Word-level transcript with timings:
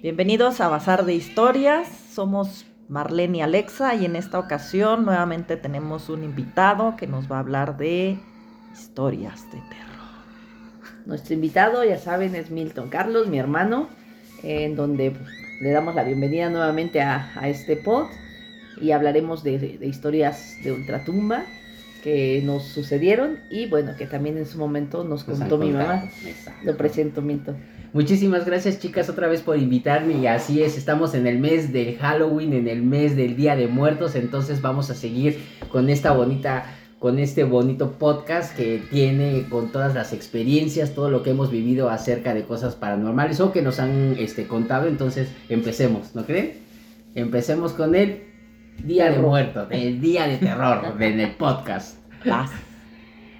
Bienvenidos 0.00 0.60
a 0.60 0.68
Bazar 0.68 1.04
de 1.06 1.14
Historias. 1.14 1.88
Somos 1.88 2.66
Marlene 2.88 3.38
y 3.38 3.40
Alexa 3.40 3.96
y 3.96 4.04
en 4.04 4.14
esta 4.14 4.38
ocasión 4.38 5.04
nuevamente 5.04 5.56
tenemos 5.56 6.08
un 6.08 6.22
invitado 6.22 6.94
que 6.96 7.08
nos 7.08 7.28
va 7.28 7.38
a 7.38 7.40
hablar 7.40 7.76
de 7.76 8.16
historias 8.72 9.44
de 9.46 9.58
terror. 9.58 11.04
Nuestro 11.04 11.34
invitado, 11.34 11.82
ya 11.82 11.98
saben, 11.98 12.36
es 12.36 12.52
Milton 12.52 12.90
Carlos, 12.90 13.26
mi 13.26 13.40
hermano, 13.40 13.88
en 14.44 14.76
donde 14.76 15.16
le 15.60 15.70
damos 15.72 15.96
la 15.96 16.04
bienvenida 16.04 16.48
nuevamente 16.48 17.00
a, 17.00 17.32
a 17.34 17.48
este 17.48 17.74
pod 17.74 18.06
y 18.80 18.92
hablaremos 18.92 19.42
de, 19.42 19.58
de 19.58 19.86
historias 19.88 20.58
de 20.62 20.70
ultratumba 20.70 21.42
que 22.08 22.42
nos 22.42 22.64
sucedieron 22.64 23.40
y 23.50 23.66
bueno, 23.66 23.94
que 23.98 24.06
también 24.06 24.38
en 24.38 24.46
su 24.46 24.56
momento 24.56 25.04
nos 25.04 25.24
contó 25.24 25.58
mi 25.58 25.70
mamá. 25.70 26.10
Exacto. 26.24 26.60
Lo 26.64 26.74
presento, 26.74 27.20
Milton. 27.20 27.56
Muchísimas 27.92 28.46
gracias 28.46 28.80
chicas 28.80 29.10
otra 29.10 29.28
vez 29.28 29.42
por 29.42 29.58
invitarme 29.58 30.14
y 30.14 30.26
así 30.26 30.62
es, 30.62 30.78
estamos 30.78 31.14
en 31.14 31.26
el 31.26 31.38
mes 31.38 31.70
del 31.70 31.98
Halloween, 31.98 32.54
en 32.54 32.66
el 32.66 32.82
mes 32.82 33.14
del 33.14 33.36
Día 33.36 33.56
de 33.56 33.66
Muertos, 33.66 34.14
entonces 34.14 34.62
vamos 34.62 34.88
a 34.88 34.94
seguir 34.94 35.38
con 35.70 35.90
esta 35.90 36.12
bonita, 36.12 36.64
con 36.98 37.18
este 37.18 37.44
bonito 37.44 37.92
podcast 37.98 38.56
que 38.56 38.82
tiene 38.90 39.46
con 39.50 39.70
todas 39.70 39.94
las 39.94 40.14
experiencias, 40.14 40.94
todo 40.94 41.10
lo 41.10 41.22
que 41.22 41.30
hemos 41.30 41.50
vivido 41.50 41.90
acerca 41.90 42.32
de 42.32 42.44
cosas 42.44 42.74
paranormales 42.74 43.40
o 43.40 43.52
que 43.52 43.60
nos 43.60 43.80
han 43.80 44.16
este, 44.18 44.46
contado, 44.46 44.86
entonces 44.86 45.28
empecemos, 45.50 46.14
¿no 46.14 46.24
creen? 46.24 46.54
Empecemos 47.14 47.72
con 47.72 47.94
el 47.94 48.22
Día 48.84 49.10
de. 49.10 49.18
Muertos, 49.18 49.68
el 49.70 50.00
Día 50.00 50.26
de 50.26 50.36
Terror 50.38 50.94
en 51.00 51.20
el 51.20 51.32
podcast. 51.32 51.98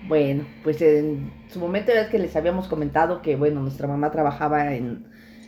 Bueno, 0.06 0.44
pues 0.62 0.80
en 0.80 1.30
su 1.50 1.58
momento 1.60 1.92
era 1.92 2.08
que 2.08 2.18
les 2.18 2.34
habíamos 2.36 2.68
comentado 2.68 3.20
que 3.20 3.36
bueno, 3.36 3.60
nuestra 3.60 3.88
mamá 3.88 4.10
trabajaba 4.10 4.74
en 4.74 5.04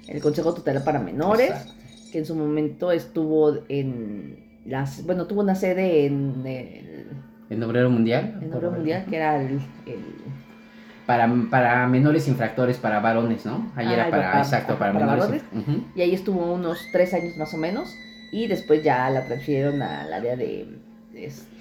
el 0.09 0.21
Consejo 0.21 0.55
Tutelar 0.55 0.85
para 0.85 0.99
Menores, 0.99 1.51
Exacto. 1.51 1.73
que 2.13 2.19
en 2.19 2.27
su 2.27 2.35
momento 2.35 2.91
estuvo 2.93 3.59
en 3.69 4.39
las, 4.67 5.05
bueno, 5.07 5.27
tuvo 5.27 5.41
una 5.41 5.55
sede 5.55 6.07
en 6.07 6.43
el, 6.47 7.07
¿En 7.49 7.63
Obrero 7.63 7.91
Mundial? 7.91 8.39
en 8.43 8.53
Oro 8.53 8.71
Mundial, 8.73 9.07
que 9.09 9.17
era 9.17 9.41
el, 9.41 9.61
el- 9.87 10.21
Para, 11.07 11.29
para 11.51 11.87
menores 11.89 12.29
infractores, 12.29 12.77
para 12.77 13.01
varones, 13.01 13.47
¿no? 13.47 13.73
Ahí 13.77 13.87
Ah, 13.89 13.95
era 13.95 14.05
ahí 14.05 14.11
para, 14.11 14.31
para- 14.33 14.43
exacto, 14.43 14.77
para, 14.79 14.93
para 14.93 15.07
menores. 15.07 15.43
Ujú. 15.53 15.85
y 15.95 16.03
ahí 16.03 16.15
estuvo 16.15 16.53
unos 16.55 16.87
tres 16.93 17.15
años 17.15 17.37
más 17.37 17.55
o 17.55 17.57
menos, 17.57 17.95
y 18.33 18.47
después 18.49 18.83
ya 18.85 19.09
la 19.11 19.25
transfirieron 19.27 19.81
al 19.83 20.13
área 20.13 20.37
de 20.37 20.69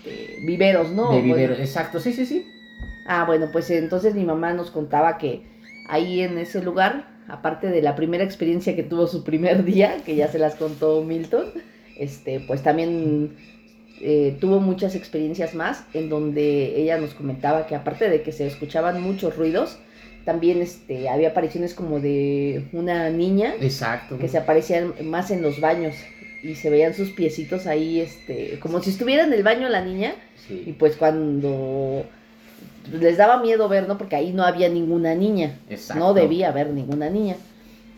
este, 0.04 0.38
viveros, 0.42 0.92
¿no? 0.92 1.12
de 1.12 1.20
Bueno, 1.20 1.24
vivero, 1.36 1.54
exacto, 1.56 2.00
sí, 2.00 2.14
sí, 2.14 2.26
sí. 2.26 2.48
Ah, 3.06 3.26
bueno, 3.26 3.50
pues 3.52 3.70
entonces 3.72 4.16
mi 4.16 4.24
mamá 4.24 4.54
nos 4.54 4.72
contaba 4.72 5.18
que 5.18 5.44
ahí 5.88 6.22
en 6.22 6.38
ese 6.38 6.62
lugar, 6.62 7.08
aparte 7.28 7.68
de 7.68 7.82
la 7.82 7.96
primera 7.96 8.24
experiencia 8.24 8.76
que 8.76 8.84
tuvo 8.84 9.08
su 9.08 9.24
primer 9.24 9.64
día, 9.66 9.98
que 10.06 10.16
ya 10.16 10.28
se 10.28 10.40
las 10.40 10.56
contó 10.56 11.04
Milton, 11.04 11.46
este, 11.98 12.40
pues 12.42 12.64
también 12.64 13.36
eh, 14.02 14.38
tuvo 14.40 14.60
muchas 14.60 14.96
experiencias 14.96 15.56
más 15.56 15.84
en 15.94 16.10
donde 16.10 16.80
ella 16.80 16.98
nos 16.98 17.14
comentaba 17.14 17.68
que 17.68 17.76
aparte 17.76 18.10
de 18.10 18.22
que 18.22 18.32
se 18.32 18.48
escuchaban 18.48 19.02
muchos 19.02 19.36
ruidos, 19.36 19.80
también 20.24 20.62
este, 20.62 21.10
había 21.10 21.30
apariciones 21.30 21.74
como 21.74 22.00
de 22.00 22.68
una 22.74 23.10
niña 23.10 23.54
Exacto. 23.60 24.18
que 24.18 24.28
se 24.28 24.38
aparecían 24.38 24.94
más 25.04 25.32
en 25.32 25.42
los 25.42 25.60
baños 25.60 25.96
y 26.44 26.56
se 26.56 26.70
veían 26.70 26.94
sus 26.94 27.12
piecitos 27.12 27.68
ahí, 27.68 28.00
este, 28.00 28.60
como 28.60 28.82
si 28.82 28.92
estuviera 28.92 29.24
en 29.24 29.34
el 29.34 29.44
baño 29.44 29.70
la 29.70 29.82
niña 29.82 30.16
y 30.50 30.74
pues 30.74 30.96
cuando 30.96 32.06
les 32.92 33.18
daba 33.18 33.42
miedo 33.42 33.68
ver, 33.70 33.88
¿no? 33.88 33.98
Porque 33.98 34.16
ahí 34.16 34.34
no 34.34 34.44
había 34.44 34.70
ninguna 34.70 35.16
niña. 35.16 35.60
exacto. 35.70 36.04
No 36.04 36.14
debía 36.14 36.50
haber 36.50 36.72
ninguna 36.72 37.10
niña. 37.10 37.36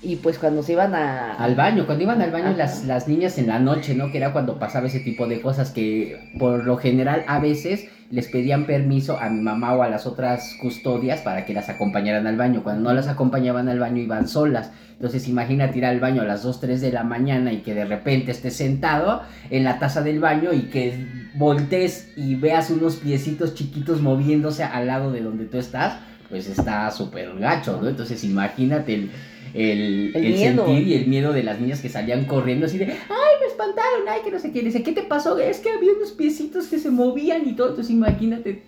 Y 0.03 0.15
pues 0.15 0.39
cuando 0.39 0.63
se 0.63 0.73
iban 0.73 0.95
a... 0.95 1.33
Al 1.35 1.55
baño, 1.55 1.85
cuando 1.85 2.03
iban 2.03 2.21
al 2.21 2.31
baño 2.31 2.47
Ajá. 2.47 2.57
las, 2.57 2.85
las 2.85 3.07
niñas 3.07 3.37
en 3.37 3.47
la 3.47 3.59
noche, 3.59 3.93
¿no? 3.93 4.11
Que 4.11 4.17
era 4.17 4.33
cuando 4.33 4.57
pasaba 4.57 4.87
ese 4.87 4.99
tipo 4.99 5.27
de 5.27 5.41
cosas 5.41 5.71
que 5.71 6.31
por 6.39 6.65
lo 6.65 6.77
general 6.77 7.23
a 7.27 7.39
veces 7.39 7.87
les 8.11 8.27
pedían 8.27 8.65
permiso 8.65 9.17
a 9.19 9.29
mi 9.29 9.41
mamá 9.41 9.73
o 9.73 9.83
a 9.83 9.89
las 9.89 10.05
otras 10.05 10.55
custodias 10.59 11.21
para 11.21 11.45
que 11.45 11.53
las 11.53 11.69
acompañaran 11.69 12.27
al 12.27 12.35
baño. 12.35 12.63
Cuando 12.63 12.89
no 12.89 12.93
las 12.93 13.07
acompañaban 13.07 13.69
al 13.69 13.79
baño 13.79 14.01
iban 14.01 14.27
solas. 14.27 14.71
Entonces 14.93 15.27
imagínate 15.27 15.79
ir 15.79 15.85
al 15.85 15.99
baño 15.99 16.21
a 16.21 16.25
las 16.25 16.43
2, 16.43 16.59
3 16.59 16.81
de 16.81 16.91
la 16.91 17.03
mañana 17.03 17.53
y 17.53 17.61
que 17.61 17.73
de 17.73 17.85
repente 17.85 18.31
estés 18.31 18.55
sentado 18.55 19.23
en 19.49 19.63
la 19.63 19.79
taza 19.79 20.01
del 20.01 20.19
baño 20.19 20.53
y 20.53 20.63
que 20.63 21.07
voltees 21.35 22.11
y 22.15 22.35
veas 22.35 22.69
unos 22.69 22.97
piecitos 22.97 23.55
chiquitos 23.55 24.01
moviéndose 24.01 24.63
al 24.63 24.87
lado 24.87 25.11
de 25.11 25.21
donde 25.21 25.45
tú 25.45 25.57
estás, 25.57 25.97
pues 26.29 26.47
está 26.47 26.91
súper 26.91 27.35
gacho, 27.39 27.79
¿no? 27.81 27.87
Entonces 27.87 28.23
imagínate 28.23 28.93
el, 28.93 29.11
el, 29.53 30.11
El 30.15 30.25
el 30.25 30.37
sentir 30.37 30.87
y 30.87 30.93
el 30.95 31.07
miedo 31.07 31.33
de 31.33 31.43
las 31.43 31.59
niñas 31.59 31.81
que 31.81 31.89
salían 31.89 32.25
corriendo 32.25 32.65
así 32.65 32.77
de, 32.77 32.85
ay, 32.85 33.33
me 33.41 33.47
espantaron, 33.47 34.07
ay, 34.09 34.21
que 34.23 34.31
no 34.31 34.39
sé 34.39 34.51
qué, 34.51 34.61
dice, 34.61 34.83
¿qué 34.83 34.91
te 34.93 35.03
pasó? 35.03 35.37
Es 35.37 35.59
que 35.59 35.69
había 35.69 35.91
unos 35.93 36.11
piecitos 36.11 36.67
que 36.67 36.79
se 36.79 36.89
movían 36.89 37.47
y 37.47 37.53
todo, 37.55 37.69
entonces 37.69 37.91
imagínate 37.91 38.61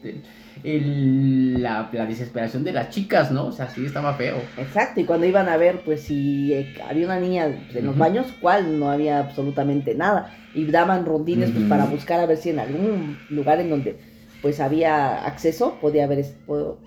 el- 0.63 1.61
la, 1.61 1.89
la 1.91 2.05
desesperación 2.05 2.63
de 2.63 2.71
las 2.73 2.89
chicas, 2.89 3.31
¿no? 3.31 3.47
O 3.47 3.51
sea, 3.51 3.69
sí 3.69 3.85
estaba 3.85 4.13
feo. 4.13 4.37
Exacto, 4.57 4.99
y 5.01 5.03
cuando 5.05 5.25
iban 5.25 5.49
a 5.49 5.57
ver, 5.57 5.81
pues 5.83 6.01
si 6.01 6.53
eh, 6.53 6.73
había 6.87 7.05
una 7.05 7.19
niña 7.19 7.47
en 7.73 7.85
los 7.85 7.97
baños, 7.97 8.27
¿cuál? 8.39 8.79
No 8.79 8.89
había 8.89 9.19
absolutamente 9.19 9.95
nada. 9.95 10.35
Y 10.53 10.65
daban 10.65 11.05
rondines 11.05 11.51
pues, 11.51 11.65
para 11.65 11.85
buscar 11.85 12.19
a 12.19 12.25
ver 12.27 12.37
si 12.37 12.49
en 12.51 12.59
algún 12.59 13.17
lugar 13.29 13.59
en 13.59 13.69
donde 13.71 13.97
pues 14.43 14.59
había 14.59 15.25
acceso 15.25 15.77
podía, 15.81 16.03
haber, 16.03 16.23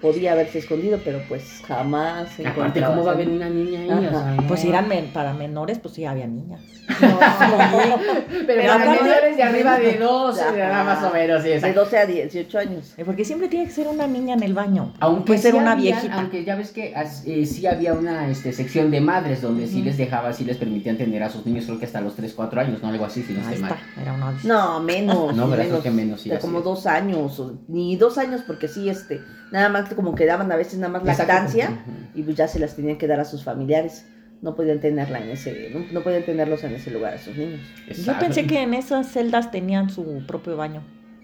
podía 0.00 0.32
haberse 0.32 0.58
escondido, 0.58 1.00
pero 1.02 1.20
pues 1.26 1.62
jamás 1.66 2.28
se 2.36 2.46
Aparte, 2.46 2.82
¿cómo 2.82 3.02
va 3.02 3.12
a 3.12 3.14
haber 3.14 3.28
una 3.30 3.48
niña 3.48 3.80
ahí? 3.80 3.90
O 4.06 4.10
sea, 4.10 4.36
Pues 4.46 4.62
no. 4.64 4.70
eran 4.70 4.88
men- 4.88 5.10
para 5.12 5.32
menores, 5.32 5.78
pues 5.78 5.94
sí 5.94 6.04
había 6.04 6.26
niñas. 6.26 6.60
No, 7.00 7.18
Pero 8.28 8.44
Pero 8.46 8.62
para 8.62 8.74
aparte- 8.84 9.02
menores 9.02 9.36
de 9.36 9.42
arriba 9.42 9.78
de 9.78 9.92
12, 9.98 10.40
Ajá. 10.42 10.52
nada 10.56 10.84
más 10.84 11.02
o 11.02 11.12
menos, 11.12 11.42
sí, 11.42 11.48
de 11.48 11.54
exacto. 11.56 11.80
12 11.80 11.98
a 11.98 12.06
18 12.06 12.58
años. 12.58 12.94
Eh, 12.98 13.04
Porque 13.04 13.24
siempre 13.24 13.48
tiene 13.48 13.64
que 13.66 13.72
ser 13.72 13.88
una 13.88 14.06
niña 14.06 14.34
en 14.34 14.42
el 14.42 14.52
baño. 14.54 14.92
Aunque 15.00 15.24
puede 15.28 15.38
ser 15.40 15.52
sí 15.52 15.58
una 15.58 15.72
había- 15.72 15.92
viejita. 15.92 16.14
Aunque 16.14 16.44
ya 16.44 16.56
ves 16.56 16.70
que 16.72 16.92
eh, 16.94 17.46
sí 17.46 17.66
había 17.66 17.94
una 17.94 18.28
este, 18.28 18.52
sección 18.52 18.90
de 18.90 19.00
madres 19.00 19.40
donde 19.42 19.66
sí 19.66 19.76
Ujú. 19.76 19.86
les 19.86 19.96
dejaba, 19.96 20.32
sí 20.34 20.44
les 20.44 20.58
permitían 20.58 20.96
tener 20.98 21.22
a 21.22 21.30
sus 21.30 21.44
niños, 21.46 21.64
creo 21.64 21.78
que 21.78 21.86
hasta 21.86 22.00
los 22.02 22.14
3, 22.14 22.32
4 22.34 22.60
años, 22.60 22.82
¿no? 22.82 22.88
Algo 22.88 23.04
así, 23.06 23.22
si 23.22 23.32
no 23.32 23.40
estoy 23.40 23.58
mal. 23.58 23.72
está, 23.72 24.00
era 24.02 24.12
una 24.12 24.34
No, 24.44 24.80
menos. 24.80 25.34
No, 25.34 25.48
¿verdad? 25.48 25.64
menos, 25.64 25.80
Creo 25.80 25.82
que 25.82 25.90
menos, 25.90 26.20
sí, 26.20 26.28
de 26.28 26.36
así 26.36 26.46
como 26.46 26.58
es. 26.58 26.64
dos 26.64 26.86
años, 26.86 27.42
o- 27.46 27.58
ni 27.68 27.96
dos 27.96 28.18
años, 28.18 28.42
porque 28.46 28.68
sí, 28.68 28.88
este, 28.88 29.20
nada 29.52 29.68
más 29.68 29.92
como 29.94 30.14
que 30.14 30.26
daban 30.26 30.50
a 30.52 30.56
veces 30.56 30.78
nada 30.78 30.92
más 30.92 31.02
Exacto. 31.02 31.32
lactancia 31.32 31.70
y 32.14 32.22
pues 32.22 32.36
ya 32.36 32.48
se 32.48 32.58
las 32.58 32.76
tenían 32.76 32.98
que 32.98 33.06
dar 33.06 33.20
a 33.20 33.24
sus 33.24 33.44
familiares. 33.44 34.06
No 34.42 34.54
podían 34.54 34.80
tenerla 34.80 35.18
en 35.20 35.30
ese, 35.30 35.70
no, 35.72 35.80
no 35.92 36.02
podían 36.02 36.24
tenerlos 36.24 36.62
en 36.62 36.74
ese 36.74 36.90
lugar 36.90 37.14
a 37.14 37.18
sus 37.18 37.36
niños. 37.36 37.60
Yo 38.04 38.18
pensé 38.18 38.46
que 38.46 38.60
en 38.62 38.74
esas 38.74 39.10
celdas 39.10 39.50
tenían 39.50 39.88
su 39.88 40.22
propio 40.26 40.56
baño. 40.58 40.82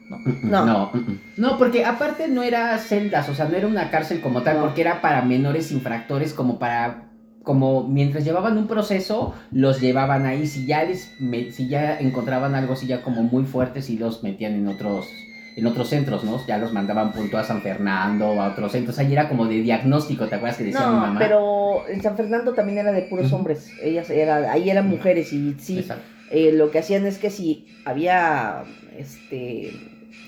¿no? 0.09 0.19
No. 0.43 0.67
No, 0.67 0.93
no, 1.37 1.59
porque 1.59 1.85
aparte 1.85 2.29
no 2.29 2.43
era 2.43 2.77
celdas, 2.79 3.29
o 3.29 3.35
sea, 3.35 3.47
no 3.49 3.57
era 3.57 3.67
una 3.67 3.91
cárcel 3.91 4.21
como 4.21 4.43
tal, 4.43 4.57
No. 4.57 4.63
porque 4.65 4.81
era 4.81 5.01
para 5.03 5.23
menores 5.23 5.73
infractores, 5.73 6.33
como 6.35 6.59
para, 6.59 7.11
como 7.43 7.87
mientras 7.89 8.25
llevaban 8.25 8.57
un 8.59 8.67
proceso, 8.67 9.35
los 9.53 9.81
llevaban 9.81 10.27
ahí, 10.27 10.47
si 10.47 10.67
ya 10.67 10.85
les, 10.85 11.13
me- 11.21 11.51
si 11.53 11.69
ya 11.69 11.99
encontraban 11.99 12.55
algo 12.55 12.73
así 12.75 12.87
ya 12.87 13.03
como 13.03 13.23
muy 13.23 13.45
fuerte, 13.45 13.81
si 13.83 13.97
los 13.99 14.23
metían 14.23 14.55
en 14.55 14.69
otros, 14.69 15.07
en 15.55 15.67
otros 15.67 15.89
centros, 15.89 16.25
¿no? 16.25 16.45
Ya 16.47 16.59
los 16.59 16.73
mandaban 16.73 17.13
punto 17.13 17.37
a 17.39 17.45
San 17.45 17.61
Fernando, 17.63 18.41
a 18.41 18.49
otros 18.53 18.73
centros, 18.73 18.99
ahí 18.99 19.13
era 19.13 19.29
como 19.29 19.47
de 19.47 19.57
diagnóstico, 19.61 20.27
¿te 20.27 20.37
acuerdas 20.37 20.57
que 20.59 20.65
decía 20.65 20.81
mi 20.87 20.87
No, 20.95 21.01
mamá? 21.01 21.19
pero 21.19 21.89
en 21.89 22.03
San 22.03 22.17
Fernando 22.17 22.53
también 22.55 22.79
era 22.79 22.93
de 22.93 23.03
puros 23.03 23.33
hombres. 23.33 23.71
Ellas 23.83 24.09
era, 24.11 24.51
ahí 24.51 24.71
eran 24.71 24.89
mujeres 24.89 25.33
y 25.33 25.55
sí, 25.59 25.87
eh, 26.31 26.53
lo 26.53 26.71
que 26.71 26.79
hacían 26.79 27.07
es 27.07 27.19
que 27.19 27.29
si 27.31 27.67
había 27.85 28.65
este 28.97 29.73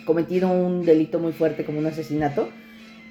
cometido 0.04 0.50
un 0.50 0.84
delito 0.84 1.18
muy 1.18 1.32
fuerte 1.32 1.64
como 1.64 1.78
un 1.78 1.86
asesinato, 1.86 2.50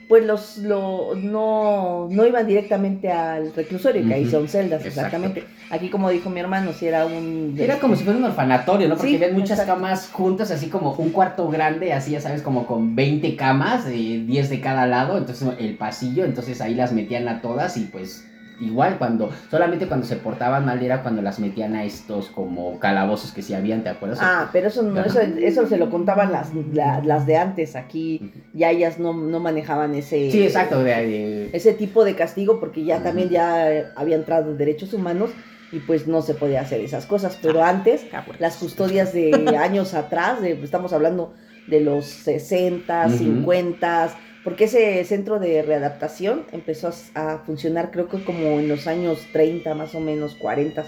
pues 0.07 0.25
los 0.25 0.57
lo, 0.57 1.15
no, 1.15 2.07
no 2.09 2.25
iban 2.25 2.45
directamente 2.45 3.11
al 3.11 3.53
reclusorio, 3.53 4.05
que 4.07 4.13
ahí 4.13 4.29
son 4.29 4.47
celdas, 4.47 4.85
Exacto. 4.85 5.15
exactamente. 5.17 5.43
Aquí 5.69 5.89
como 5.89 6.09
dijo 6.09 6.29
mi 6.29 6.39
hermano, 6.39 6.73
si 6.73 6.87
era 6.87 7.05
un 7.05 7.55
Era 7.57 7.79
como 7.79 7.95
si 7.95 8.03
fuera 8.03 8.19
un 8.19 8.25
orfanatorio, 8.25 8.87
¿no? 8.89 8.95
Porque 8.95 9.11
Sí, 9.11 9.17
ven 9.17 9.33
muchas 9.33 9.59
exacto. 9.59 9.73
camas 9.81 10.09
juntas, 10.11 10.51
así 10.51 10.67
como 10.67 10.93
un 10.93 11.09
cuarto 11.11 11.47
grande, 11.49 11.93
así 11.93 12.11
ya 12.11 12.21
sabes, 12.21 12.41
como 12.41 12.67
con 12.67 12.95
20 12.95 13.35
camas, 13.35 13.85
eh, 13.87 14.23
10 14.25 14.49
de 14.49 14.59
cada 14.61 14.85
lado, 14.85 15.17
entonces 15.17 15.47
el 15.59 15.75
pasillo, 15.77 16.25
entonces 16.25 16.61
ahí 16.61 16.75
las 16.75 16.91
metían 16.93 17.27
a 17.27 17.41
todas 17.41 17.77
y 17.77 17.85
pues 17.85 18.27
igual 18.59 18.97
cuando, 18.97 19.31
solamente 19.49 19.87
cuando 19.87 20.05
se 20.05 20.15
portaban 20.15 20.65
mal 20.65 20.81
era 20.81 21.01
cuando 21.01 21.21
las 21.21 21.39
metían 21.39 21.75
a 21.75 21.83
estos 21.83 22.27
como 22.29 22.79
calabozos 22.79 23.31
que 23.31 23.41
sí 23.41 23.53
habían, 23.53 23.83
¿te 23.83 23.89
acuerdas? 23.89 24.19
Ah, 24.21 24.49
pero 24.53 24.67
eso 24.67 24.83
no, 24.83 25.01
eso, 25.03 25.19
eso 25.21 25.67
se 25.67 25.77
lo 25.77 25.89
contaban 25.89 26.31
las, 26.31 26.51
la- 26.73 27.01
las 27.03 27.25
de 27.25 27.37
antes, 27.37 27.75
aquí 27.75 28.31
ya 28.53 28.69
ellas 28.71 28.99
no, 28.99 29.13
no 29.13 29.39
manejaban 29.39 29.95
ese 29.95 30.31
Sí, 30.31 30.43
exacto, 30.43 30.83
de, 30.83 30.91
de- 30.93 31.49
ese 31.53 31.73
tipo 31.73 32.03
de 32.05 32.15
castigo 32.15 32.59
porque 32.59 32.83
ya 32.83 33.01
también 33.03 33.29
ya 33.29 33.91
había 33.95 34.15
entrado 34.15 34.51
en 34.51 34.57
derechos 34.57 34.93
humanos 34.93 35.31
y 35.71 35.79
pues 35.79 36.07
no 36.07 36.21
se 36.21 36.35
podía 36.35 36.61
hacer 36.61 36.81
esas 36.81 37.05
cosas, 37.07 37.37
pero 37.41 37.63
Ah. 37.63 37.69
antes 37.69 38.05
las 38.39 38.57
custodias 38.57 39.11
de 39.13 39.31
años 39.59 39.93
atrás, 39.95 40.41
de, 40.41 40.51
estamos 40.63 40.93
hablando 40.93 41.33
de 41.67 41.79
los 41.81 42.05
60, 42.05 43.07
Ujú. 43.07 43.17
50, 43.17 44.09
porque 44.43 44.65
ese 44.65 45.03
centro 45.05 45.39
de 45.39 45.61
readaptación 45.61 46.45
empezó 46.51 46.91
a, 47.15 47.33
a 47.33 47.39
funcionar 47.39 47.91
creo 47.91 48.09
que 48.09 48.23
como 48.23 48.59
en 48.59 48.67
los 48.67 48.87
años 48.87 49.25
30 49.31 49.73
más 49.75 49.95
o 49.95 49.99
menos, 49.99 50.35
40. 50.35 50.85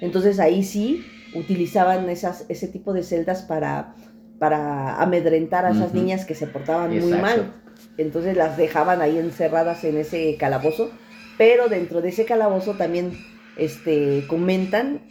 Entonces 0.00 0.38
ahí 0.38 0.62
sí 0.62 1.04
utilizaban 1.34 2.08
esas, 2.08 2.46
ese 2.48 2.68
tipo 2.68 2.92
de 2.92 3.02
celdas 3.02 3.42
para, 3.42 3.94
para 4.38 5.00
amedrentar 5.02 5.64
a 5.64 5.70
esas 5.70 5.92
niñas 5.92 6.24
que 6.24 6.34
se 6.34 6.46
portaban 6.46 6.96
muy 6.98 7.12
mal. 7.12 7.52
Entonces 7.98 8.36
las 8.36 8.56
dejaban 8.56 9.00
ahí 9.00 9.18
encerradas 9.18 9.84
en 9.84 9.96
ese 9.96 10.36
calabozo, 10.38 10.90
pero 11.36 11.68
dentro 11.68 12.00
de 12.00 12.10
ese 12.10 12.24
calabozo 12.24 12.74
también 12.74 13.12
este, 13.56 14.24
comentan 14.28 15.02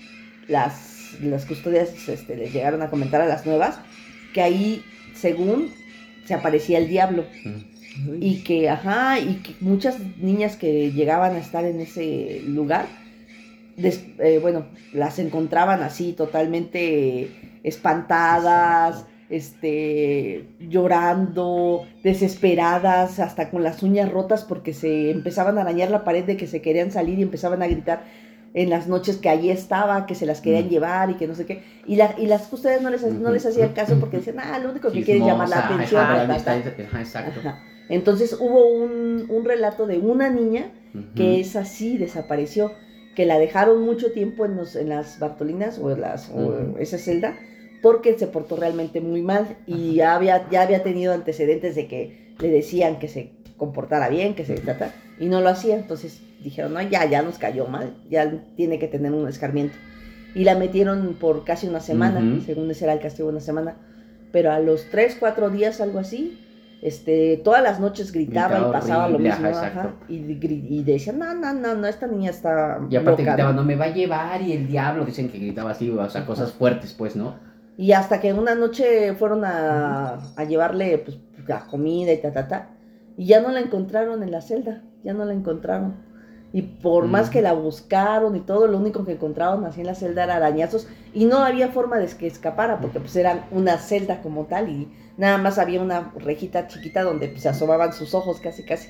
las, 0.47 1.17
las 1.21 1.45
custodias, 1.45 2.07
este, 2.07 2.37
les 2.37 2.53
llegaron 2.53 2.81
a 2.81 2.89
comentar 2.89 3.21
a 3.21 3.25
las 3.25 3.45
nuevas, 3.45 3.79
que 4.33 4.41
ahí, 4.41 4.83
según, 5.13 5.71
se 6.25 6.33
aparecía 6.33 6.77
el 6.77 6.87
diablo. 6.87 7.25
Mm. 7.43 7.72
Y 8.19 8.43
que, 8.43 8.69
ajá, 8.69 9.19
y 9.19 9.35
que 9.43 9.55
muchas 9.59 9.97
niñas 10.17 10.55
que 10.55 10.91
llegaban 10.91 11.35
a 11.35 11.37
estar 11.39 11.63
en 11.65 11.79
ese 11.79 12.41
lugar, 12.47 12.85
des- 13.77 14.05
eh, 14.19 14.39
bueno, 14.41 14.65
las 14.93 15.19
encontraban 15.19 15.81
así 15.83 16.13
totalmente 16.13 17.59
espantadas, 17.63 19.05
este, 19.29 20.45
llorando, 20.59 21.85
desesperadas, 22.03 23.19
hasta 23.19 23.49
con 23.49 23.63
las 23.63 23.81
uñas 23.83 24.11
rotas 24.11 24.43
porque 24.43 24.73
se 24.73 25.11
empezaban 25.11 25.57
a 25.57 25.61
arañar 25.61 25.89
la 25.91 26.03
pared 26.03 26.23
de 26.23 26.37
que 26.37 26.47
se 26.47 26.61
querían 26.61 26.91
salir 26.91 27.19
y 27.19 27.23
empezaban 27.23 27.61
a 27.63 27.67
gritar 27.67 28.03
en 28.55 28.69
las 28.69 28.87
noches 28.87 29.17
que 29.17 29.29
allí 29.29 29.49
estaba, 29.49 30.05
que 30.05 30.13
se 30.13 30.27
las 30.27 30.39
querían 30.41 30.65
Mm. 30.67 30.69
llevar 30.69 31.09
y 31.09 31.13
que 31.15 31.27
no 31.27 31.33
sé 31.33 31.45
qué. 31.47 31.63
Y, 31.87 31.95
la, 31.95 32.13
y 32.19 32.27
las 32.27 32.43
custodias 32.43 32.81
no 32.83 32.91
les, 32.91 33.03
no 33.03 33.31
les 33.31 33.45
hacían 33.45 33.69
caso 33.73 33.99
porque 33.99 34.17
decían, 34.17 34.39
ah, 34.39 34.59
lo 34.59 34.69
único 34.69 34.91
que 34.91 35.03
quieren 35.03 35.23
llamar 35.25 35.49
la 35.49 35.55
atención. 35.75 36.01
ajá, 36.01 36.27
ta, 36.27 36.27
ta, 36.43 36.57
está- 36.57 36.75
ta". 36.75 36.83
ajá, 36.83 36.99
exacto. 37.01 37.39
Ajá. 37.39 37.59
Entonces 37.89 38.37
hubo 38.39 38.67
un, 38.67 39.25
un 39.29 39.45
relato 39.45 39.87
de 39.87 39.99
una 39.99 40.29
niña 40.29 40.71
que 41.15 41.39
es 41.39 41.55
así, 41.55 41.97
desapareció, 41.97 42.71
que 43.15 43.25
la 43.25 43.39
dejaron 43.39 43.81
mucho 43.81 44.11
tiempo 44.11 44.45
en, 44.45 44.55
los, 44.55 44.75
en 44.75 44.89
las 44.89 45.19
Bartolinas 45.19 45.79
o 45.79 45.91
en 45.91 46.01
las, 46.01 46.29
o 46.29 46.77
esa 46.79 46.97
celda 46.97 47.35
porque 47.83 48.17
se 48.17 48.27
portó 48.27 48.55
realmente 48.55 49.01
muy 49.01 49.21
mal 49.21 49.57
y 49.67 49.95
ya 49.95 50.15
había, 50.15 50.49
ya 50.49 50.61
había 50.61 50.83
tenido 50.83 51.13
antecedentes 51.13 51.75
de 51.75 51.87
que 51.87 52.33
le 52.39 52.49
decían 52.49 52.97
que 52.97 53.09
se 53.09 53.33
comportara 53.57 54.07
bien, 54.07 54.35
que 54.35 54.45
se 54.45 54.55
trata, 54.55 54.93
y 55.19 55.25
no 55.25 55.41
lo 55.41 55.49
hacía, 55.49 55.75
entonces 55.75 56.21
dijeron, 56.41 56.73
no, 56.73 56.81
ya, 56.81 57.05
ya 57.05 57.21
nos 57.21 57.37
cayó 57.37 57.67
mal, 57.67 57.95
ya 58.09 58.45
tiene 58.55 58.79
que 58.79 58.87
tener 58.87 59.11
un 59.11 59.27
escarmiento. 59.27 59.75
Y 60.33 60.45
la 60.45 60.55
metieron 60.55 61.15
por 61.19 61.43
casi 61.43 61.67
una 61.67 61.81
semana, 61.81 62.19
Ujú. 62.19 62.41
según 62.45 62.71
ese 62.71 62.85
era 62.85 62.93
el 62.93 62.99
castigo 62.99 63.27
de 63.27 63.33
una 63.33 63.41
semana, 63.41 63.75
pero 64.31 64.51
a 64.51 64.59
los 64.59 64.89
tres, 64.89 65.17
cuatro 65.19 65.49
días, 65.49 65.81
algo 65.81 65.99
así, 65.99 66.39
este, 66.83 67.37
todas 67.43 67.63
las 67.63 67.79
noches 67.79 68.11
gritaba 68.11 68.49
Gritaba 68.55 68.69
y 68.69 68.71
pasaba 68.73 69.05
horrible, 69.05 69.29
lo 69.29 69.35
mismo, 69.35 69.47
ajá, 69.47 69.59
ajá, 69.67 69.67
exacto. 69.67 70.05
y, 70.09 70.15
y 70.79 70.83
decían, 70.83 71.17
no, 71.17 71.33
no, 71.33 71.53
no, 71.53 71.75
no, 71.75 71.87
esta 71.87 72.07
niña 72.07 72.29
está 72.29 72.79
Y 72.89 72.95
aparte 72.95 73.21
loca, 73.23 73.33
gritaba, 73.33 73.53
¿no?". 73.53 73.61
no 73.61 73.63
me 73.63 73.75
va 73.75 73.85
a 73.85 73.93
llevar 73.93 74.41
y 74.41 74.51
el 74.53 74.67
diablo, 74.67 75.05
dicen 75.05 75.29
que 75.29 75.39
gritaba 75.39 75.71
así, 75.71 75.89
o 75.89 76.09
sea, 76.09 76.25
cosas 76.25 76.51
fuertes, 76.51 76.93
pues, 76.93 77.15
¿no? 77.15 77.35
Y 77.77 77.93
hasta 77.93 78.19
que 78.21 78.33
una 78.33 78.53
noche 78.53 79.13
fueron 79.15 79.45
a, 79.45 80.19
a 80.35 80.43
llevarle 80.43 80.97
pues, 80.99 81.17
la 81.47 81.65
comida 81.67 82.11
y 82.13 82.21
ta, 82.21 82.31
ta, 82.31 82.47
ta. 82.47 82.69
Y 83.17 83.25
ya 83.27 83.41
no 83.41 83.49
la 83.49 83.61
encontraron 83.61 84.21
en 84.21 84.29
la 84.31 84.41
celda. 84.41 84.83
Ya 85.03 85.13
no 85.13 85.25
la 85.25 85.33
encontraron. 85.33 85.95
Y 86.51 86.61
por 86.61 87.07
más 87.07 87.29
Mm. 87.29 87.31
que 87.31 87.41
la 87.41 87.53
buscaron 87.53 88.35
y 88.35 88.41
todo, 88.41 88.67
lo 88.67 88.77
único 88.77 89.05
que 89.05 89.13
encontraron 89.13 89.65
así 89.65 89.81
en 89.81 89.87
la 89.87 89.95
celda 89.95 90.23
era 90.25 90.35
arañazos. 90.35 90.87
Y 91.15 91.25
no 91.25 91.37
había 91.39 91.69
forma 91.69 91.97
de 91.97 92.05
que 92.07 92.27
escapara, 92.27 92.79
porque 92.79 92.99
pues 92.99 93.15
era 93.15 93.47
una 93.51 93.77
celda 93.79 94.21
como 94.21 94.45
tal. 94.45 94.69
Y 94.69 94.87
nada 95.17 95.37
más 95.37 95.57
había 95.57 95.81
una 95.81 96.11
rejita 96.17 96.67
chiquita 96.67 97.03
donde 97.03 97.27
pues, 97.27 97.43
se 97.43 97.49
asomaban 97.49 97.93
sus 97.93 98.13
ojos 98.13 98.39
casi, 98.39 98.63
casi. 98.63 98.89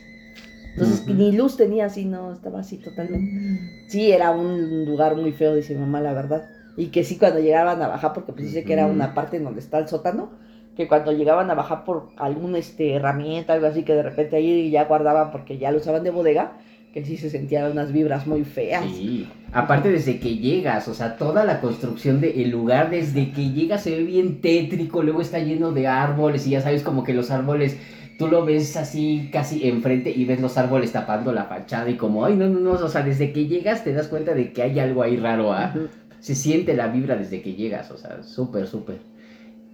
Entonces 0.74 1.06
ni 1.06 1.32
luz 1.32 1.56
tenía 1.56 1.86
así, 1.86 2.06
no, 2.06 2.34
estaba 2.34 2.62
así 2.62 2.78
totalmente. 2.78 3.90
Sí, 3.90 4.12
era 4.12 4.32
un 4.32 4.86
lugar 4.86 5.16
muy 5.16 5.32
feo, 5.32 5.56
dice 5.56 5.76
mi 5.76 5.82
mamá, 5.82 6.02
la 6.02 6.14
verdad. 6.14 6.50
Y 6.76 6.88
que 6.88 7.04
sí, 7.04 7.18
cuando 7.18 7.40
llegaban 7.40 7.82
a 7.82 7.88
bajar, 7.88 8.14
porque 8.14 8.34
pues 8.34 8.48
dice 8.48 8.64
que 8.64 8.74
era 8.74 8.88
una 8.88 9.14
parte 9.14 9.38
en 9.38 9.44
donde 9.44 9.60
está 9.60 9.78
el 9.78 9.88
sótano, 9.88 10.32
que 10.76 10.88
cuando 10.88 11.12
llegaban 11.12 11.52
a 11.52 11.54
bajar 11.54 11.84
por 11.84 12.10
alguna 12.18 12.58
este, 12.58 12.96
herramienta, 12.96 13.54
algo 13.54 13.68
así, 13.68 13.84
que 13.84 13.94
de 13.94 14.02
repente 14.02 14.36
ahí 14.36 14.72
ya 14.72 14.86
guardaban 14.86 15.32
porque 15.32 15.60
ya 15.60 15.72
lo 15.72 15.78
usaban 15.78 16.04
de 16.04 16.10
bodega, 16.10 16.54
que 16.94 17.04
sí 17.04 17.18
se 17.18 17.32
sentían 17.32 17.72
unas 17.72 17.92
vibras 17.92 18.28
muy 18.28 18.44
feas. 18.44 18.86
Sí, 18.86 19.28
aparte 19.52 19.90
desde 19.90 20.20
que 20.20 20.38
llegas, 20.38 20.88
o 20.88 20.94
sea, 20.94 21.18
toda 21.18 21.44
la 21.44 21.60
construcción 21.60 22.22
del 22.22 22.52
lugar, 22.52 22.92
desde 22.92 23.32
que 23.32 23.50
llegas 23.50 23.82
se 23.82 23.98
ve 23.98 24.04
bien 24.04 24.42
tétrico, 24.42 25.02
luego 25.02 25.22
está 25.22 25.40
lleno 25.40 25.72
de 25.72 25.88
árboles 25.88 26.46
y 26.46 26.52
ya 26.52 26.62
sabes 26.62 26.84
como 26.84 27.04
que 27.04 27.16
los 27.16 27.32
árboles, 27.32 27.78
tú 28.20 28.28
lo 28.28 28.46
ves 28.46 28.78
así 28.78 29.30
casi 29.34 29.68
enfrente 29.68 30.12
y 30.12 30.24
ves 30.26 30.40
los 30.40 30.56
árboles 30.60 30.92
tapando 30.92 31.34
la 31.34 31.46
fachada 31.46 31.90
y 31.90 31.96
como, 31.96 32.26
ay, 32.26 32.36
no, 32.36 32.48
no, 32.48 32.60
no, 32.60 32.72
o 32.74 32.90
sea, 32.90 33.02
desde 33.02 33.34
que 33.34 33.48
llegas 33.48 33.84
te 33.84 33.92
das 33.92 34.08
cuenta 34.08 34.36
de 34.36 34.54
que 34.54 34.62
hay 34.62 34.80
algo 34.80 35.02
ahí 35.02 35.18
raro, 35.18 35.52
¿ah? 35.52 35.74
Se 36.20 36.36
siente 36.36 36.76
la 36.76 36.90
vibra 36.90 37.16
desde 37.16 37.42
que 37.42 37.56
llegas, 37.56 37.90
o 37.90 37.98
sea, 37.98 38.22
súper, 38.22 38.68
súper. 38.68 38.98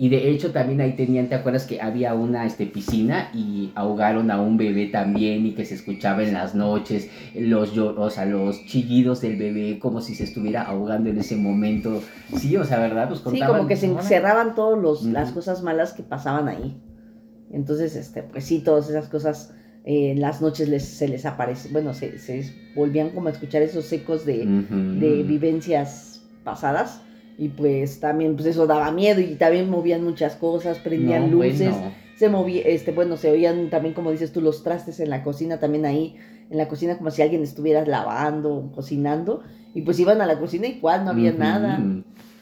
Y 0.02 0.08
de 0.08 0.30
hecho 0.32 0.54
también 0.54 0.80
ahí 0.80 0.94
tenían, 0.94 1.28
¿te 1.28 1.36
acuerdas 1.36 1.66
que 1.66 1.82
había 1.82 2.14
una 2.14 2.46
este, 2.46 2.66
piscina 2.66 3.30
y 3.34 3.74
ahogaron 3.76 4.32
a 4.32 4.42
un 4.42 4.56
bebé 4.56 4.86
también 4.86 5.46
y 5.46 5.52
que 5.56 5.66
se 5.66 5.76
escuchaba 5.76 6.24
en 6.24 6.32
las 6.34 6.56
noches 6.56 7.10
los, 7.36 7.78
o 7.78 8.10
sea, 8.10 8.24
los 8.26 8.66
chillidos 8.66 9.20
del 9.20 9.36
bebé 9.36 9.78
como 9.78 10.00
si 10.00 10.16
se 10.16 10.24
estuviera 10.24 10.62
ahogando 10.62 11.10
en 11.10 11.20
ese 11.20 11.36
momento? 11.36 12.02
Sí, 12.34 12.56
o 12.56 12.64
sea, 12.64 12.80
¿verdad? 12.80 13.10
Pues 13.10 13.20
Sí, 13.20 13.26
contaban... 13.26 13.58
como 13.58 13.68
que 13.68 13.76
se 13.76 13.88
encerraban 13.88 14.56
todas 14.56 14.82
los- 14.82 15.02
Ujú. 15.04 15.12
las 15.12 15.34
cosas 15.34 15.64
malas 15.64 15.92
que 15.92 16.04
pasaban 16.04 16.48
ahí. 16.48 16.82
Entonces, 17.52 17.98
este, 17.98 18.24
pues 18.24 18.46
sí, 18.46 18.60
todas 18.60 18.90
esas 18.90 19.10
cosas 19.10 19.54
eh, 19.84 20.12
en 20.12 20.22
las 20.22 20.40
noches 20.40 20.70
les, 20.70 20.86
se 20.86 21.10
les 21.10 21.26
aparece, 21.26 21.68
bueno, 21.74 21.94
se, 21.94 22.20
se 22.20 22.50
volvían 22.74 23.10
como 23.10 23.28
a 23.28 23.32
escuchar 23.32 23.64
esos 23.64 23.92
ecos 23.92 24.26
de, 24.26 24.46
de 24.46 25.24
vivencias 25.24 26.22
pasadas 26.46 27.02
y 27.40 27.48
pues 27.50 28.02
también 28.02 28.36
pues 28.36 28.48
eso 28.48 28.68
daba 28.68 28.92
miedo 28.92 29.22
y 29.22 29.36
también 29.36 29.70
movían 29.70 30.04
muchas 30.04 30.36
cosas, 30.36 30.78
prendían 30.80 31.32
No, 31.32 31.38
luces, 31.38 31.74
bueno. 31.74 31.94
se 32.18 32.28
movía, 32.28 32.64
este, 32.66 32.92
bueno, 32.92 33.16
se 33.16 33.32
oían 33.32 33.70
también 33.70 33.94
como 33.94 34.12
dices 34.12 34.34
tú 34.34 34.42
los 34.42 34.62
trastes 34.62 35.00
en 35.00 35.10
la 35.10 35.24
cocina 35.24 35.58
también 35.58 35.86
ahí, 35.86 36.18
en 36.50 36.58
la 36.58 36.68
cocina 36.68 36.98
como 36.98 37.12
si 37.12 37.22
alguien 37.22 37.42
estuviera 37.42 37.86
lavando, 37.86 38.72
cocinando 38.76 39.42
y 39.74 39.82
pues 39.84 40.00
iban 40.00 40.20
a 40.20 40.26
la 40.26 40.38
cocina 40.38 40.68
igual 40.68 41.06
no 41.06 41.12
había 41.12 41.32
nada, 41.32 41.78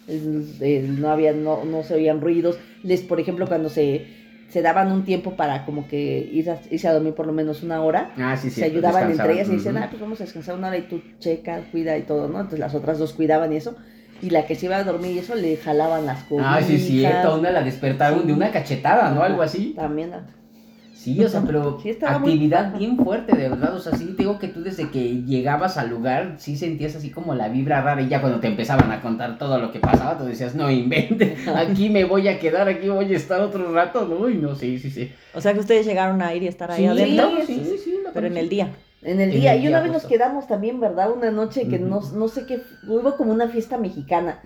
el- 0.08 0.52
el- 0.62 1.00
no 1.02 1.10
había, 1.10 1.34
no, 1.34 1.64
no 1.66 1.84
se 1.84 1.94
oían 1.94 2.20
ruidos, 2.22 2.58
les, 2.84 3.02
por 3.02 3.20
ejemplo, 3.20 3.48
cuando 3.48 3.70
se, 3.70 4.08
se 4.50 4.62
daban 4.64 4.92
un 4.92 5.04
tiempo 5.04 5.36
para 5.36 5.66
como 5.66 5.88
que 5.88 6.28
ir 6.32 6.50
a, 6.50 6.60
irse 6.72 6.88
a 6.88 6.94
dormir 6.94 7.14
por 7.14 7.28
lo 7.28 7.34
menos 7.34 7.62
una 7.64 7.84
hora, 7.84 8.14
Ah, 8.18 8.36
sí, 8.38 8.50
sí. 8.50 8.62
se 8.62 8.66
ayudaban 8.66 9.12
entre 9.12 9.34
ellas 9.34 9.50
y 9.50 9.52
dicen, 9.54 9.76
Ujú. 9.76 9.84
ah, 9.84 9.88
pues 9.92 10.02
vamos 10.02 10.22
a 10.22 10.24
descansar 10.24 10.56
una 10.58 10.70
hora 10.70 10.78
y 10.78 10.84
tú 10.88 11.02
checa, 11.20 11.62
cuida 11.72 11.98
y 11.98 12.04
todo, 12.04 12.28
¿no? 12.30 12.38
Entonces 12.38 12.60
las 12.60 12.74
otras 12.74 12.98
dos 12.98 13.14
cuidaban 13.14 13.52
y 13.54 13.58
eso. 13.58 13.76
Y 14.22 14.30
la 14.32 14.46
que 14.46 14.56
se 14.56 14.66
iba 14.66 14.78
a 14.78 14.84
dormir 14.84 15.16
y 15.16 15.20
eso 15.20 15.36
le 15.36 15.58
jalaban 15.58 16.06
las 16.06 16.24
cobijas. 16.24 16.58
Ah, 16.58 16.62
sí, 16.66 16.76
es 16.76 16.88
cierto, 16.88 17.38
una 17.40 17.52
la 17.52 17.62
despertaron 17.64 18.26
de 18.26 18.34
una 18.34 18.52
cachetada, 18.52 19.12
¿no? 19.12 19.22
Algo 19.24 19.42
así. 19.42 19.74
También. 19.76 20.12
ah. 20.14 20.26
Sí, 20.96 21.24
o 21.24 21.30
sea, 21.30 21.42
pero 21.46 21.80
Sí, 21.84 21.90
estaba 21.92 22.18
muy- 22.20 22.32
actividad 22.32 22.74
bien 22.78 22.98
fuerte, 22.98 23.36
de 23.38 23.48
verdad. 23.50 23.76
O 23.76 23.80
sea, 23.80 23.96
sí, 23.96 24.08
te 24.08 24.24
digo 24.24 24.40
que 24.40 24.48
tú 24.48 24.62
desde 24.64 24.90
que 24.90 25.22
llegabas 25.24 25.78
al 25.78 25.90
lugar, 25.90 26.36
sí 26.38 26.58
sentías 26.58 26.96
así 26.96 27.12
como 27.12 27.36
la 27.36 27.48
vibra 27.50 27.82
rara. 27.82 28.02
Y 28.02 28.10
ya 28.10 28.20
cuando 28.20 28.40
te 28.40 28.48
empezaban 28.48 28.92
a 28.92 29.02
contar 29.02 29.38
todo 29.38 29.60
lo 29.60 29.72
que 29.72 29.80
pasaba, 29.80 30.18
tú 30.18 30.26
decías, 30.26 30.56
no 30.56 30.70
invente, 30.72 31.38
aquí 31.56 31.90
me 31.90 32.04
voy 32.04 32.28
a 32.28 32.40
quedar, 32.40 32.68
aquí 32.68 32.90
voy 32.90 33.14
a 33.14 33.16
estar 33.16 33.40
otro 33.42 33.72
rato. 33.72 34.06
No, 34.08 34.16
Uy, 34.26 34.36
no, 34.38 34.56
sí, 34.56 34.80
sí, 34.80 34.90
sí. 34.90 35.12
O 35.36 35.40
sea 35.40 35.54
que 35.54 35.60
ustedes 35.60 35.86
llegaron 35.86 36.22
a 36.24 36.34
ir 36.34 36.42
y 36.44 36.48
estar 36.48 36.72
ahí 36.72 36.80
Sí, 36.82 36.88
adentro, 36.88 37.30
sí, 37.46 37.62
sí, 37.64 37.78
sí, 37.84 38.00
pero 38.14 38.28
en 38.28 38.38
el 38.38 38.50
día. 38.50 38.70
En 39.04 39.20
el 39.22 39.30
En 39.32 39.40
día. 39.40 39.54
el 39.54 39.64
y 39.64 39.68
una 39.68 39.78
día, 39.82 39.84
vez 39.84 39.92
nos 39.92 40.06
quedamos 40.06 40.48
también, 40.48 40.80
¿verdad? 40.80 41.12
Una 41.12 41.32
noche 41.32 41.68
que 41.68 41.78
no, 41.80 41.98
Ujú. 42.00 42.18
no 42.18 42.28
sé 42.28 42.46
qué, 42.46 42.62
hubo 42.88 43.16
como 43.16 43.32
una 43.32 43.48
fiesta 43.48 43.78
mexicana. 43.78 44.42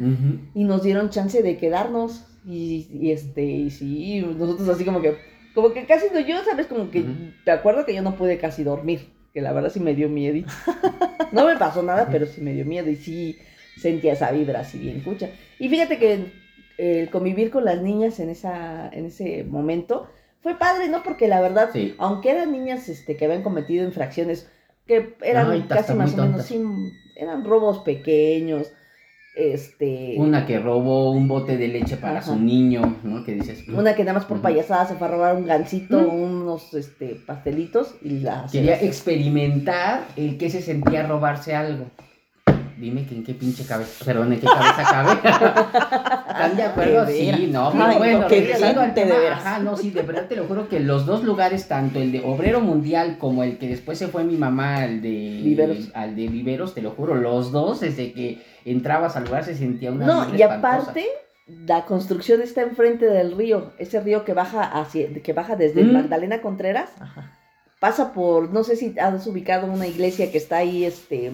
Y 0.53 0.63
nos 0.65 0.84
dieron 0.84 1.10
chance 1.10 1.41
de 1.41 1.58
quedarnos. 1.58 2.25
Y, 2.46 2.88
y 2.91 3.12
este, 3.12 3.43
y 3.43 3.70
sí, 3.70 4.22
nosotros 4.38 4.67
así 4.70 4.84
como 4.84 5.00
que, 5.01 5.15
como 5.53 5.72
que 5.74 5.86
casi 5.86 6.08
no, 6.13 6.20
yo, 6.20 6.43
¿sabes? 6.43 6.67
Como 6.67 6.89
que, 6.91 7.05
te 7.46 7.51
acuerdo 7.51 7.86
que 7.86 7.93
yo 7.93 8.01
no 8.01 8.15
pude 8.15 8.38
casi 8.39 8.63
dormir. 8.63 9.10
Que 9.34 9.41
la 9.41 9.53
verdad 9.53 9.70
sí 9.72 9.79
me 9.79 9.96
dio 9.96 10.10
miedo. 10.10 10.46
No 11.31 11.46
me 11.46 11.55
pasó 11.55 11.81
nada, 11.81 12.10
pero 12.12 12.25
sí 12.25 12.41
me 12.41 12.51
dio 12.53 12.65
miedo. 12.65 12.89
Y 12.89 12.98
sí 12.98 13.38
sentía 13.77 14.12
esa 14.13 14.31
vibra 14.31 14.60
así 14.62 14.77
bien 14.79 15.00
cucha. 15.00 15.29
Y 15.60 15.70
fíjate 15.70 15.98
que 15.98 16.13
eh, 16.77 17.00
el 17.00 17.10
convivir 17.10 17.51
con 17.51 17.63
las 17.63 17.81
niñas 17.81 18.20
en, 18.20 18.29
esa, 18.29 18.89
en 18.89 19.05
ese 19.05 19.46
momento 19.46 20.08
fue 20.41 20.57
padre, 20.57 20.89
¿no? 20.89 21.03
Porque 21.03 21.27
la 21.27 21.39
verdad, 21.41 21.69
Sí. 21.74 21.95
aunque 21.98 22.31
eran 22.31 22.51
niñas 22.51 22.89
este, 22.89 23.15
que 23.15 23.25
habían 23.25 23.43
cometido 23.43 23.86
infracciones 23.86 24.50
que 24.88 25.15
eran 25.24 25.51
Ay, 25.51 25.65
casi 25.69 25.93
más 25.93 26.13
o 26.13 26.17
menos, 26.25 26.45
sí, 26.45 26.62
eran 27.15 27.43
robos 27.45 27.79
pequeños, 27.79 28.71
este... 29.36 30.15
Una 30.17 30.45
que 30.45 30.60
robó 30.60 31.12
un 31.12 31.27
bote 31.27 31.55
de 31.57 31.67
leche 31.69 31.95
para 31.95 32.19
Ajá. 32.19 32.33
su 32.33 32.39
niño, 32.39 32.98
¿no? 33.03 33.24
Que 33.24 33.33
dices. 33.36 33.65
"Mm". 33.67 33.77
Una 33.77 33.95
que 33.95 34.03
nada 34.03 34.15
más 34.19 34.25
por 34.25 34.41
payasada 34.41 34.86
se 34.88 34.95
fue 34.95 35.07
a 35.07 35.12
robar 35.12 35.36
un 35.36 35.45
gansito, 35.45 36.00
unos 36.00 36.74
este, 36.74 37.15
pastelitos 37.25 37.95
y 38.01 38.19
la... 38.19 38.48
Quería 38.51 38.81
experimentar 38.81 40.05
el 40.17 40.38
que 40.38 40.50
se 40.50 40.62
sentía 40.62 41.07
robarse 41.07 41.55
algo. 41.55 41.86
Dime 42.81 43.05
que 43.05 43.15
en 43.15 43.23
qué 43.23 43.33
pinche 43.33 43.63
cabeza, 43.65 44.03
perdón, 44.03 44.33
en 44.33 44.39
qué 44.41 44.47
cabeza 44.47 44.83
cabe. 44.83 45.11
¿Están 46.31 46.55
de 46.57 46.63
acuerdo? 46.63 47.05
De 47.05 47.13
Sí, 47.13 47.47
no, 47.51 47.69
Ay, 47.69 47.77
pero 47.79 47.97
bueno, 48.00 48.19
no, 48.21 48.27
qué 48.27 48.39
regresando 48.41 48.81
al 48.81 48.93
de 48.93 49.01
tema, 49.01 49.15
veras. 49.17 49.39
ajá, 49.45 49.59
no, 49.59 49.77
sí, 49.77 49.91
de 49.91 50.01
verdad 50.01 50.25
te 50.27 50.35
lo 50.35 50.45
juro 50.45 50.67
que 50.67 50.79
los 50.79 51.05
dos 51.05 51.23
lugares, 51.23 51.67
tanto 51.67 52.00
el 52.00 52.11
de 52.11 52.21
Obrero 52.25 52.59
Mundial 52.59 53.17
como 53.19 53.43
el 53.43 53.57
que 53.57 53.67
después 53.67 53.97
se 54.00 54.07
fue 54.07 54.23
mi 54.23 54.35
mamá 54.35 54.77
al 54.83 55.01
de 55.01 55.09
Viveros. 55.43 55.91
al 55.93 56.15
de 56.15 56.27
Viveros, 56.27 56.73
te 56.73 56.81
lo 56.81 56.91
juro, 56.91 57.15
los 57.15 57.51
dos, 57.51 57.79
desde 57.81 58.11
que 58.13 58.41
entrabas 58.65 59.15
al 59.15 59.25
lugar 59.25 59.43
se 59.45 59.55
sentía 59.55 59.91
una 59.91 60.05
No, 60.05 60.35
y 60.35 60.41
aparte, 60.41 61.05
la 61.47 61.85
construcción 61.85 62.41
está 62.41 62.61
enfrente 62.61 63.05
del 63.05 63.35
río. 63.38 63.73
Ese 63.77 64.00
río 64.00 64.23
que 64.25 64.33
baja 64.33 64.63
hacia, 64.63 65.11
que 65.21 65.33
baja 65.33 65.55
desde 65.55 65.83
Mm. 65.83 65.93
Magdalena 65.93 66.41
Contreras, 66.41 66.89
Ajá. 67.00 67.38
pasa 67.79 68.13
por, 68.13 68.51
no 68.53 68.63
sé 68.63 68.75
si 68.75 68.97
has 69.00 69.27
ubicado 69.27 69.67
una 69.67 69.88
iglesia 69.88 70.31
que 70.31 70.38
está 70.38 70.57
ahí, 70.57 70.85
este, 70.85 71.31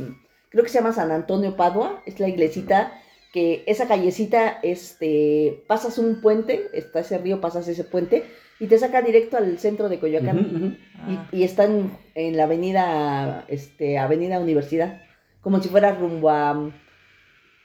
creo 0.50 0.64
que 0.64 0.70
se 0.70 0.78
llama 0.80 0.94
San 0.94 1.12
Antonio 1.12 1.56
Padua, 1.56 2.02
es 2.06 2.20
la 2.20 2.28
iglesita 2.28 3.00
que 3.34 3.64
esa 3.68 3.88
callecita, 3.88 4.60
este, 4.64 5.64
pasas 5.68 5.98
un 5.98 6.22
puente, 6.22 6.68
está 6.74 7.02
ese 7.02 7.18
río, 7.18 7.42
pasas 7.42 7.68
ese 7.68 7.84
puente 7.84 8.24
y 8.60 8.68
te 8.68 8.80
saca 8.80 9.02
directo 9.02 9.38
al 9.38 9.60
centro 9.60 9.90
de 9.90 10.00
Coyoacán. 10.00 10.80
Ah. 10.96 11.28
Y, 11.32 11.40
y 11.40 11.44
están 11.44 11.98
en 12.16 12.38
la 12.38 12.44
avenida, 12.46 13.46
este, 13.50 13.98
avenida 14.00 14.40
Universidad, 14.40 15.02
como 15.42 15.62
si 15.62 15.70
fuera 15.70 15.94
rumbo 15.94 16.30
a, 16.30 16.72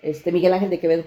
este, 0.02 0.32
Miguel 0.32 0.52
Ángel 0.52 0.70
de 0.70 0.80
Quevedo. 0.80 1.04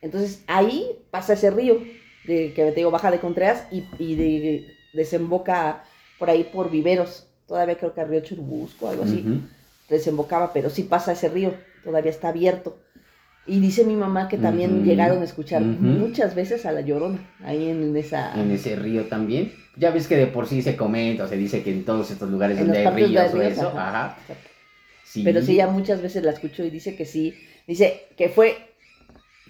Entonces 0.00 0.44
ahí 0.46 0.86
pasa 1.10 1.34
ese 1.34 1.50
río, 1.50 1.82
de, 2.26 2.52
que 2.54 2.64
te 2.64 2.72
digo, 2.72 2.90
baja 2.90 3.10
de 3.10 3.18
Contreras 3.18 3.66
y, 3.70 3.84
y 3.98 4.14
de- 4.14 4.66
desemboca 4.94 5.84
por 6.18 6.30
ahí 6.30 6.44
por 6.44 6.70
Viveros. 6.70 7.26
Todavía 7.46 7.76
creo 7.76 7.92
que 7.92 8.00
a 8.00 8.04
Río 8.04 8.20
Churubusco, 8.20 8.88
algo 8.88 9.02
así. 9.02 9.24
Desembocaba, 9.90 10.52
pero 10.52 10.70
sí 10.70 10.84
pasa 10.84 11.12
ese 11.12 11.28
río, 11.28 11.54
todavía 11.84 12.10
está 12.10 12.28
abierto. 12.28 12.78
Y 13.46 13.58
dice 13.58 13.84
mi 13.84 13.96
mamá 13.96 14.28
que 14.28 14.38
también 14.38 14.84
llegaron 14.84 15.22
a 15.22 15.24
escuchar 15.24 15.62
muchas 15.62 16.34
veces 16.34 16.66
a 16.66 16.72
la 16.72 16.82
llorona, 16.82 17.18
ahí 17.42 17.68
en 17.68 17.96
esa. 17.96 18.40
en 18.40 18.50
ese 18.50 18.76
río 18.76 19.06
también. 19.06 19.52
Ya 19.76 19.90
ves 19.90 20.06
que 20.06 20.16
de 20.16 20.26
por 20.26 20.46
sí 20.46 20.62
se 20.62 20.76
comenta, 20.76 21.24
o 21.24 21.28
se 21.28 21.36
dice 21.36 21.62
que 21.62 21.72
en 21.72 21.84
todos 21.84 22.10
estos 22.10 22.30
lugares 22.30 22.58
En 22.58 22.66
donde 22.66 22.86
hay 22.86 22.94
ríos 22.94 23.34
o 23.34 23.42
eso, 23.42 23.68
ajá. 23.68 24.04
ajá. 24.04 24.18
Sí. 25.04 25.22
Pero 25.24 25.42
sí, 25.42 25.54
ella 25.54 25.66
muchas 25.66 26.00
veces 26.02 26.22
la 26.22 26.30
escuchó 26.30 26.64
y 26.64 26.70
dice 26.70 26.94
que 26.94 27.06
sí. 27.06 27.34
Dice 27.66 28.06
que 28.16 28.28
fue, 28.28 28.56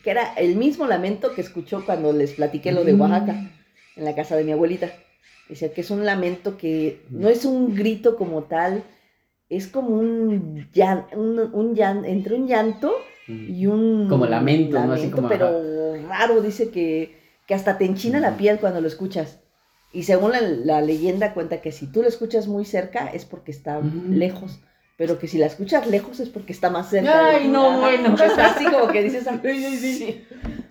que 0.02 0.10
era 0.10 0.32
el 0.34 0.56
mismo 0.56 0.86
lamento 0.86 1.34
que 1.34 1.42
escuchó 1.42 1.84
cuando 1.84 2.12
les 2.12 2.32
platiqué 2.32 2.72
lo 2.72 2.84
de. 2.84 2.94
Oaxaca, 2.94 3.50
en 3.96 4.04
la 4.04 4.14
casa 4.14 4.36
de 4.36 4.44
mi 4.44 4.52
abuelita. 4.52 4.90
Dice 5.48 5.72
que 5.72 5.80
es 5.80 5.90
un 5.90 6.06
lamento 6.06 6.56
que 6.56 7.02
no 7.10 7.28
es 7.28 7.44
un 7.44 7.74
grito 7.74 8.16
como 8.16 8.44
tal, 8.44 8.84
es 9.50 9.66
como 9.68 9.88
un 9.90 10.68
llan, 10.72 11.06
un, 11.14 11.38
un 11.52 11.74
llan- 11.74 12.06
entre 12.06 12.36
un 12.36 12.46
llanto 12.46 12.94
y 13.28 13.66
un 13.66 14.08
Como 14.08 14.26
lamento, 14.26 14.78
¿no? 14.82 14.92
Así 14.92 15.10
como, 15.10 15.28
pero 15.28 15.96
raro, 16.08 16.40
dice 16.40 16.70
que, 16.70 17.20
que 17.46 17.54
hasta 17.54 17.76
te 17.76 17.84
enchina 17.84 18.20
la 18.20 18.36
piel 18.36 18.58
cuando 18.58 18.80
lo 18.80 18.88
escuchas. 18.88 19.40
Y 19.92 20.04
según 20.04 20.30
la, 20.32 20.40
la 20.40 20.80
leyenda 20.80 21.34
cuenta 21.34 21.60
que 21.60 21.72
si 21.72 21.88
tú 21.90 22.00
lo 22.02 22.08
escuchas 22.08 22.46
muy 22.46 22.64
cerca 22.64 23.08
es 23.08 23.24
porque 23.24 23.50
está 23.50 23.80
lejos, 24.08 24.60
pero 24.96 25.18
que 25.18 25.26
si 25.26 25.36
la 25.38 25.46
escuchas 25.46 25.86
lejos 25.88 26.20
es 26.20 26.28
porque 26.28 26.52
está 26.52 26.70
más 26.70 26.88
cerca. 26.90 27.26
Ay, 27.30 27.48
no, 27.48 27.66
Ajá. 27.70 27.80
bueno. 27.80 28.16
Sea, 28.16 28.46
así 28.54 28.64
como 28.66 28.88
que 28.88 29.02
dices, 29.02 29.26
"Ay, 29.26 29.40
Sí, 29.42 29.76
sí, 29.78 29.94
sí". 29.94 30.24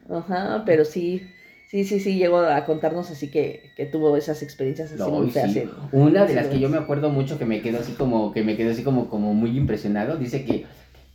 Ajá, 0.09 0.63
pero 0.65 0.85
sí, 0.85 1.27
sí, 1.69 1.83
sí, 1.85 1.99
sí, 1.99 2.15
llegó 2.15 2.39
a 2.39 2.65
contarnos 2.65 3.09
así 3.11 3.29
que, 3.29 3.71
que 3.77 3.85
tuvo 3.85 4.17
esas 4.17 4.41
experiencias 4.43 4.91
así 4.91 4.97
muy 5.11 5.29
feas. 5.31 5.53
sí. 5.53 5.59
en- 5.59 5.69
Una 6.01 6.25
de 6.25 6.33
las 6.33 6.47
que 6.47 6.59
yo 6.59 6.69
me 6.69 6.77
acuerdo 6.77 7.09
mucho 7.09 7.37
que 7.39 7.45
me 7.45 7.61
quedó 7.61 7.79
así 7.79 7.93
como, 7.93 8.31
que 8.33 8.43
me 8.43 8.57
quedó 8.57 8.71
así 8.71 8.83
como, 8.83 9.07
como 9.09 9.33
muy 9.33 9.55
impresionado, 9.57 10.17
dice 10.17 10.43
que 10.45 10.65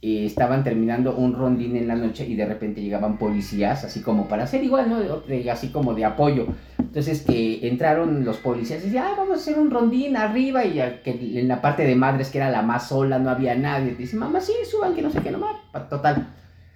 eh, 0.06 0.26
estaban 0.26 0.64
terminando 0.64 1.16
un 1.16 1.32
rondín 1.34 1.76
en 1.76 1.88
la 1.88 1.94
noche 1.94 2.26
y 2.26 2.34
de 2.36 2.44
repente 2.44 2.82
llegaban 2.82 3.16
policías, 3.18 3.84
así 3.84 4.00
como 4.02 4.28
para 4.28 4.44
hacer 4.44 4.62
igual, 4.62 4.90
¿no? 4.90 5.22
Así 5.50 5.68
como 5.68 5.94
de 5.94 6.04
apoyo. 6.04 6.46
Entonces 6.78 7.22
que 7.22 7.66
entraron 7.66 8.22
los 8.24 8.36
policías 8.36 8.82
y 8.82 8.86
decían, 8.86 9.06
ah, 9.08 9.14
vamos 9.16 9.38
a 9.38 9.40
hacer 9.40 9.58
un 9.58 9.70
rondín 9.70 10.16
arriba 10.18 10.64
y 10.64 10.74
ya 10.74 11.02
que 11.02 11.10
en 11.40 11.48
la 11.48 11.60
parte 11.62 11.84
de 11.86 11.94
madres 11.96 12.28
que 12.30 12.36
era 12.38 12.50
la 12.50 12.60
más 12.62 12.88
sola, 12.88 13.18
no 13.18 13.30
había 13.30 13.54
nadie. 13.54 13.94
Dice, 13.94 14.16
mamá, 14.16 14.40
sí, 14.42 14.52
suban, 14.70 14.94
que 14.94 15.00
no 15.02 15.10
sé 15.10 15.20
qué, 15.20 15.30
nomás. 15.30 15.56
Total. 15.88 16.26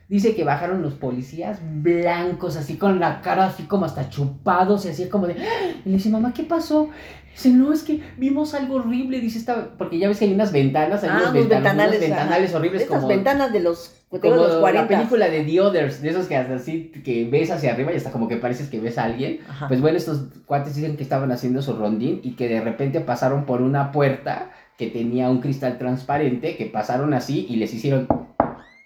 Dice 0.09 0.35
que 0.35 0.43
bajaron 0.43 0.81
los 0.81 0.95
policías 0.95 1.59
blancos, 1.63 2.57
así 2.57 2.77
con 2.77 2.99
la 2.99 3.21
cara 3.21 3.47
así 3.47 3.65
como 3.65 3.85
hasta 3.85 4.09
chupados 4.09 4.87
y 4.87 4.89
así 4.89 5.07
como 5.09 5.27
de... 5.27 5.35
¡Ah! 5.35 5.71
Y 5.85 5.89
le 5.91 5.97
dice, 5.97 6.09
mamá, 6.09 6.33
¿qué 6.33 6.45
pasó? 6.45 6.89
Dice, 7.33 7.51
no, 7.51 7.73
es 7.75 7.83
que 7.83 8.01
vimos 8.17 8.55
algo 8.55 8.77
horrible, 8.77 9.21
dice 9.21 9.39
esta... 9.39 9.71
Porque 9.77 9.99
ya 9.99 10.09
ves 10.09 10.19
que 10.19 10.25
hay 10.25 10.33
unas 10.33 10.51
ventanas, 10.51 11.03
hay 11.05 11.11
Ah, 11.13 11.17
unos, 11.19 11.31
unos 11.33 11.45
ventan- 11.45 11.49
ventanales, 11.63 12.01
ventanales 12.01 12.49
ajá. 12.51 12.59
horribles 12.59 12.83
Estas 12.83 12.97
como... 12.97 13.09
ventanas 13.09 13.53
de 13.53 13.61
los, 13.61 13.95
Como 14.09 14.35
los 14.35 14.57
40. 14.57 14.83
la 14.83 14.89
película 14.89 15.29
de 15.29 15.45
The 15.45 15.61
Others, 15.61 16.01
de 16.03 16.09
esos 16.09 16.27
que 16.27 16.37
hasta 16.37 16.55
así, 16.55 16.91
que 17.05 17.29
ves 17.31 17.51
hacia 17.51 17.75
arriba 17.75 17.93
y 17.93 17.97
hasta 17.97 18.11
como 18.11 18.29
que 18.29 18.39
pareces 18.39 18.69
que 18.71 18.81
ves 18.81 18.97
a 18.97 19.05
alguien. 19.05 19.41
Ajá. 19.47 19.69
Pues 19.69 19.81
bueno, 19.83 19.99
estos 19.99 20.23
cuates 20.47 20.75
dicen 20.75 20.97
que 20.97 21.03
estaban 21.03 21.31
haciendo 21.33 21.61
su 21.61 21.75
rondín 21.77 22.21
y 22.25 22.31
que 22.33 22.49
de 22.49 22.63
repente 22.63 23.01
pasaron 23.01 23.45
por 23.45 23.61
una 23.61 23.93
puerta 23.93 24.51
que 24.79 24.87
tenía 24.89 25.29
un 25.29 25.41
cristal 25.43 25.77
transparente, 25.77 26.57
que 26.57 26.65
pasaron 26.67 27.13
así 27.13 27.47
y 27.49 27.57
les 27.57 27.75
hicieron 27.75 28.09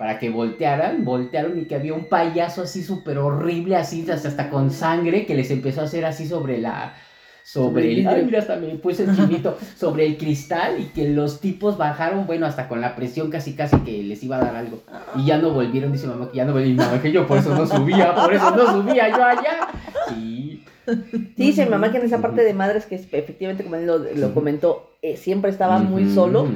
para 0.03 0.19
que 0.19 0.31
voltearan, 0.31 1.05
voltearon 1.05 1.61
y 1.61 1.65
que 1.67 1.77
había 1.77 1.95
un 1.95 2.07
payaso 2.07 2.63
así 2.63 2.83
súper 2.83 3.19
horrible, 3.19 3.77
así 3.77 4.05
hasta, 4.11 4.27
hasta 4.27 4.51
con 4.51 4.73
sangre, 4.73 5.27
que 5.27 5.37
les 5.37 5.49
empezó 5.53 5.83
a 5.83 5.85
hacer 5.85 6.05
así 6.05 6.27
sobre 6.27 6.59
la... 6.59 6.97
Sobre 7.45 7.93
el, 7.93 8.09
ay, 8.09 8.25
mira, 8.25 8.41
hasta 8.41 8.57
me 8.57 8.67
puse 8.75 9.05
el 9.05 9.15
chinito, 9.15 9.57
sobre 9.77 10.05
el 10.07 10.19
cristal 10.19 10.81
y 10.81 10.87
que 10.87 11.09
los 11.09 11.41
tipos 11.41 11.79
bajaron, 11.79 12.27
bueno, 12.27 12.47
hasta 12.47 12.67
con 12.67 12.81
la 12.81 12.97
presión 12.97 13.31
casi 13.31 13.53
casi 13.55 13.77
que 13.83 14.03
les 14.03 14.25
iba 14.25 14.39
a 14.39 14.41
dar 14.41 14.57
algo. 14.57 14.83
Y 15.15 15.27
ya 15.27 15.39
no 15.39 15.51
volvieron, 15.51 15.93
dice 15.93 16.09
mamá, 16.09 16.33
que 16.33 16.39
ya 16.39 16.47
no 16.47 16.53
volvieron. 16.53 16.75
Y 16.75 16.79
mamá, 16.79 17.01
que 17.01 17.13
yo 17.13 17.25
por 17.25 17.39
eso 17.39 17.55
no 17.55 17.65
subía, 17.65 18.13
por 18.13 18.35
eso 18.35 18.51
no 18.57 18.73
subía 18.73 19.09
yo 19.09 19.25
allá. 19.25 19.69
Sí. 20.09 20.65
Sí, 20.85 21.31
dice 21.37 21.65
mi 21.65 21.71
mamá 21.71 21.93
que 21.93 21.99
en 21.99 22.07
esa 22.07 22.21
parte 22.21 22.43
de 22.43 22.55
madres 22.55 22.87
que 22.87 22.97
efectivamente, 22.97 23.63
como 23.63 23.77
él 23.77 23.87
lo, 23.87 23.99
lo 23.99 24.35
comentó, 24.35 24.97
eh, 25.01 25.17
siempre 25.17 25.53
estaba 25.53 25.79
muy 25.79 26.11
solo. 26.11 26.49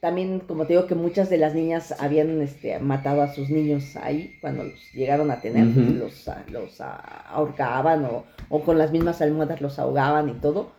También, 0.00 0.40
como 0.40 0.66
te 0.66 0.72
digo, 0.72 0.86
que 0.86 0.94
muchas 0.94 1.28
de 1.28 1.36
las 1.36 1.54
niñas 1.54 1.94
habían 1.98 2.40
este, 2.40 2.78
matado 2.78 3.20
a 3.20 3.34
sus 3.34 3.50
niños 3.50 3.96
ahí 3.96 4.38
cuando 4.40 4.64
los 4.64 4.92
llegaron 4.94 5.30
a 5.30 5.40
tener, 5.42 5.66
Ujú. 5.68 5.92
los, 5.98 6.26
ah, 6.28 6.42
los 6.50 6.80
ah, 6.80 7.24
ahorcaban 7.28 8.06
o, 8.06 8.24
o 8.48 8.62
con 8.62 8.78
las 8.78 8.92
mismas 8.92 9.20
almohadas 9.20 9.60
los 9.60 9.78
ahogaban 9.78 10.30
y 10.30 10.32
todo. 10.34 10.72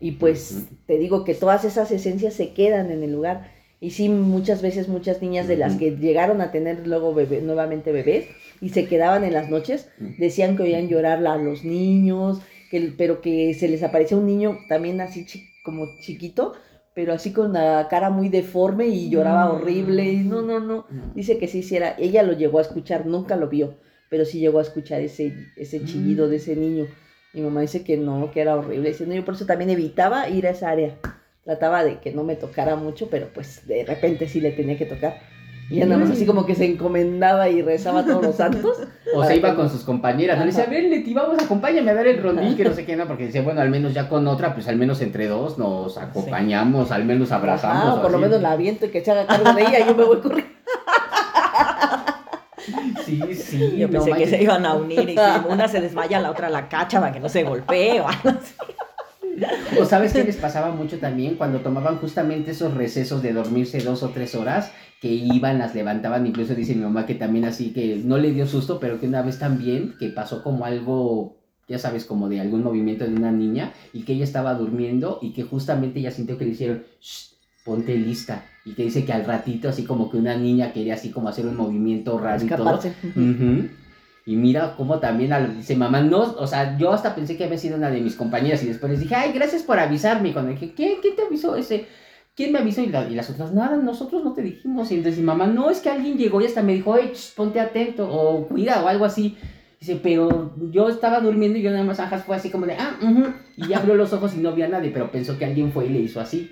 Y 0.00 0.12
pues 0.12 0.66
te 0.86 0.98
digo 0.98 1.24
que 1.24 1.34
todas 1.34 1.64
esas 1.64 1.90
esencias 1.90 2.34
se 2.34 2.52
quedan 2.54 2.90
en 2.90 3.02
el 3.02 3.12
lugar. 3.12 3.52
Y 3.80 3.90
sí, 3.90 4.08
muchas 4.08 4.62
veces 4.62 4.88
muchas 4.88 5.20
niñas 5.20 5.46
de 5.46 5.56
las 5.58 5.74
que 5.74 5.90
llegaron 5.96 6.40
a 6.40 6.50
tener 6.50 6.86
luego 6.86 7.12
bebé, 7.12 7.42
nuevamente 7.42 7.92
bebés 7.92 8.26
y 8.62 8.70
se 8.70 8.86
quedaban 8.86 9.24
en 9.24 9.34
las 9.34 9.50
noches, 9.50 9.88
decían 10.18 10.56
que 10.56 10.62
oían 10.62 10.88
llorar 10.88 11.26
a 11.26 11.36
los 11.36 11.64
niños, 11.64 12.40
que, 12.70 12.94
pero 12.96 13.20
que 13.20 13.52
se 13.52 13.68
les 13.68 13.82
aparecía 13.82 14.16
un 14.16 14.24
niño 14.26 14.58
también 14.70 15.02
así 15.02 15.26
chi- 15.26 15.50
como 15.62 15.86
chiquito, 16.00 16.54
pero 16.94 17.12
así 17.12 17.32
con 17.32 17.52
la 17.52 17.86
cara 17.90 18.08
muy 18.10 18.28
deforme 18.28 18.86
y 18.86 19.10
lloraba 19.10 19.46
Mm. 19.46 19.56
horrible. 19.56 20.04
Y 20.12 20.16
no, 20.18 20.42
no, 20.42 20.60
no. 20.60 20.86
Dice 21.14 21.38
que 21.38 21.48
sí 21.48 21.58
hiciera, 21.58 21.94
ella 21.98 22.22
lo 22.22 22.32
llegó 22.32 22.58
a 22.58 22.62
escuchar, 22.62 23.04
nunca 23.06 23.36
lo 23.36 23.48
vio, 23.48 23.74
pero 24.08 24.24
sí 24.24 24.38
llegó 24.38 24.60
a 24.60 24.62
escuchar 24.62 25.00
ese, 25.00 25.34
ese 25.56 25.84
chillido 25.84 26.26
Mm. 26.26 26.30
de 26.30 26.36
ese 26.36 26.56
niño. 26.56 26.86
Mi 27.32 27.40
mamá 27.40 27.62
dice 27.62 27.82
que 27.82 27.96
no, 27.96 28.30
que 28.30 28.40
era 28.40 28.54
horrible. 28.56 28.90
Dice, 28.90 29.06
no, 29.06 29.14
yo 29.14 29.24
por 29.24 29.34
eso 29.34 29.44
también 29.44 29.70
evitaba 29.70 30.28
ir 30.28 30.46
a 30.46 30.50
esa 30.50 30.70
área. 30.70 30.96
Trataba 31.44 31.82
de 31.84 31.98
que 31.98 32.12
no 32.12 32.22
me 32.24 32.36
tocara 32.36 32.76
mucho, 32.76 33.08
pero 33.10 33.26
pues 33.34 33.66
de 33.66 33.84
repente 33.84 34.28
sí 34.28 34.40
le 34.40 34.52
tenía 34.52 34.78
que 34.78 34.86
tocar. 34.86 35.18
Y 35.70 35.84
más 35.84 36.10
así 36.10 36.26
como 36.26 36.44
que 36.44 36.54
se 36.54 36.66
encomendaba 36.66 37.48
y 37.48 37.62
rezaba 37.62 38.00
a 38.00 38.04
todos 38.04 38.22
los 38.22 38.36
santos. 38.36 38.76
O 39.14 39.24
se 39.24 39.36
iba 39.36 39.54
con 39.54 39.70
sus 39.70 39.82
compañeras, 39.82 40.36
¿no? 40.38 40.44
Le 40.44 40.50
decía, 40.50 40.64
Ajá. 40.64 40.72
ven, 40.72 40.90
Leti, 40.90 41.14
vamos, 41.14 41.42
acompáñame 41.42 41.90
a 41.90 41.94
dar 41.94 42.06
el 42.06 42.22
rondín, 42.22 42.56
que 42.56 42.64
no 42.64 42.72
sé 42.72 42.84
qué, 42.84 42.96
¿no? 42.96 43.06
Porque 43.06 43.26
decía, 43.26 43.42
bueno, 43.42 43.60
al 43.60 43.70
menos 43.70 43.94
ya 43.94 44.08
con 44.08 44.26
otra, 44.26 44.54
pues 44.54 44.68
al 44.68 44.76
menos 44.76 45.00
entre 45.00 45.26
dos 45.26 45.58
nos 45.58 45.96
acompañamos, 45.98 46.90
al 46.90 47.04
menos 47.04 47.32
abrazamos. 47.32 47.94
O 47.94 47.98
o 47.98 48.02
por 48.02 48.10
lo 48.10 48.18
menos 48.18 48.42
la 48.42 48.52
aviento 48.52 48.86
y 48.86 48.90
que 48.90 49.04
se 49.04 49.10
haga 49.10 49.26
cargo 49.26 49.52
de 49.52 49.62
ella, 49.62 49.86
yo 49.86 49.94
me 49.94 50.04
voy 50.04 50.18
corriendo. 50.18 50.52
Sí, 53.04 53.20
sí. 53.34 53.76
Yo 53.76 53.88
no 53.88 54.02
pensé 54.02 54.12
que 54.12 54.26
se 54.26 54.42
iban 54.42 54.64
a 54.64 54.74
unir 54.74 55.08
y 55.10 55.12
si 55.14 55.48
una 55.48 55.68
se 55.68 55.82
desmaya, 55.82 56.20
la 56.20 56.30
otra 56.30 56.48
la 56.48 56.68
cacha 56.68 56.98
para 56.98 57.12
que 57.12 57.20
no 57.20 57.28
se 57.28 57.42
golpee 57.42 58.00
o 58.00 58.08
algo 58.08 58.30
así. 58.30 58.54
O 59.80 59.84
sabes 59.84 60.12
qué 60.12 60.24
les 60.24 60.36
pasaba 60.36 60.70
mucho 60.72 60.98
también 60.98 61.36
cuando 61.36 61.60
tomaban 61.60 61.96
justamente 61.96 62.52
esos 62.52 62.74
recesos 62.74 63.22
de 63.22 63.32
dormirse 63.32 63.78
dos 63.80 64.02
o 64.02 64.10
tres 64.10 64.34
horas, 64.34 64.72
que 65.00 65.08
iban, 65.08 65.58
las 65.58 65.74
levantaban, 65.74 66.26
incluso 66.26 66.54
dice 66.54 66.74
mi 66.74 66.82
mamá 66.82 67.06
que 67.06 67.14
también 67.14 67.44
así, 67.44 67.72
que 67.72 68.00
no 68.04 68.18
le 68.18 68.32
dio 68.32 68.46
susto, 68.46 68.78
pero 68.80 69.00
que 69.00 69.06
una 69.06 69.22
vez 69.22 69.38
también, 69.38 69.94
que 69.98 70.08
pasó 70.08 70.42
como 70.42 70.64
algo, 70.64 71.36
ya 71.68 71.78
sabes, 71.78 72.04
como 72.04 72.28
de 72.28 72.40
algún 72.40 72.62
movimiento 72.62 73.04
de 73.04 73.14
una 73.14 73.32
niña, 73.32 73.72
y 73.92 74.02
que 74.02 74.12
ella 74.14 74.24
estaba 74.24 74.54
durmiendo 74.54 75.18
y 75.20 75.32
que 75.32 75.42
justamente 75.42 75.98
ella 76.00 76.10
sintió 76.10 76.38
que 76.38 76.44
le 76.44 76.52
hicieron, 76.52 76.84
"Shh, 77.00 77.34
ponte 77.64 77.96
lista, 77.96 78.44
y 78.64 78.72
que 78.72 78.84
dice 78.84 79.04
que 79.04 79.12
al 79.12 79.24
ratito 79.24 79.68
así 79.68 79.84
como 79.84 80.10
que 80.10 80.16
una 80.16 80.36
niña 80.36 80.72
quería 80.72 80.94
así 80.94 81.10
como 81.10 81.28
hacer 81.28 81.46
un 81.46 81.56
movimiento 81.56 82.18
raro 82.18 82.36
y 82.44 82.48
todo. 82.56 82.64
Y 84.26 84.36
mira 84.36 84.74
cómo 84.76 85.00
también 85.00 85.32
al- 85.32 85.56
dice 85.56 85.76
mamá, 85.76 86.00
no, 86.00 86.20
o 86.22 86.46
sea, 86.46 86.78
yo 86.78 86.92
hasta 86.92 87.14
pensé 87.14 87.36
que 87.36 87.44
había 87.44 87.58
sido 87.58 87.76
una 87.76 87.90
de 87.90 88.00
mis 88.00 88.16
compañeras 88.16 88.62
y 88.62 88.68
después 88.68 88.90
les 88.92 89.00
dije, 89.00 89.14
ay, 89.14 89.32
gracias 89.32 89.62
por 89.62 89.78
avisarme. 89.78 90.30
Y 90.30 90.32
cuando 90.32 90.52
dije, 90.52 90.72
¿quién, 90.74 90.94
quién 91.02 91.14
te 91.16 91.22
avisó 91.22 91.56
ese? 91.56 91.86
¿quién 92.36 92.52
me 92.52 92.58
avisó? 92.58 92.80
Y, 92.82 92.86
la- 92.88 93.08
y 93.08 93.14
las 93.14 93.30
otras, 93.30 93.52
nada, 93.52 93.76
nosotros 93.76 94.24
no 94.24 94.32
te 94.32 94.42
dijimos. 94.42 94.90
Y 94.90 94.94
entonces 94.96 95.18
mi 95.20 95.26
mamá, 95.26 95.46
no, 95.46 95.70
es 95.70 95.80
que 95.80 95.90
alguien 95.90 96.16
llegó 96.18 96.40
y 96.40 96.46
hasta 96.46 96.62
me 96.62 96.74
dijo, 96.74 96.96
ch, 96.98 97.34
ponte 97.36 97.60
atento, 97.60 98.08
o 98.10 98.46
cuida, 98.48 98.82
o 98.82 98.88
algo 98.88 99.04
así. 99.04 99.36
Dice, 99.80 100.00
pero 100.02 100.54
yo 100.72 100.88
estaba 100.88 101.20
durmiendo 101.20 101.58
y 101.58 101.62
yo 101.62 101.70
nada 101.70 101.84
más, 101.84 102.00
fue 102.24 102.36
así 102.36 102.50
como 102.50 102.66
de, 102.66 102.74
ah, 102.74 102.96
ujú", 103.02 103.24
y 103.56 103.68
ya 103.68 103.78
abrió 103.78 103.94
los 103.94 104.12
ojos 104.12 104.34
y 104.34 104.38
no 104.38 104.52
vio 104.54 104.64
a 104.64 104.68
nadie, 104.68 104.90
pero 104.90 105.10
pensó 105.10 105.36
que 105.38 105.44
alguien 105.44 105.72
fue 105.72 105.86
y 105.86 105.90
le 105.90 106.00
hizo 106.00 106.20
así. 106.20 106.50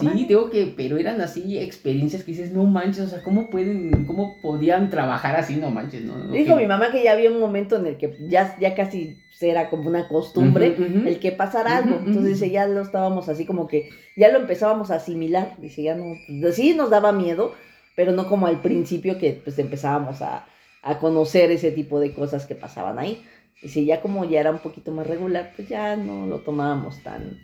Sí, 0.00 0.24
digo 0.26 0.50
que, 0.50 0.72
pero 0.76 0.96
eran 0.96 1.20
así 1.20 1.58
experiencias 1.58 2.24
que 2.24 2.32
dices, 2.32 2.50
no 2.50 2.64
manches, 2.64 3.04
o 3.04 3.08
sea, 3.08 3.22
¿cómo 3.22 3.50
pueden, 3.50 4.04
cómo 4.06 4.40
podían 4.40 4.88
trabajar 4.90 5.36
así? 5.36 5.56
No 5.56 5.70
manches, 5.70 6.02
no. 6.04 6.16
no, 6.16 6.32
Dijo 6.32 6.56
que- 6.56 6.62
mi 6.62 6.66
mamá 6.66 6.90
que 6.90 7.04
ya 7.04 7.12
había 7.12 7.30
un 7.30 7.40
momento 7.40 7.76
en 7.76 7.86
el 7.86 7.96
que 7.98 8.16
ya, 8.28 8.56
ya 8.58 8.74
casi 8.74 9.18
era 9.40 9.68
como 9.68 9.88
una 9.88 10.08
costumbre 10.08 10.74
el 11.06 11.18
que 11.20 11.30
pasara 11.30 11.76
algo. 11.78 11.96
Entonces 12.06 12.24
dice, 12.24 12.50
ya 12.50 12.66
lo 12.66 12.80
estábamos 12.80 13.28
así 13.28 13.44
como 13.44 13.66
que, 13.68 13.90
ya 14.16 14.32
lo 14.32 14.38
empezábamos 14.38 14.90
a 14.90 14.96
asimilar. 14.96 15.56
Dice, 15.58 15.82
ya 15.82 15.94
no, 15.94 16.14
pues, 16.40 16.56
sí 16.56 16.72
nos 16.74 16.88
daba 16.88 17.12
miedo, 17.12 17.52
pero 17.94 18.12
no 18.12 18.28
como 18.28 18.46
al 18.46 18.62
principio 18.62 19.18
que 19.18 19.38
pues 19.44 19.58
empezábamos 19.58 20.22
a, 20.22 20.46
a 20.82 20.98
conocer 20.98 21.50
ese 21.50 21.70
tipo 21.70 22.00
de 22.00 22.14
cosas 22.14 22.46
que 22.46 22.54
pasaban 22.54 22.98
ahí. 22.98 23.22
Dice, 23.62 23.84
ya 23.84 24.00
como 24.00 24.24
ya 24.24 24.40
era 24.40 24.50
un 24.50 24.58
poquito 24.60 24.90
más 24.90 25.06
regular, 25.06 25.52
pues 25.54 25.68
ya 25.68 25.96
no 25.96 26.26
lo 26.26 26.38
tomábamos 26.38 27.02
tan... 27.02 27.38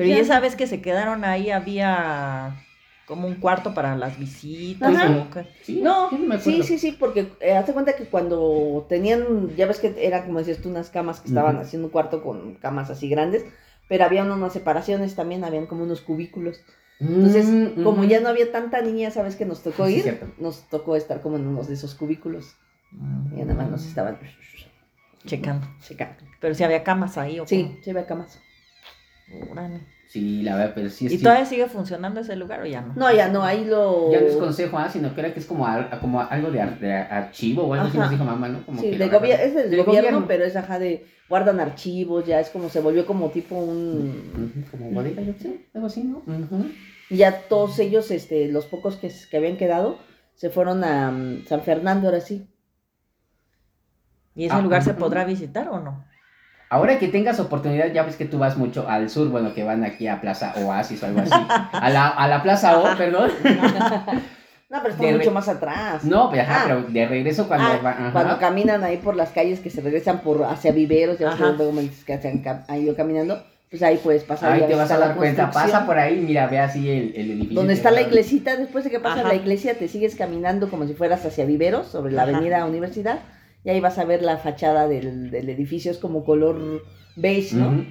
Pero 0.00 0.10
ya. 0.10 0.18
ya 0.18 0.24
sabes 0.24 0.56
que 0.56 0.66
se 0.66 0.80
quedaron 0.80 1.24
ahí, 1.24 1.50
había 1.50 2.56
como 3.06 3.26
un 3.28 3.34
cuarto 3.34 3.74
para 3.74 3.96
las 3.96 4.18
visitas. 4.18 4.98
Sí, 5.62 5.80
No, 5.82 6.08
sí, 6.10 6.38
sí, 6.40 6.62
sí, 6.62 6.78
sí, 6.78 6.92
porque 6.98 7.28
eh, 7.40 7.52
hazte 7.54 7.74
cuenta 7.74 7.94
que 7.94 8.04
cuando 8.04 8.86
tenían, 8.88 9.54
ya 9.56 9.66
ves 9.66 9.78
que 9.78 9.94
eran 9.98 10.24
como 10.24 10.38
decías 10.38 10.58
tú, 10.58 10.70
unas 10.70 10.88
camas 10.88 11.20
que 11.20 11.28
estaban 11.28 11.58
haciendo 11.58 11.88
un 11.88 11.92
cuarto 11.92 12.22
con 12.22 12.54
camas 12.54 12.88
así 12.88 13.10
grandes, 13.10 13.44
pero 13.88 14.04
había 14.04 14.24
unas 14.24 14.52
separaciones 14.54 15.16
también, 15.16 15.44
habían 15.44 15.66
como 15.66 15.82
unos 15.84 16.00
cubículos. 16.00 16.62
Entonces, 16.98 17.46
Mm, 17.46 17.82
como 17.82 18.04
ya 18.04 18.20
no 18.20 18.28
había 18.28 18.50
tanta 18.52 18.80
niña, 18.80 19.10
¿sabes 19.10 19.36
que 19.36 19.44
nos 19.44 19.62
tocó 19.62 19.86
Sí, 19.86 19.96
ir? 19.96 20.02
cierto. 20.02 20.26
Nos 20.38 20.68
tocó 20.70 20.96
estar 20.96 21.20
como 21.20 21.36
en 21.36 21.46
unos 21.46 21.68
de 21.68 21.74
esos 21.74 21.94
cubículos. 21.94 22.54
Y 23.36 23.40
nada 23.42 23.54
más 23.54 23.70
nos 23.70 23.86
estaban 23.86 24.18
Checando. 25.26 25.66
checando. 25.82 26.24
Pero 26.40 26.54
si 26.54 26.64
había 26.64 26.82
camas 26.84 27.18
ahí 27.18 27.38
o 27.40 27.46
Sí, 27.46 27.78
sí 27.82 27.90
había 27.90 28.06
camas. 28.06 28.40
Sí, 30.08 30.42
la 30.42 30.56
verdad, 30.56 30.72
pero 30.74 30.90
sí 30.90 31.06
es 31.06 31.12
¿Y 31.12 31.18
todavía 31.18 31.46
sigue 31.46 31.68
funcionando 31.68 32.18
ese 32.20 32.34
lugar 32.34 32.62
o 32.62 32.66
ya 32.66 32.80
no? 32.80 32.94
No, 32.96 33.12
ya 33.14 33.28
no, 33.28 33.44
ahí 33.44 33.64
lo... 33.64 34.10
Ya 34.10 34.20
no 34.20 34.26
es 34.26 34.34
consejo, 34.36 34.76
ah, 34.76 34.88
sino 34.88 35.14
que 35.14 35.20
era 35.20 35.32
que 35.32 35.38
es 35.38 35.46
como, 35.46 35.64
como 36.00 36.20
algo 36.20 36.50
de, 36.50 36.60
ar- 36.60 36.80
de 36.80 36.92
archivo 36.92 37.62
o 37.62 37.74
algo 37.74 37.86
así 37.86 37.96
nos 37.96 38.10
dijo 38.10 38.24
mamá, 38.24 38.48
¿no? 38.48 38.66
Como 38.66 38.80
Sí, 38.82 38.90
que 38.90 38.98
de 38.98 39.04
agarraron. 39.04 39.30
es 39.30 39.54
del 39.54 39.64
gobierno, 39.84 39.84
gobierno. 39.84 40.24
pero 40.26 40.44
es 40.44 40.56
ajá 40.56 40.80
de 40.80 41.06
guardan 41.28 41.60
archivos, 41.60 42.26
ya 42.26 42.40
es 42.40 42.50
como 42.50 42.68
se 42.68 42.80
volvió 42.80 43.06
como 43.06 43.30
tipo 43.30 43.54
un... 43.56 44.52
Ujú, 44.56 44.70
Como 44.72 44.90
bodega, 44.90 45.22
yo 45.22 45.32
sé, 45.34 45.66
algo 45.74 45.86
así, 45.86 46.02
¿no? 46.02 46.22
Y 47.08 47.18
ya 47.18 47.42
todos 47.48 47.78
ellos, 47.78 48.10
este, 48.10 48.48
los 48.48 48.66
pocos 48.66 48.96
que, 48.96 49.12
que 49.30 49.36
habían 49.36 49.56
quedado, 49.56 49.98
se 50.34 50.50
fueron 50.50 50.82
a 50.82 51.12
mm, 51.12 51.44
San 51.46 51.62
Fernando 51.62 52.08
ahora 52.08 52.20
sí. 52.20 52.48
¿Y 54.34 54.46
ese 54.46 54.56
Ah, 54.56 54.60
lugar 54.62 54.82
se 54.82 54.94
podrá 54.94 55.24
visitar 55.24 55.68
o 55.68 55.78
no? 55.80 56.04
Ahora 56.70 56.98
que 57.00 57.08
tengas 57.08 57.40
oportunidad, 57.40 57.92
ya 57.92 58.04
ves 58.04 58.14
que 58.16 58.24
tú 58.24 58.38
vas 58.38 58.56
mucho 58.56 58.88
al 58.88 59.10
sur, 59.10 59.28
bueno, 59.28 59.52
que 59.54 59.64
van 59.64 59.82
aquí 59.84 60.06
a 60.06 60.20
Plaza 60.20 60.54
Oasis 60.64 61.02
o 61.02 61.06
algo 61.06 61.20
así. 61.20 61.32
A 61.72 61.90
la, 61.90 62.06
a 62.08 62.28
la 62.28 62.42
Plaza 62.42 62.78
O, 62.78 62.96
perdón. 62.96 63.30
No, 64.70 64.78
pero 64.82 64.94
está 64.94 65.04
De 65.04 65.14
mucho 65.14 65.32
más 65.32 65.48
atrás. 65.48 66.04
No, 66.04 66.28
pues 66.30 66.42
ajá, 66.42 66.60
Ah. 66.60 66.64
pero 66.68 66.82
de 66.82 67.06
regreso 67.08 67.48
cuando 67.48 67.66
Ah, 67.66 67.80
va- 67.84 67.90
ajá. 67.90 68.12
Cuando 68.12 68.38
caminan 68.38 68.84
ahí 68.84 68.98
por 68.98 69.16
las 69.16 69.30
calles 69.30 69.58
que 69.58 69.68
se 69.68 69.80
regresan 69.80 70.20
por 70.20 70.44
hacia 70.44 70.70
viveros, 70.70 71.18
ya 71.18 71.30
ves 71.30 71.40
luego 71.40 71.72
me 71.72 71.82
dices 71.82 72.04
que 72.04 72.12
ahí 72.68 72.86
yo 72.86 72.94
caminando, 72.94 73.42
pues 73.68 73.82
ahí 73.82 73.96
puedes 74.00 74.22
pasar. 74.22 74.52
Ahí 74.52 74.62
te 74.68 74.76
vas 74.76 74.88
a 74.92 74.98
dar 74.98 75.16
cuenta, 75.16 75.50
pasa 75.50 75.84
por 75.86 75.98
ahí, 75.98 76.20
mira, 76.20 76.46
ve 76.46 76.60
así 76.60 76.88
el, 76.88 77.12
el 77.16 77.30
edificio. 77.32 77.54
Donde 77.56 77.72
está 77.72 77.90
la 77.90 78.02
iglesita, 78.02 78.54
después 78.54 78.84
de 78.84 78.90
que 78.90 79.00
pasas 79.00 79.20
Ajá. 79.24 79.28
la 79.30 79.34
iglesia, 79.34 79.74
te 79.76 79.88
sigues 79.88 80.14
caminando 80.14 80.70
como 80.70 80.86
si 80.86 80.94
fueras 80.94 81.26
hacia 81.26 81.44
Viveros, 81.46 81.88
sobre 81.88 82.12
la 82.12 82.22
Ajá. 82.22 82.30
avenida 82.30 82.64
Universidad, 82.64 83.18
y 83.64 83.70
ahí 83.70 83.80
vas 83.80 83.98
a 83.98 84.04
ver 84.04 84.22
la 84.22 84.36
fachada 84.38 84.88
del, 84.88 85.30
del 85.30 85.48
edificio, 85.48 85.90
es 85.90 85.98
como 85.98 86.24
color 86.24 86.82
beige, 87.16 87.56
¿no? 87.56 87.84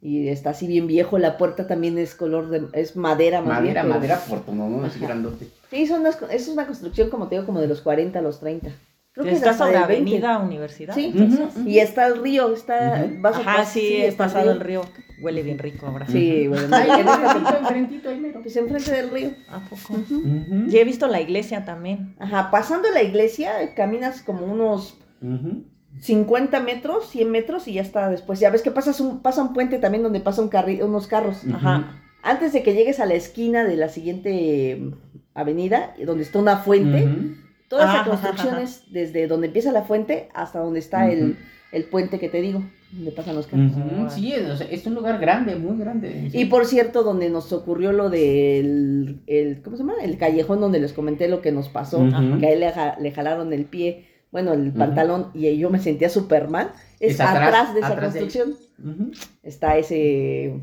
Y 0.00 0.28
está 0.28 0.50
así 0.50 0.66
bien 0.66 0.86
viejo, 0.86 1.16
la 1.18 1.38
puerta 1.38 1.66
también 1.66 1.96
es 1.96 2.14
color 2.14 2.50
de, 2.50 2.66
es 2.78 2.94
madera 2.94 3.40
más 3.40 3.62
bien. 3.62 3.74
Madera, 3.74 3.82
pero- 3.82 3.94
madera 3.94 4.20
portuno, 4.28 4.68
¿no? 4.68 4.84
Así 4.84 4.98
Ajá. 4.98 5.06
grandote. 5.06 5.48
Sí, 5.70 5.86
son 5.86 6.00
unas- 6.00 6.18
es 6.30 6.46
una 6.48 6.66
construcción, 6.66 7.08
como 7.08 7.28
te 7.28 7.36
digo, 7.36 7.46
como 7.46 7.60
de 7.60 7.68
los 7.68 7.80
40 7.80 8.18
a 8.18 8.22
los 8.22 8.38
30. 8.40 8.68
Creo 9.12 9.26
que 9.26 9.32
Está 9.32 9.54
sobre 9.56 9.72
20. 9.78 9.84
Avenida 9.94 10.38
Universidad. 10.40 10.92
Sí. 10.94 11.12
entonces. 11.14 11.64
Y 11.64 11.78
está 11.78 12.08
el 12.08 12.20
río, 12.20 12.52
está... 12.52 13.06
Ujú. 13.06 13.20
vas 13.22 13.36
a 13.36 13.40
Ajá, 13.40 13.64
sí, 13.64 13.80
he 13.96 14.08
está 14.08 14.24
pasado 14.24 14.50
el 14.50 14.58
río. 14.60 14.82
Huele 15.22 15.42
bien 15.44 15.58
rico 15.58 15.86
ahora. 15.86 16.06
Sí, 16.08 16.48
Ujú. 16.48 16.58
bueno, 16.58 16.76
Ahí, 16.76 16.90
en 17.00 17.08
esta- 17.08 17.58
enfrentito, 17.60 18.08
ahí 18.10 18.18
mero. 18.20 18.40
pues 18.42 18.56
enfrente 18.56 18.90
del 18.90 19.10
río. 19.10 19.30
¿A 19.48 19.60
poco? 19.60 19.94
Ujú. 19.94 20.16
Ujú. 20.16 20.64
Y 20.68 20.76
he 20.76 20.84
visto 20.84 21.06
la 21.06 21.20
iglesia 21.20 21.64
también. 21.64 22.14
Ajá, 22.18 22.50
pasando 22.50 22.90
la 22.90 23.02
iglesia, 23.04 23.72
caminas 23.76 24.20
como 24.20 24.44
unos 24.46 24.98
Ujú. 25.24 25.64
50 26.00 26.60
metros, 26.60 27.08
100 27.08 27.30
metros 27.30 27.68
y 27.68 27.74
ya 27.74 27.82
está 27.82 28.10
después. 28.10 28.40
Ya 28.40 28.50
ves 28.50 28.62
que 28.62 28.70
pasas 28.70 29.00
un, 29.00 29.20
pasa 29.22 29.42
un 29.42 29.52
puente 29.52 29.78
también 29.78 30.02
donde 30.02 30.20
pasa 30.20 30.42
un 30.42 30.50
carri- 30.50 30.82
unos 30.84 31.06
carros. 31.06 31.42
Ajá. 31.52 32.00
Antes 32.22 32.52
de 32.52 32.62
que 32.62 32.74
llegues 32.74 33.00
a 33.00 33.06
la 33.06 33.14
esquina 33.14 33.64
de 33.64 33.76
la 33.76 33.88
siguiente 33.88 34.72
eh, 34.72 34.90
avenida, 35.34 35.94
donde 36.04 36.24
está 36.24 36.38
una 36.38 36.56
fuente, 36.58 37.04
Ujú. 37.04 37.34
toda 37.68 37.84
esa 37.84 38.00
Ajá, 38.00 38.10
construcción 38.10 38.54
ajá. 38.54 38.62
es 38.62 38.90
desde 38.92 39.26
donde 39.26 39.46
empieza 39.48 39.72
la 39.72 39.82
fuente 39.82 40.28
hasta 40.34 40.58
donde 40.60 40.80
está 40.80 41.10
el, 41.10 41.36
el 41.70 41.84
puente 41.84 42.18
que 42.18 42.28
te 42.28 42.40
digo, 42.40 42.62
donde 42.92 43.12
pasan 43.12 43.36
los 43.36 43.46
carros. 43.46 43.72
Sí, 44.14 44.32
es, 44.32 44.86
un 44.86 44.94
lugar 44.94 45.20
grande, 45.20 45.54
muy 45.56 45.78
grande. 45.78 46.30
Y 46.32 46.46
por 46.46 46.64
cierto, 46.66 47.02
donde 47.02 47.28
nos 47.30 47.52
ocurrió 47.52 47.92
lo 47.92 48.10
del, 48.10 49.20
el, 49.26 49.62
¿cómo 49.62 49.76
se 49.76 49.82
llama? 49.82 49.94
El 50.02 50.16
callejón 50.18 50.60
donde 50.60 50.80
les 50.80 50.92
comenté 50.92 51.28
lo 51.28 51.40
que 51.42 51.52
nos 51.52 51.68
pasó, 51.68 51.98
que 52.40 52.46
a 52.46 52.50
él 52.52 52.60
le, 52.60 52.72
le 53.00 53.12
jalaron 53.12 53.52
el 53.52 53.64
pie, 53.66 54.06
bueno, 54.34 54.52
el 54.52 54.72
pantalón, 54.72 55.28
y 55.32 55.56
yo 55.56 55.70
me 55.70 55.78
sentía 55.78 56.08
Superman. 56.10 56.68
Es, 56.98 57.12
Es 57.12 57.20
atrás, 57.20 57.48
atrás, 57.48 57.72
de 57.74 57.80
esa 57.80 57.88
atrás 57.90 58.12
de 58.14 58.18
ahí. 58.18 58.24
construcción. 58.26 59.12
Está 59.44 59.76
ese, 59.76 60.54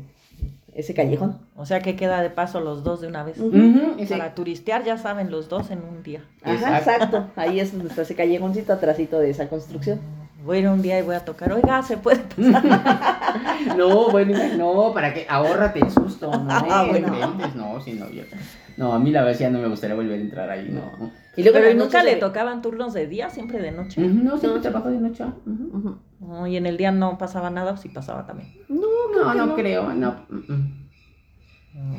ese 0.74 0.92
callejón. 0.92 1.38
O 1.56 1.64
sea 1.64 1.80
que 1.80 1.96
queda 1.96 2.20
de 2.20 2.28
paso 2.28 2.60
los 2.60 2.84
dos 2.84 3.00
de 3.00 3.06
una 3.08 3.24
vez. 3.24 3.38
Para 4.10 4.34
turistear, 4.34 4.84
ya 4.84 4.98
saben, 4.98 5.30
los 5.30 5.48
dos 5.48 5.70
en 5.70 5.78
un 5.82 6.02
día. 6.02 6.22
Ajá, 6.42 6.54
Exacto. 6.78 6.90
exacto. 6.92 7.26
Ahí 7.36 7.60
es 7.60 7.72
donde 7.72 7.88
está 7.88 8.02
ese 8.02 8.14
callejoncito 8.14 8.74
atrásito 8.74 9.18
de 9.18 9.30
esa 9.30 9.48
construcción. 9.48 10.00
Voy 10.44 10.58
a 10.58 10.60
ir 10.60 10.68
un 10.68 10.82
día 10.82 10.98
y 10.98 11.02
voy 11.02 11.14
a 11.14 11.24
tocar. 11.24 11.50
Oiga, 11.52 11.82
¿se 11.82 11.96
puede 11.96 12.18
pasar? 12.18 13.16
No, 13.76 14.10
bueno, 14.10 14.36
no, 14.58 14.92
para 14.92 15.14
que 15.14 15.24
ahórrate 15.30 15.78
el 15.78 15.90
susto, 15.90 16.30
no, 16.30 16.46
Ah, 16.50 16.84
no 16.84 16.90
bueno. 16.90 17.34
no, 17.54 17.80
sí, 17.80 17.92
no, 17.94 18.10
yo, 18.10 18.24
no, 18.76 18.92
a 18.92 18.98
mí 18.98 19.10
la 19.12 19.22
verdad 19.22 19.38
ya 19.40 19.50
no 19.50 19.60
me 19.60 19.68
gustaría 19.68 19.94
volver 19.96 20.18
a 20.18 20.20
entrar 20.22 20.50
ahí, 20.50 20.68
no. 20.68 21.10
Y 21.36 21.42
luego 21.42 21.56
Pero 21.58 21.68
en 21.70 21.76
¿y 21.76 21.78
la 21.78 21.84
nunca 21.84 22.02
le 22.02 22.16
tocaban 22.16 22.60
turnos 22.62 22.92
de 22.92 23.06
día, 23.06 23.30
siempre 23.30 23.58
de 23.60 23.72
noche. 23.72 24.00
No, 24.02 24.36
siempre 24.38 24.56
No. 24.56 24.60
trabajo 24.60 24.90
de 24.90 24.98
noche. 24.98 25.24
No, 26.20 26.46
y 26.46 26.56
en 26.56 26.66
el 26.66 26.76
día 26.76 26.92
no 26.92 27.16
pasaba 27.18 27.48
nada, 27.50 27.72
o 27.72 27.76
sí 27.76 27.88
pasaba 27.88 28.26
también. 28.26 28.48
No, 28.68 28.80
No, 29.14 29.34
no 29.34 29.46
no. 29.46 29.54
creo, 29.54 29.92
no. 29.94 30.26
mm. 30.28 30.82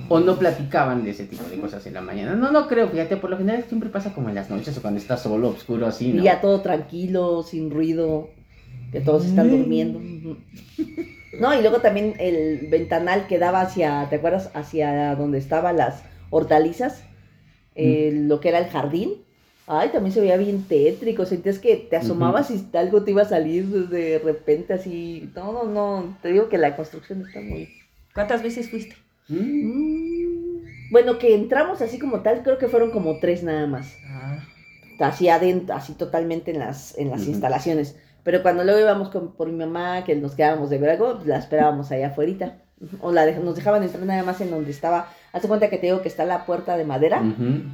O 0.08 0.20
no 0.20 0.36
platicaban 0.38 1.04
de 1.04 1.10
ese 1.12 1.26
tipo 1.26 1.44
de 1.50 1.58
cosas 1.60 1.84
en 1.88 1.96
la 1.96 2.02
mañana. 2.02 2.36
No, 2.36 2.52
no 2.52 2.68
creo, 2.68 2.88
fíjate, 2.90 3.18
por 3.18 3.32
lo 3.32 3.38
general 3.38 3.64
siempre 3.68 3.90
pasa 3.90 4.14
como 4.14 4.30
en 4.30 4.36
las 4.36 4.52
noches 4.52 4.78
o 4.78 4.82
cuando 4.82 5.00
está 5.00 5.18
solo, 5.18 5.50
oscuro, 5.50 5.88
así, 5.88 6.10
Y 6.10 6.14
¿no? 6.14 6.24
ya 6.24 6.40
todo 6.42 6.62
tranquilo, 6.62 7.42
sin 7.42 7.72
ruido, 7.72 8.30
que 8.92 9.02
todos 9.02 9.26
están 9.26 9.50
durmiendo. 9.50 10.00
No, 11.40 11.58
y 11.58 11.62
luego 11.62 11.80
también 11.80 12.14
el 12.20 12.68
ventanal 12.70 13.26
que 13.26 13.40
daba 13.40 13.62
hacia, 13.62 14.08
¿te 14.12 14.18
acuerdas? 14.18 14.52
Hacia 14.54 15.16
donde 15.16 15.40
estaban 15.40 15.78
las 15.78 16.04
hortalizas, 16.30 17.04
eh, 17.74 18.12
Mm. 18.14 18.28
lo 18.28 18.40
que 18.40 18.50
era 18.50 18.60
el 18.60 18.68
jardín. 18.68 19.23
Ay, 19.66 19.90
también 19.90 20.14
se 20.14 20.20
veía 20.20 20.36
bien 20.38 20.64
tétrico, 20.68 21.26
sentías 21.26 21.58
que 21.60 21.76
te 21.78 21.96
asomabas 21.96 22.52
y 22.52 22.68
algo 22.78 23.04
te 23.04 23.12
iba 23.12 23.22
a 23.22 23.26
salir 23.26 23.66
de 23.88 24.20
repente 24.20 24.74
así. 24.74 25.30
No, 25.36 25.54
no, 25.54 25.64
no, 25.64 26.18
te 26.22 26.30
digo 26.30 26.50
que 26.50 26.58
la 26.58 26.76
construcción 26.76 27.26
está 27.26 27.40
muy... 27.40 27.70
¿Cuántas 28.14 28.44
veces 28.44 28.70
fuiste? 28.70 28.96
Mm. 29.30 29.38
Mm. 29.38 30.64
Bueno, 30.92 31.18
que 31.18 31.34
entramos 31.34 31.82
así 31.82 31.98
como 31.98 32.22
tal, 32.22 32.44
creo 32.44 32.58
que 32.58 32.68
fueron 32.68 32.92
como 32.92 33.20
tres 33.20 33.42
nada 33.44 33.66
más. 33.66 33.96
Ah, 34.08 34.40
así 35.00 35.30
adentro, 35.30 35.76
así 35.76 35.94
totalmente 35.94 36.52
en 36.52 36.60
las, 36.60 36.98
en 36.98 37.10
las 37.10 37.26
instalaciones. 37.28 37.96
Pero 38.24 38.42
cuando 38.44 38.64
luego 38.64 38.80
íbamos 38.80 39.10
con, 39.10 39.34
por 39.34 39.48
mi 39.50 39.58
mamá, 39.58 40.04
que 40.04 40.16
nos 40.16 40.36
quedábamos 40.36 40.70
de 40.70 40.78
ver 40.78 40.92
algo, 40.92 41.16
pues 41.16 41.28
la 41.28 41.38
esperábamos 41.38 41.92
allá 41.92 42.08
afuera. 42.08 42.58
O 43.00 43.12
la 43.12 43.26
dej- 43.26 43.42
nos 43.42 43.56
dejaban 43.56 43.82
entrar 43.84 44.04
nada 44.06 44.24
más 44.24 44.40
en 44.42 44.52
donde 44.52 44.72
estaba. 44.72 45.08
Hazte 45.34 45.48
cuenta 45.48 45.70
que 45.70 45.78
te 45.78 45.88
digo 45.88 46.02
que 46.02 46.08
está 46.08 46.24
la 46.26 46.46
puerta 46.46 46.78
de 46.78 46.86
madera 46.86 47.22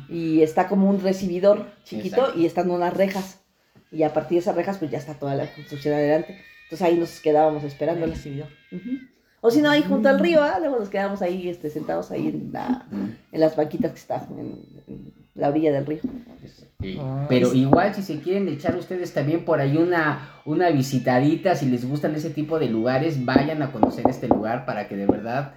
y 0.10 0.42
está 0.42 0.68
como 0.68 0.90
un 0.90 1.02
recibidor 1.02 1.68
chiquito 1.84 2.18
Exacto. 2.22 2.40
y 2.40 2.46
están 2.46 2.72
unas 2.72 2.94
rejas. 2.96 3.42
Y 3.92 4.04
a 4.04 4.14
partir 4.14 4.38
de 4.38 4.40
esas 4.40 4.56
rejas, 4.56 4.78
pues 4.78 4.90
ya 4.92 4.98
está 4.98 5.14
toda 5.16 5.36
la 5.36 5.46
construcción 5.54 5.94
adelante. 5.94 6.40
Entonces 6.64 6.88
ahí 6.88 6.98
nos 6.98 7.20
quedábamos 7.20 7.64
esperando. 7.64 8.06
el 8.06 8.12
recibidor. 8.12 8.48
O 9.42 9.52
si 9.52 9.62
no, 9.62 9.70
ahí 9.70 9.84
junto 9.84 10.10
al 10.10 10.20
río, 10.20 10.42
¿ah? 10.44 10.58
luego 10.60 10.80
nos 10.80 10.90
quedábamos 10.90 11.22
ahí 11.22 11.48
este, 11.50 11.70
sentados 11.70 12.12
ahí 12.12 12.28
en, 12.28 12.50
la, 12.54 12.86
Mm. 12.92 13.06
en 13.34 13.40
las 13.40 13.56
banquitas 13.56 13.92
que 13.92 13.98
están 14.00 14.22
en, 14.38 14.60
en 14.88 15.14
la 15.36 15.50
orilla 15.50 15.72
del 15.72 15.86
río. 15.86 16.00
Sí, 16.82 16.98
Ah, 17.02 17.26
Pero 17.28 17.50
sí. 17.52 17.60
igual 17.62 17.94
si 17.94 18.04
se 18.04 18.20
quieren 18.22 18.48
echar 18.48 18.76
ustedes 18.78 19.14
también 19.14 19.44
por 19.44 19.60
ahí 19.60 19.76
una, 19.78 20.34
una 20.46 20.70
visitadita, 20.70 21.56
si 21.56 21.66
les 21.66 21.86
gustan 21.88 22.16
ese 22.16 22.30
tipo 22.30 22.58
de 22.60 22.68
lugares, 22.70 23.26
vayan 23.26 23.62
a 23.62 23.72
conocer 23.72 24.06
este 24.10 24.28
lugar 24.30 24.66
para 24.66 24.88
que 24.88 24.96
de 24.96 25.06
verdad 25.06 25.54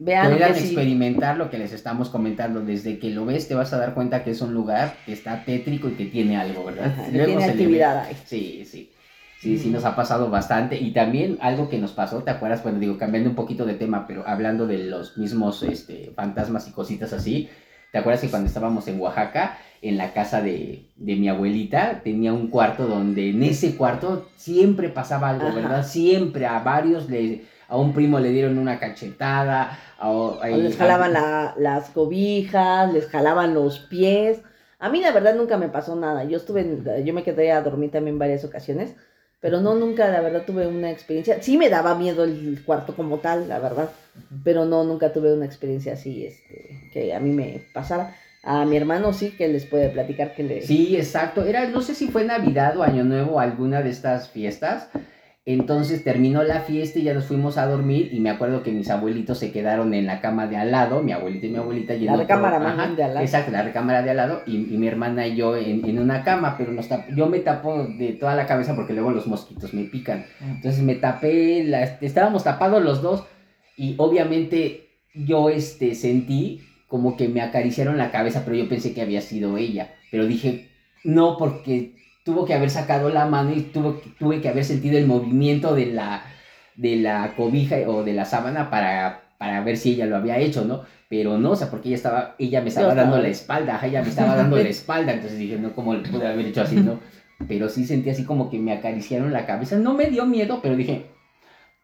Vean 0.00 0.30
Puedan 0.30 0.54
que 0.54 0.60
sí. 0.60 0.66
experimentar 0.66 1.36
lo 1.36 1.50
que 1.50 1.58
les 1.58 1.72
estamos 1.72 2.08
comentando. 2.08 2.60
Desde 2.60 2.98
que 2.98 3.10
lo 3.10 3.24
ves 3.26 3.48
te 3.48 3.54
vas 3.54 3.72
a 3.72 3.78
dar 3.78 3.94
cuenta 3.94 4.22
que 4.22 4.30
es 4.30 4.40
un 4.40 4.54
lugar 4.54 4.94
que 5.04 5.12
está 5.12 5.44
tétrico 5.44 5.88
y 5.88 5.92
que 5.92 6.06
tiene 6.06 6.36
algo, 6.36 6.64
¿verdad? 6.64 6.86
Ajá, 6.86 7.08
Luego 7.10 7.26
tiene 7.26 7.44
se 7.44 7.50
actividad 7.50 7.98
ahí. 8.04 8.16
Sí, 8.24 8.64
sí. 8.64 8.92
Sí, 9.40 9.56
sí, 9.56 9.70
nos 9.70 9.84
ha 9.84 9.94
pasado 9.94 10.30
bastante. 10.30 10.76
Y 10.80 10.92
también 10.92 11.38
algo 11.40 11.68
que 11.68 11.78
nos 11.78 11.92
pasó, 11.92 12.24
¿te 12.24 12.30
acuerdas? 12.30 12.62
Bueno, 12.64 12.80
digo, 12.80 12.98
cambiando 12.98 13.30
un 13.30 13.36
poquito 13.36 13.66
de 13.66 13.74
tema, 13.74 14.04
pero 14.06 14.26
hablando 14.26 14.66
de 14.66 14.78
los 14.78 15.16
mismos 15.16 15.62
este, 15.62 16.12
fantasmas 16.16 16.66
y 16.66 16.72
cositas 16.72 17.12
así. 17.12 17.48
¿Te 17.92 17.98
acuerdas 17.98 18.20
que 18.20 18.28
cuando 18.30 18.48
estábamos 18.48 18.86
en 18.88 19.00
Oaxaca, 19.00 19.58
en 19.80 19.96
la 19.96 20.12
casa 20.12 20.42
de, 20.42 20.90
de 20.96 21.16
mi 21.16 21.28
abuelita, 21.28 22.02
tenía 22.02 22.32
un 22.32 22.48
cuarto 22.48 22.86
donde 22.86 23.30
en 23.30 23.42
ese 23.44 23.76
cuarto 23.76 24.28
siempre 24.36 24.88
pasaba 24.88 25.30
algo, 25.30 25.46
Ajá. 25.46 25.54
¿verdad? 25.56 25.86
Siempre 25.86 26.46
a 26.46 26.58
varios 26.58 27.08
le... 27.08 27.44
A 27.68 27.76
un 27.76 27.92
primo 27.92 28.18
le 28.18 28.30
dieron 28.30 28.58
una 28.58 28.78
cachetada, 28.78 29.78
a, 29.98 30.10
O 30.10 30.38
les 30.56 30.76
jalaban 30.76 31.12
la- 31.12 31.54
las 31.58 31.90
cobijas, 31.90 32.92
les 32.92 33.06
jalaban 33.08 33.54
los 33.54 33.78
pies. 33.80 34.40
A 34.78 34.88
mí 34.88 35.00
la 35.00 35.12
verdad 35.12 35.34
nunca 35.34 35.56
me 35.58 35.68
pasó 35.68 35.94
nada. 35.96 36.24
Yo 36.24 36.36
estuve, 36.38 36.62
en- 36.62 37.04
yo 37.04 37.12
me 37.14 37.22
quedé 37.24 37.52
a 37.52 37.62
dormir 37.62 37.90
también 37.90 38.18
varias 38.18 38.44
ocasiones, 38.44 38.94
pero 39.40 39.60
no 39.60 39.74
nunca 39.74 40.08
la 40.08 40.20
verdad 40.20 40.44
tuve 40.46 40.66
una 40.66 40.90
experiencia. 40.90 41.42
Sí 41.42 41.58
me 41.58 41.68
daba 41.68 41.94
miedo 41.94 42.24
el 42.24 42.62
cuarto 42.64 42.94
como 42.96 43.18
tal, 43.18 43.48
la 43.48 43.58
verdad, 43.58 43.90
pero 44.44 44.64
no 44.64 44.84
nunca 44.84 45.12
tuve 45.12 45.32
una 45.32 45.44
experiencia 45.44 45.92
así, 45.92 46.24
este, 46.26 46.88
que 46.92 47.14
a 47.14 47.20
mí 47.20 47.30
me 47.30 47.62
pasara. 47.74 48.14
A 48.44 48.64
mi 48.64 48.76
hermano 48.76 49.12
sí 49.12 49.32
que 49.36 49.48
les 49.48 49.66
puede 49.66 49.88
platicar 49.90 50.32
que 50.34 50.42
le. 50.44 50.62
Sí, 50.62 50.96
exacto. 50.96 51.44
Era, 51.44 51.66
no 51.68 51.82
sé 51.82 51.94
si 51.94 52.08
fue 52.08 52.24
Navidad 52.24 52.76
o 52.78 52.82
Año 52.82 53.04
Nuevo 53.04 53.40
alguna 53.40 53.82
de 53.82 53.90
estas 53.90 54.30
fiestas. 54.30 54.88
Entonces 55.50 56.04
terminó 56.04 56.42
la 56.42 56.60
fiesta 56.60 56.98
y 56.98 57.04
ya 57.04 57.14
nos 57.14 57.24
fuimos 57.24 57.56
a 57.56 57.64
dormir 57.66 58.10
y 58.12 58.20
me 58.20 58.28
acuerdo 58.28 58.62
que 58.62 58.70
mis 58.70 58.90
abuelitos 58.90 59.38
se 59.38 59.50
quedaron 59.50 59.94
en 59.94 60.04
la 60.04 60.20
cama 60.20 60.46
de 60.46 60.58
al 60.58 60.70
lado, 60.70 61.02
mi 61.02 61.12
abuelita 61.12 61.46
y 61.46 61.48
mi 61.48 61.56
abuelita. 61.56 61.94
y 61.94 62.00
en 62.00 62.12
La 62.12 62.16
recámara 62.16 62.58
ajá, 62.58 62.88
de 62.94 63.02
al 63.02 63.14
lado. 63.14 63.24
Exacto, 63.24 63.50
la 63.50 63.62
recámara 63.62 64.02
de 64.02 64.10
al 64.10 64.18
lado 64.18 64.42
y, 64.46 64.56
y 64.56 64.76
mi 64.76 64.86
hermana 64.86 65.26
y 65.26 65.36
yo 65.36 65.56
en, 65.56 65.88
en 65.88 65.98
una 66.00 66.22
cama, 66.22 66.56
pero 66.58 66.72
nos 66.72 66.90
tap- 66.90 67.06
yo 67.16 67.28
me 67.28 67.38
tapo 67.38 67.84
de 67.84 68.12
toda 68.12 68.34
la 68.34 68.44
cabeza 68.46 68.76
porque 68.76 68.92
luego 68.92 69.10
los 69.10 69.26
mosquitos 69.26 69.72
me 69.72 69.84
pican. 69.84 70.26
Entonces 70.42 70.82
me 70.82 70.96
tapé, 70.96 71.64
la- 71.64 71.84
estábamos 72.02 72.44
tapados 72.44 72.84
los 72.84 73.00
dos 73.00 73.24
y 73.74 73.94
obviamente 73.96 74.90
yo 75.14 75.48
este, 75.48 75.94
sentí 75.94 76.60
como 76.88 77.16
que 77.16 77.28
me 77.28 77.40
acariciaron 77.40 77.96
la 77.96 78.10
cabeza, 78.10 78.42
pero 78.44 78.54
yo 78.56 78.68
pensé 78.68 78.92
que 78.92 79.00
había 79.00 79.22
sido 79.22 79.56
ella. 79.56 79.94
Pero 80.10 80.26
dije, 80.26 80.68
no, 81.04 81.36
porque 81.38 81.94
tuvo 82.28 82.44
que 82.44 82.52
haber 82.52 82.68
sacado 82.68 83.08
la 83.08 83.24
mano 83.24 83.52
y 83.54 83.62
tuvo, 83.62 84.02
tuve 84.18 84.42
que 84.42 84.50
haber 84.50 84.62
sentido 84.62 84.98
el 84.98 85.06
movimiento 85.06 85.74
de 85.74 85.86
la, 85.86 86.22
de 86.76 86.96
la 86.96 87.32
cobija 87.36 87.76
o 87.86 88.04
de 88.04 88.12
la 88.12 88.26
sábana 88.26 88.68
para, 88.68 89.22
para 89.38 89.62
ver 89.64 89.78
si 89.78 89.92
ella 89.94 90.04
lo 90.04 90.16
había 90.16 90.36
hecho, 90.36 90.66
¿no? 90.66 90.82
Pero 91.08 91.38
no, 91.38 91.52
o 91.52 91.56
sea, 91.56 91.70
porque 91.70 91.88
ella 91.88 91.96
estaba, 91.96 92.34
ella 92.38 92.60
me 92.60 92.68
estaba 92.68 92.90
Yo 92.90 92.94
dando 92.96 93.16
estaba- 93.16 93.22
la 93.22 93.28
espalda, 93.30 93.74
ajá, 93.76 93.86
ella 93.86 94.02
me 94.02 94.08
estaba 94.10 94.36
dando 94.36 94.56
la 94.58 94.68
espalda, 94.68 95.12
entonces 95.14 95.38
dije, 95.38 95.56
no, 95.58 95.72
¿cómo 95.74 95.94
le 95.94 96.06
pude 96.06 96.26
haber 96.26 96.44
hecho 96.44 96.60
así, 96.60 96.76
no? 96.76 97.00
Pero 97.48 97.70
sí 97.70 97.86
sentí 97.86 98.10
así 98.10 98.24
como 98.24 98.50
que 98.50 98.58
me 98.58 98.72
acariciaron 98.74 99.32
la 99.32 99.46
cabeza, 99.46 99.78
no 99.78 99.94
me 99.94 100.10
dio 100.10 100.26
miedo, 100.26 100.60
pero 100.62 100.76
dije... 100.76 101.06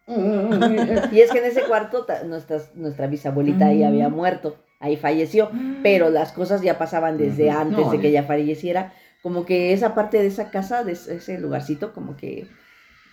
Y 0.06 1.20
es 1.20 1.30
que 1.30 1.38
en 1.38 1.44
ese 1.46 1.62
cuarto 1.62 2.04
nuestras- 2.26 2.74
nuestra 2.74 3.06
bisabuelita 3.06 3.66
ahí 3.66 3.82
había 3.82 4.10
muerto, 4.10 4.56
ahí 4.80 4.96
falleció. 4.96 5.50
pero 5.82 6.10
las 6.10 6.32
cosas 6.32 6.60
ya 6.60 6.76
pasaban 6.76 7.16
desde 7.16 7.50
antes 7.50 7.86
No, 7.86 7.90
de 7.90 8.00
que 8.00 8.08
ella 8.08 8.24
falleciera. 8.24 8.92
Como 9.24 9.46
que 9.46 9.72
esa 9.72 9.94
parte 9.94 10.18
de 10.18 10.26
esa 10.26 10.50
casa, 10.50 10.84
de 10.84 10.92
ese 10.92 11.40
lugarcito, 11.40 11.94
como 11.94 12.14
que 12.14 12.46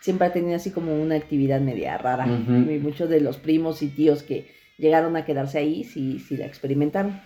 siempre 0.01 0.27
ha 0.27 0.33
tenido 0.33 0.57
así 0.57 0.69
como 0.69 1.01
una 1.01 1.15
actividad 1.15 1.61
media 1.61 1.97
rara. 1.97 2.27
Y 2.27 2.79
muchos 2.79 3.09
de 3.09 3.21
los 3.21 3.37
primos 3.37 3.81
y 3.81 3.87
tíos 3.87 4.21
que 4.21 4.51
llegaron 4.77 5.15
a 5.15 5.23
quedarse 5.23 5.59
ahí, 5.59 5.85
sí, 5.85 6.19
sí 6.19 6.35
la 6.35 6.47
experimentaron. 6.47 7.21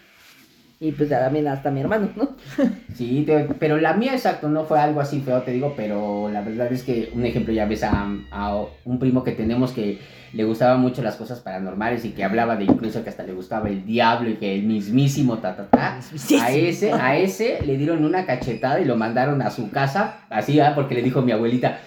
Y 0.80 0.92
pues 0.92 1.10
también 1.10 1.48
hasta 1.48 1.72
mi 1.72 1.80
hermano, 1.82 2.10
¿no? 2.16 2.30
Sí, 2.96 3.24
te- 3.26 3.48
pero 3.60 3.78
la 3.78 3.94
mía, 3.94 4.14
exacto, 4.14 4.48
no 4.50 4.64
fue 4.66 4.80
algo 4.80 5.02
así 5.02 5.20
feo, 5.22 5.42
te 5.42 5.52
digo, 5.52 5.74
pero 5.76 6.30
la 6.32 6.42
verdad 6.42 6.72
es 6.72 6.84
que, 6.84 7.12
un 7.14 7.26
ejemplo, 7.26 7.54
ya 7.54 7.66
ves 7.66 7.84
a, 7.84 8.08
a 8.32 8.64
un 8.86 9.00
primo 9.00 9.24
que 9.24 9.32
tenemos 9.32 9.72
que 9.72 10.00
le 10.34 10.44
gustaban 10.44 10.82
mucho 10.82 11.02
las 11.02 11.16
cosas 11.16 11.40
paranormales 11.40 12.04
y 12.04 12.10
que 12.12 12.24
hablaba 12.26 12.58
de 12.58 12.66
incluso 12.66 13.04
que 13.04 13.10
hasta 13.10 13.24
le 13.24 13.32
gustaba 13.34 13.70
el 13.70 13.86
diablo 13.86 14.30
y 14.30 14.36
que 14.36 14.54
el 14.56 14.64
mismísimo 14.64 15.38
ta 15.40 15.56
ta 15.56 15.68
ta. 15.70 16.00
A 16.42 16.52
ese, 16.52 16.92
a 16.94 17.18
ese 17.18 17.60
le 17.66 17.78
dieron 17.78 18.04
una 18.04 18.26
cachetada 18.26 18.80
y 18.82 18.86
lo 18.86 18.98
mandaron 18.98 19.42
a 19.42 19.50
su 19.52 19.72
casa, 19.72 20.18
así, 20.30 20.60
ah, 20.60 20.74
porque 20.76 20.96
le 20.96 21.02
dijo 21.04 21.22
mi 21.22 21.32
abuelita, 21.32 21.80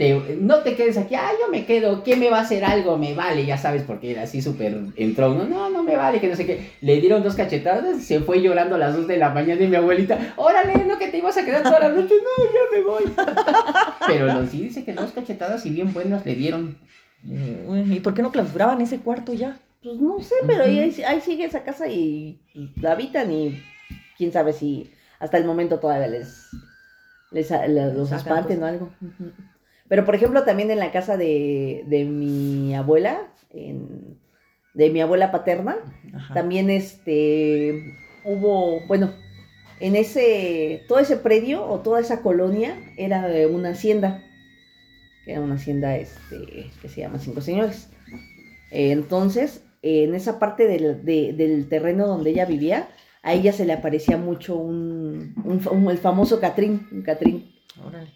te- 0.00 0.36
no 0.40 0.60
te 0.62 0.74
quedes 0.76 0.96
aquí, 0.96 1.14
ah, 1.14 1.30
yo 1.38 1.50
me 1.50 1.66
quedo, 1.66 2.02
¿quién 2.02 2.18
me 2.20 2.30
va 2.30 2.38
a 2.38 2.42
hacer 2.42 2.64
algo? 2.64 2.96
Me 2.96 3.14
vale, 3.14 3.44
ya 3.44 3.58
sabes, 3.58 3.82
porque 3.82 4.10
era 4.12 4.22
así 4.22 4.40
súper 4.40 4.76
entró 4.96 5.30
uno, 5.32 5.44
no, 5.44 5.68
no 5.68 5.82
me 5.82 5.94
vale, 5.96 6.20
que 6.20 6.28
no 6.28 6.36
sé 6.36 6.46
qué. 6.46 6.70
Le 6.80 7.00
dieron 7.00 7.22
dos 7.22 7.34
cachetadas, 7.34 8.02
se 8.02 8.20
fue 8.20 8.40
llorando 8.40 8.76
a 8.76 8.78
las 8.78 8.96
dos 8.96 9.06
de 9.06 9.18
la 9.18 9.28
mañana 9.30 9.62
y 9.62 9.68
mi 9.68 9.76
abuelita, 9.76 10.32
órale, 10.36 10.84
no 10.86 10.98
que 10.98 11.08
te 11.08 11.18
ibas 11.18 11.36
a 11.36 11.44
quedar 11.44 11.62
toda 11.62 11.80
la 11.80 11.88
noche, 11.90 12.14
no, 12.14 12.44
ya 12.44 12.78
me 12.78 12.82
voy. 12.84 13.04
Pero 14.06 14.26
lo 14.26 14.46
sí 14.46 14.62
dice 14.62 14.84
que 14.84 14.94
dos 14.94 15.12
cachetadas 15.12 15.64
y 15.66 15.70
bien 15.70 15.92
buenas 15.92 16.24
le 16.24 16.34
dieron. 16.34 16.78
¿Y 17.22 18.00
por 18.00 18.14
qué 18.14 18.22
no 18.22 18.32
clausuraban 18.32 18.80
ese 18.80 18.98
cuarto 19.00 19.34
ya? 19.34 19.58
Pues 19.82 19.98
no 20.00 20.20
sé, 20.20 20.34
pero 20.46 20.64
ahí, 20.64 21.02
ahí 21.06 21.20
sigue 21.22 21.44
esa 21.44 21.62
casa 21.62 21.88
y, 21.88 22.40
y 22.54 22.70
la 22.80 22.92
habitan 22.92 23.32
y 23.32 23.62
quién 24.18 24.30
sabe 24.32 24.52
si 24.52 24.90
hasta 25.18 25.38
el 25.38 25.44
momento 25.46 25.78
todavía 25.78 26.06
les, 26.06 26.48
les 27.30 27.50
a- 27.52 27.66
le- 27.66 27.94
los 27.94 28.10
espanten 28.12 28.62
o 28.62 28.66
algo. 28.66 28.90
Pero 29.90 30.06
por 30.06 30.14
ejemplo 30.14 30.44
también 30.44 30.70
en 30.70 30.78
la 30.78 30.90
casa 30.92 31.18
de, 31.18 31.84
de 31.86 32.04
mi 32.06 32.74
abuela, 32.74 33.30
en- 33.50 34.18
de 34.72 34.88
mi 34.88 35.00
abuela 35.02 35.30
paterna, 35.32 35.76
Ajá. 36.14 36.32
también 36.32 36.70
este 36.70 37.96
hubo, 38.24 38.80
bueno, 38.86 39.12
en 39.80 39.96
ese, 39.96 40.82
todo 40.88 41.00
ese 41.00 41.16
predio 41.16 41.66
o 41.66 41.80
toda 41.80 42.00
esa 42.00 42.22
colonia 42.22 42.76
era 42.96 43.26
una 43.50 43.70
hacienda, 43.70 44.22
que 45.24 45.32
era 45.32 45.40
una 45.40 45.56
hacienda 45.56 45.96
este, 45.96 46.70
que 46.80 46.88
se 46.88 47.00
llama 47.00 47.18
Cinco 47.18 47.40
Señores. 47.40 47.90
Entonces, 48.70 49.64
en 49.82 50.14
esa 50.14 50.38
parte 50.38 50.66
del, 50.68 51.04
de- 51.04 51.32
del 51.32 51.68
terreno 51.68 52.06
donde 52.06 52.30
ella 52.30 52.44
vivía, 52.46 52.88
a 53.22 53.32
ella 53.34 53.52
se 53.52 53.64
le 53.66 53.72
aparecía 53.72 54.16
mucho 54.18 54.56
un, 54.56 55.34
un- 55.44 55.90
el 55.90 55.98
famoso 55.98 56.40
Catrín, 56.40 56.86
un 56.92 57.02
Catrín. 57.02 57.50
Órale. 57.84 58.10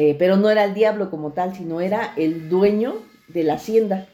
Eh, 0.00 0.14
pero 0.16 0.36
no 0.36 0.48
era 0.48 0.62
el 0.64 0.74
diablo 0.74 1.10
como 1.10 1.32
tal, 1.32 1.56
sino 1.56 1.80
era 1.80 2.12
el 2.16 2.48
dueño 2.48 2.94
de 3.26 3.42
la 3.42 3.54
hacienda. 3.54 4.06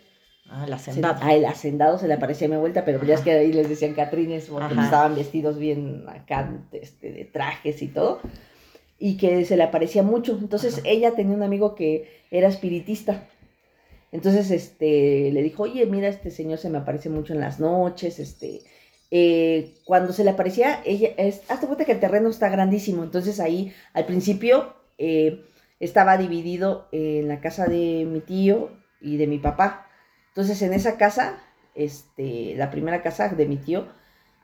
Ah, 0.49 0.63
el 0.65 0.69
Se- 0.71 0.75
hacendado. 0.77 1.23
a 1.23 1.35
el 1.35 1.45
hacendado 1.45 1.99
se 1.99 2.09
le 2.09 2.15
aparecía 2.15 2.47
a 2.47 2.51
mi 2.51 2.57
vuelta, 2.57 2.87
pero 2.87 3.05
ya 3.05 3.15
es 3.17 3.21
que 3.21 3.33
ahí 3.33 3.53
les 3.53 3.69
decían 3.69 3.93
Catrines 3.93 4.47
porque 4.47 4.73
Ajá. 4.73 4.85
estaban 4.85 5.15
vestidos 5.15 5.59
bien 5.59 6.05
acá, 6.09 6.51
este, 6.73 7.13
de 7.13 7.25
trajes 7.27 7.83
y 7.83 7.89
todo. 7.89 8.21
Y 8.99 9.19
que 9.19 9.45
se 9.45 9.59
le 9.59 9.63
aparecía 9.63 10.03
mucho. 10.03 10.39
Entonces 10.41 10.79
Ajá. 10.79 10.89
ella 10.89 11.11
tenía 11.15 11.37
un 11.37 11.43
amigo 11.43 11.75
que 11.75 12.23
era 12.31 12.49
espiritista. 12.49 13.29
Entonces, 14.11 14.51
este, 14.53 15.31
le 15.33 15.43
dijo, 15.43 15.65
oye, 15.65 15.85
mira, 15.87 16.09
este 16.09 16.31
señor 16.31 16.59
se 16.59 16.71
me 16.71 16.79
aparece 16.79 17.11
mucho 17.11 17.35
en 17.35 17.41
las 17.41 17.59
noches, 17.61 18.21
este, 18.21 18.61
eh, 19.11 19.75
cuando 19.85 20.13
se 20.13 20.23
le 20.25 20.31
aparecía, 20.31 20.81
ella, 20.87 21.09
es, 21.19 21.43
hazte 21.51 21.67
cuenta 21.67 21.85
que 21.85 21.93
el 21.93 22.01
terreno 22.01 22.29
está 22.31 22.49
grandísimo, 22.49 23.03
entonces 23.03 23.41
ahí, 23.41 23.73
al 23.93 24.07
principio, 24.07 24.73
eh, 24.99 25.45
estaba 25.85 26.17
dividido 26.17 26.89
en 26.93 27.29
la 27.29 27.41
casa 27.41 27.67
de 27.67 28.07
mi 28.09 28.21
tío 28.21 28.71
y 29.01 29.17
de 29.17 29.27
mi 29.27 29.39
papá, 29.39 29.87
entonces 30.29 30.61
en 30.63 30.73
esa 30.73 30.97
casa, 30.97 31.39
este, 31.75 32.55
la 32.57 32.71
primera 32.71 33.03
casa 33.03 33.29
de 33.29 33.47
mi 33.47 33.57
tío, 33.57 33.87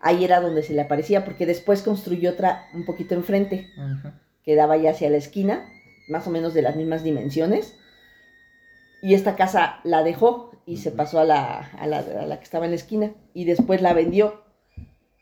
ahí 0.01 0.25
era 0.25 0.41
donde 0.41 0.63
se 0.63 0.73
le 0.73 0.83
aparecía, 0.83 1.25
porque 1.25 1.47
después 1.47 1.83
construyó 1.83 2.31
otra 2.31 2.67
un 2.75 2.85
poquito 2.85 3.15
enfrente, 3.15 3.69
que 4.45 4.55
daba 4.55 4.77
ya 4.77 4.91
hacia 4.91 5.11
la 5.11 5.17
esquina, 5.17 5.69
más 6.09 6.27
o 6.27 6.31
menos 6.31 6.55
de 6.55 6.63
las 6.63 6.77
mismas 6.77 7.03
dimensiones. 7.03 7.77
Y 9.03 9.15
esta 9.15 9.35
casa 9.35 9.81
la 9.83 10.03
dejó 10.03 10.53
y 10.67 10.77
se 10.77 10.93
pasó 10.93 11.19
a 11.21 11.25
la, 11.25 11.59
a, 11.59 11.87
la, 11.87 11.99
a 11.99 12.27
la 12.27 12.39
que 12.39 12.45
estaba 12.45 12.67
en 12.67 12.73
la 12.73 12.77
esquina 12.77 13.13
y 13.35 13.45
después 13.45 13.83
la 13.83 13.93
vendió. 13.93 14.45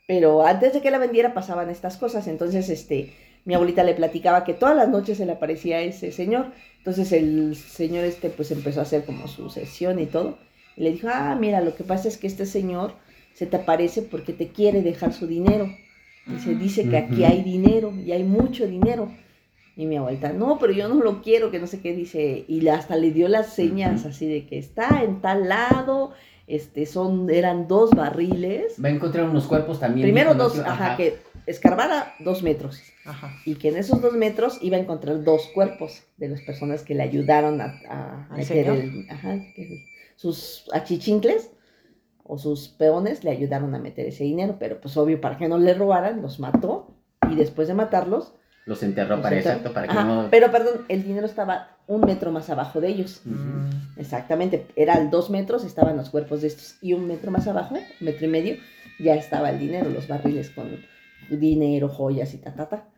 Pero 0.07 0.45
antes 0.45 0.73
de 0.73 0.81
que 0.81 0.91
la 0.91 0.97
vendiera 0.97 1.33
pasaban 1.33 1.69
estas 1.69 1.97
cosas. 1.97 2.27
Entonces, 2.27 2.69
este, 2.69 3.15
mi 3.49 3.55
abuelita 3.55 3.83
le 3.83 3.95
platicaba 3.95 4.43
que 4.43 4.53
todas 4.53 4.75
las 4.75 4.89
noches 4.89 5.17
se 5.17 5.25
le 5.25 5.31
aparecía 5.31 5.81
ese 5.81 6.11
señor. 6.11 6.51
Entonces 6.77 7.11
el 7.11 7.55
señor 7.55 8.05
este 8.05 8.29
pues 8.29 8.51
empezó 8.51 8.79
a 8.79 8.83
hacer 8.83 9.05
como 9.05 9.27
su 9.27 9.49
sesión 9.49 9.97
y 9.97 10.05
todo. 10.05 10.37
Y 10.77 10.83
le 10.83 10.91
dijo, 10.91 11.07
ah, 11.11 11.35
mira, 11.35 11.59
lo 11.59 11.75
que 11.75 11.83
pasa 11.83 12.07
es 12.09 12.17
que 12.17 12.27
este 12.27 12.45
señor 12.45 12.93
se 13.33 13.47
te 13.47 13.57
aparece 13.57 14.03
porque 14.03 14.33
te 14.33 14.49
quiere 14.49 14.83
dejar 14.83 15.13
su 15.13 15.25
dinero. 15.25 15.67
Dice, 16.27 16.53
dice 16.53 16.87
que 16.87 16.97
aquí 16.97 17.23
hay 17.23 17.41
dinero 17.41 17.91
y 17.91 18.11
hay 18.11 18.23
mucho 18.23 18.67
dinero. 18.67 19.11
Y 19.75 19.87
mi 19.87 19.97
abuelita, 19.97 20.31
no, 20.31 20.59
pero 20.59 20.71
yo 20.71 20.87
no 20.87 21.03
lo 21.03 21.23
quiero, 21.23 21.49
que 21.49 21.57
no 21.57 21.65
sé 21.65 21.81
qué 21.81 21.95
dice. 21.95 22.45
Y 22.47 22.67
hasta 22.67 22.97
le 22.97 23.09
dio 23.09 23.27
las 23.29 23.55
señas 23.55 24.05
así 24.05 24.27
de 24.27 24.45
que 24.45 24.59
está 24.59 25.01
en 25.03 25.21
tal 25.21 25.49
lado, 25.49 26.11
este, 26.45 26.85
son, 26.85 27.27
eran 27.31 27.67
dos 27.67 27.89
barriles. 27.95 28.75
Va 28.83 28.89
a 28.89 28.91
encontrar 28.91 29.27
unos 29.27 29.47
cuerpos 29.47 29.79
también. 29.79 30.05
Primero 30.05 30.35
dos, 30.35 30.59
ajá, 30.59 30.95
que 30.97 31.17
escarbara 31.49 32.13
dos 32.19 32.43
metros. 32.43 32.81
Ajá. 33.05 33.35
Y 33.45 33.55
que 33.55 33.69
en 33.69 33.77
esos 33.77 34.01
dos 34.01 34.13
metros 34.13 34.59
iba 34.61 34.77
a 34.77 34.79
encontrar 34.79 35.23
dos 35.23 35.47
cuerpos 35.53 36.03
de 36.17 36.29
las 36.29 36.41
personas 36.41 36.83
que 36.83 36.95
le 36.95 37.03
ayudaron 37.03 37.59
a, 37.61 37.81
a 37.89 38.27
¿Al 38.31 38.37
meter 38.37 38.67
el- 38.67 39.07
ajá, 39.09 39.37
sus 40.15 40.65
achichincles 40.73 41.51
o 42.23 42.37
sus 42.37 42.67
peones 42.67 43.23
le 43.23 43.31
ayudaron 43.31 43.73
a 43.73 43.79
meter 43.79 44.05
ese 44.05 44.23
dinero, 44.23 44.57
pero 44.59 44.79
pues 44.79 44.95
obvio 44.97 45.19
para 45.19 45.37
que 45.37 45.47
no 45.47 45.57
le 45.57 45.73
robaran, 45.73 46.21
los 46.21 46.39
mató 46.39 46.95
y 47.29 47.35
después 47.35 47.67
de 47.67 47.73
matarlos... 47.73 48.33
Los 48.65 48.83
enterró 48.83 49.15
los 49.15 49.23
para 49.23 49.37
enterró. 49.37 49.55
exacto, 49.55 49.73
para 49.73 49.87
que 49.87 49.93
Ajá, 49.93 50.03
no... 50.03 50.27
Pero 50.29 50.51
perdón, 50.51 50.85
el 50.89 51.03
dinero 51.03 51.25
estaba 51.25 51.77
un 51.87 52.01
metro 52.01 52.31
más 52.31 52.49
abajo 52.51 52.79
de 52.81 52.89
ellos. 52.89 53.21
Ujú. 53.25 53.75
Exactamente, 53.99 54.67
eran 54.75 55.09
dos 55.09 55.31
metros, 55.31 55.63
estaban 55.63 55.97
los 55.97 56.11
cuerpos 56.11 56.41
de 56.41 56.47
estos, 56.49 56.77
y 56.81 56.93
un 56.93 57.07
metro 57.07 57.31
más 57.31 57.47
abajo, 57.47 57.75
un 57.75 58.05
metro 58.05 58.25
y 58.25 58.29
medio, 58.29 58.57
ya 58.99 59.15
estaba 59.15 59.49
el 59.49 59.57
dinero, 59.59 59.89
los 59.89 60.07
barriles 60.07 60.51
con 60.51 60.69
dinero, 61.29 61.89
joyas 61.89 62.33
y 62.33 62.37
ta, 62.37 62.53
ta, 62.55 62.69
ta. 62.69 62.89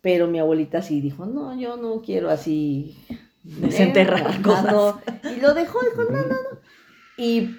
Pero 0.00 0.26
mi 0.28 0.38
abuelita 0.38 0.82
sí 0.82 1.00
dijo, 1.00 1.26
no, 1.26 1.58
yo 1.58 1.76
no 1.76 2.00
quiero 2.02 2.30
así... 2.30 2.96
Desenterrar 3.42 4.26
Ajá, 4.26 4.42
cosas. 4.42 4.72
no. 4.72 5.00
Y 5.34 5.40
lo 5.40 5.54
dejó, 5.54 5.78
dijo, 5.82 6.02
no, 6.10 6.18
no, 6.18 6.28
no. 6.28 6.60
Y 7.16 7.56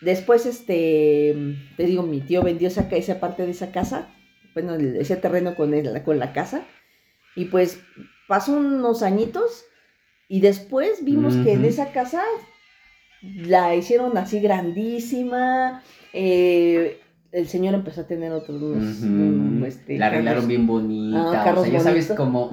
después, 0.00 0.44
este, 0.44 1.34
te 1.76 1.84
digo, 1.86 2.02
mi 2.02 2.20
tío 2.20 2.42
vendió 2.42 2.66
esa, 2.68 2.88
esa 2.90 3.20
parte 3.20 3.44
de 3.44 3.52
esa 3.52 3.70
casa, 3.70 4.08
bueno, 4.54 4.74
ese 4.74 5.16
terreno 5.16 5.54
con, 5.54 5.72
el- 5.72 6.02
con 6.02 6.18
la 6.18 6.32
casa, 6.32 6.64
y 7.36 7.44
pues 7.46 7.80
pasó 8.28 8.56
unos 8.56 9.02
añitos 9.02 9.64
y 10.28 10.40
después 10.40 11.04
vimos 11.04 11.36
que 11.36 11.52
en 11.52 11.64
esa 11.64 11.92
casa 11.92 12.22
la 13.22 13.74
hicieron 13.76 14.16
así 14.18 14.40
grandísima, 14.40 15.82
eh, 16.12 17.00
el 17.34 17.48
señor 17.48 17.74
empezó 17.74 18.02
a 18.02 18.04
tener 18.04 18.30
otros, 18.32 18.62
unos, 18.62 19.66
este, 19.68 19.98
la 19.98 20.06
arreglaron 20.06 20.34
carros 20.34 20.46
bien 20.48 20.66
bonita, 20.68 21.18
Ah, 21.44 21.54
o 21.56 21.64
sea, 21.64 21.72
ya 21.72 21.80
sabes 21.80 22.12
como... 22.16 22.48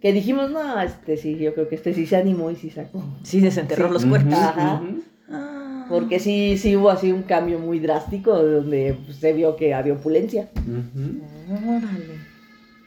Que 0.00 0.12
dijimos, 0.12 0.50
no, 0.50 0.80
este 0.82 1.16
sí, 1.16 1.38
yo 1.38 1.54
creo 1.54 1.68
que 1.68 1.76
este 1.76 1.94
sí 1.94 2.06
se 2.06 2.16
animó 2.16 2.50
y 2.50 2.56
sí 2.56 2.70
sacó. 2.70 3.04
Sí, 3.22 3.40
desenterró 3.40 3.86
Sí. 3.86 3.92
los 3.94 4.06
cuerpos. 4.06 4.34
Ajá. 4.34 4.82
Ah. 5.30 5.86
Porque 5.88 6.18
sí, 6.18 6.56
sí 6.58 6.76
hubo 6.76 6.90
así 6.90 7.12
un 7.12 7.22
cambio 7.22 7.60
muy 7.60 7.78
drástico 7.78 8.36
donde 8.36 8.96
pues, 9.06 9.18
se 9.18 9.32
vio 9.32 9.54
que 9.54 9.74
había 9.74 9.92
opulencia. 9.92 10.48
Órale. 11.48 12.30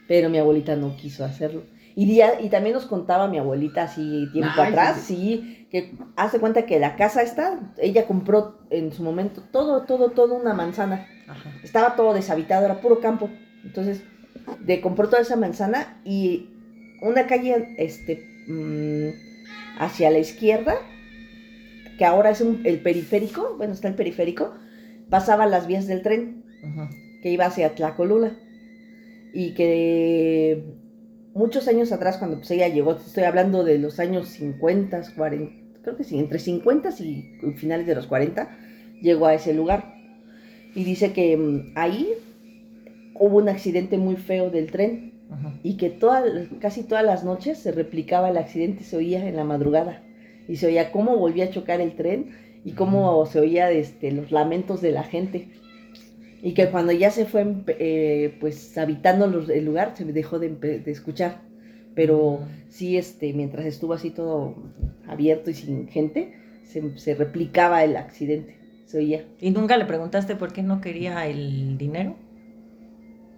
Pero 0.06 0.28
mi 0.28 0.38
abuelita 0.38 0.76
no 0.76 0.94
quiso 0.96 1.24
hacerlo. 1.24 1.62
Y, 1.96 2.06
día- 2.06 2.40
y 2.40 2.48
también 2.48 2.74
nos 2.74 2.86
contaba 2.86 3.28
mi 3.28 3.38
abuelita 3.38 3.84
así 3.84 4.28
tiempo 4.32 4.52
Ay, 4.56 4.70
atrás, 4.70 5.00
sí, 5.02 5.66
que 5.70 5.92
hace 6.16 6.40
cuenta 6.40 6.66
que 6.66 6.80
la 6.80 6.96
casa 6.96 7.22
esta, 7.22 7.72
ella 7.78 8.06
compró 8.06 8.58
en 8.70 8.92
su 8.92 9.02
momento 9.04 9.42
todo, 9.52 9.82
todo, 9.84 10.10
todo 10.10 10.34
una 10.34 10.54
manzana. 10.54 11.06
Ajá. 11.28 11.50
Estaba 11.62 11.94
todo 11.94 12.12
deshabitado, 12.12 12.64
era 12.64 12.80
puro 12.80 12.98
campo. 13.00 13.30
Entonces, 13.64 14.02
de 14.60 14.80
compró 14.80 15.08
toda 15.08 15.22
esa 15.22 15.36
manzana 15.36 16.00
y 16.04 16.50
una 17.00 17.26
calle 17.28 17.74
este 17.78 18.26
mm, 18.48 19.10
hacia 19.78 20.10
la 20.10 20.18
izquierda, 20.18 20.74
que 21.96 22.04
ahora 22.04 22.30
es 22.30 22.40
un- 22.40 22.62
el 22.64 22.80
periférico, 22.80 23.54
bueno, 23.56 23.72
está 23.72 23.86
el 23.88 23.94
periférico, 23.94 24.52
pasaban 25.10 25.50
las 25.52 25.68
vías 25.68 25.86
del 25.86 26.02
tren 26.02 26.44
Ajá. 26.64 26.90
que 27.22 27.30
iba 27.30 27.46
hacia 27.46 27.74
Tlacolula. 27.76 28.32
Y 29.32 29.54
que 29.54 30.64
muchos 31.34 31.68
años 31.68 31.92
atrás, 31.92 32.16
cuando 32.18 32.38
pues 32.38 32.50
ella 32.52 32.68
llegó, 32.68 32.92
estoy 32.92 33.24
hablando 33.24 33.64
de 33.64 33.78
los 33.78 33.98
años 34.00 34.28
50, 34.28 35.02
40, 35.16 35.52
creo 35.82 35.96
que 35.96 36.04
sí, 36.04 36.18
entre 36.18 36.38
50 36.38 36.90
y 37.00 37.38
finales 37.56 37.86
de 37.86 37.94
los 37.94 38.06
40, 38.06 38.56
llegó 39.02 39.26
a 39.26 39.34
ese 39.34 39.52
lugar. 39.52 39.94
Y 40.74 40.84
dice 40.84 41.12
que 41.12 41.36
mm, 41.36 41.72
ahí 41.76 42.08
hubo 43.14 43.38
un 43.38 43.48
accidente 43.48 43.98
muy 43.98 44.16
feo 44.16 44.50
del 44.50 44.70
tren 44.70 45.12
Ajá. 45.30 45.52
y 45.62 45.76
que 45.76 45.90
toda- 45.90 46.24
casi 46.60 46.82
todas 46.84 47.04
las 47.04 47.24
noches 47.24 47.58
se 47.58 47.70
replicaba 47.72 48.30
el 48.30 48.36
accidente, 48.36 48.82
se 48.84 48.96
oía 48.96 49.26
en 49.28 49.36
la 49.36 49.44
madrugada. 49.44 50.02
Y 50.48 50.56
se 50.56 50.66
oía 50.66 50.90
cómo 50.92 51.16
volvía 51.16 51.44
a 51.46 51.50
chocar 51.50 51.80
el 51.80 51.94
tren 51.94 52.30
y 52.64 52.72
cómo 52.72 53.24
se 53.26 53.40
oía 53.40 53.70
este, 53.70 54.10
los 54.12 54.30
lamentos 54.30 54.80
de 54.82 54.92
la 54.92 55.02
gente. 55.02 55.48
Y 56.44 56.52
que 56.52 56.68
cuando 56.68 56.92
ya 56.92 57.10
se 57.10 57.24
fue 57.24 57.46
eh, 57.68 58.36
pues 58.38 58.76
habitando 58.76 59.26
los- 59.26 59.48
el 59.48 59.64
lugar, 59.64 59.94
se 59.96 60.04
dejó 60.04 60.38
de, 60.38 60.82
escuchar. 60.86 61.40
Pero 61.94 62.40
sí, 62.68 62.98
este, 62.98 63.32
mientras 63.32 63.64
estuvo 63.64 63.94
así 63.94 64.10
todo 64.10 64.54
abierto 65.06 65.48
y 65.50 65.54
sin 65.54 65.88
gente, 65.88 66.34
se, 66.64 66.98
se 66.98 67.14
replicaba 67.14 67.82
el 67.82 67.96
accidente. 67.96 68.56
Se 68.84 68.98
oía. 68.98 69.24
¿Y 69.40 69.52
nunca 69.52 69.78
le 69.78 69.86
preguntaste 69.86 70.36
por 70.36 70.52
qué 70.52 70.62
no 70.62 70.82
quería 70.82 71.26
el 71.26 71.78
dinero? 71.78 72.14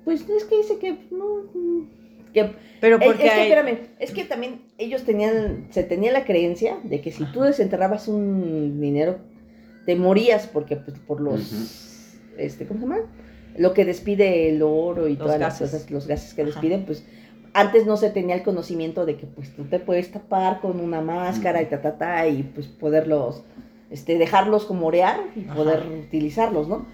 Pues 0.05 0.29
es 0.29 0.45
que 0.45 0.57
dice 0.57 0.79
que 0.79 0.97
no. 1.13 1.43
mm, 1.55 2.33
Que 2.33 2.51
Pero 2.81 2.99
porque 2.99 3.25
es 3.27 3.31
que, 3.33 3.39
hay- 3.41 3.51
espérame, 3.53 3.79
es 4.01 4.11
que 4.11 4.25
también 4.25 4.63
ellos 4.79 5.05
tenían, 5.05 5.69
se 5.71 5.85
tenía 5.85 6.11
la 6.13 6.25
creencia 6.25 6.77
de 6.83 7.01
que 7.01 7.13
si 7.13 7.25
tú 7.27 7.43
desenterrabas 7.43 8.09
un 8.09 8.81
dinero, 8.81 9.19
te 9.85 9.95
morías 9.95 10.49
porque 10.49 10.75
pues, 10.77 10.99
por 10.99 11.21
los. 11.21 11.86
Este, 12.39 12.67
¿cómo 12.67 12.81
se 12.81 12.87
llama? 12.87 13.01
Lo 13.57 13.73
que 13.73 13.85
despide 13.85 14.49
el 14.51 14.63
oro 14.63 15.09
y 15.09 15.17
Los 15.17 15.19
todas 15.27 15.39
gases. 15.39 15.61
las 15.61 15.71
cosas, 15.73 15.91
los 15.91 16.07
gases 16.07 16.35
que 16.35 16.43
Ajá. 16.43 16.51
despiden, 16.51 16.85
pues 16.85 17.05
antes 17.55 17.87
no 17.87 17.97
se 17.97 18.11
tenía 18.11 18.35
el 18.35 18.43
conocimiento 18.43 19.07
de 19.07 19.17
que 19.17 19.27
pues 19.27 19.55
tú 19.57 19.65
te 19.65 19.79
puedes 19.79 20.11
tapar 20.11 20.61
con 20.61 20.79
una 20.79 21.01
máscara 21.01 21.63
y 21.63 21.67
ta, 21.67 21.81
ta, 21.81 21.97
ta, 21.97 22.29
y 22.29 22.43
pues 22.43 22.67
poderlos, 22.67 23.43
este, 23.91 24.19
dejarlos 24.19 24.67
como 24.67 24.87
orear 24.87 25.21
y 25.35 25.45
Ajá. 25.45 25.55
poder 25.55 25.83
utilizarlos, 26.07 26.69
¿no? 26.69 26.85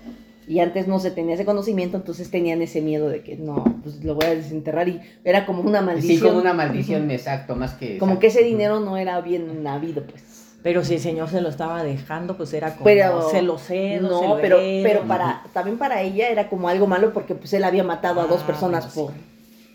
Y 0.47 0.59
antes 0.59 0.89
no 0.89 0.99
se 0.99 1.11
tenía 1.11 1.35
ese 1.35 1.45
conocimiento, 1.45 1.97
entonces 1.97 2.31
tenían 2.31 2.63
ese 2.63 2.81
miedo 2.81 3.09
de 3.09 3.23
que 3.23 3.37
no, 3.37 3.65
pues 3.83 4.05
lo 4.05 4.15
voy 4.17 4.27
a 4.27 4.35
desenterrar 4.35 4.89
y 4.89 5.01
era 5.25 5.47
como 5.47 5.63
una 5.63 5.81
maldición. 5.83 6.19
Sí, 6.19 6.25
como 6.25 6.39
una 6.41 6.53
maldición, 6.53 7.11
exacto, 7.11 7.55
más 7.55 7.75
que... 7.75 7.99
Como 7.99 8.13
exacto. 8.15 8.21
que 8.21 8.27
ese 8.29 8.43
dinero 8.43 8.81
no 8.81 8.97
era 8.97 9.21
bien 9.21 9.67
habido, 9.67 10.05
pues. 10.05 10.23
Pero 10.63 10.85
si 10.85 10.95
el 10.95 11.01
señor 11.01 11.29
se 11.29 11.41
lo 11.41 11.49
estaba 11.49 11.83
dejando, 11.83 12.37
pues 12.37 12.53
era 12.55 12.73
como 12.73 12.85
Pero- 12.85 13.29
se 13.31 13.43
lo 13.43 13.59
cedo, 13.59 14.21
se 14.21 14.27
No, 14.29 14.35
lo 14.37 14.41
pero, 14.41 14.59
heredo. 14.61 14.83
pero 14.85 15.09
para, 15.09 15.43
también 15.53 15.77
para 15.77 16.03
ella 16.03 16.29
era 16.29 16.49
como 16.49 16.69
algo 16.69 16.87
malo 16.87 17.13
porque 17.13 17.35
pues 17.35 17.53
él 17.53 17.65
había 17.65 17.83
matado 17.83 18.21
a 18.21 18.27
dos 18.27 18.43
Ah, 18.43 18.47
personas 18.47 18.95
bueno, 18.95 19.13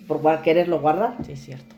por, 0.08 0.22
por 0.22 0.42
quererlo 0.42 0.80
guardar. 0.80 1.16
Sí, 1.26 1.34
es 1.34 1.42
cierto. 1.44 1.76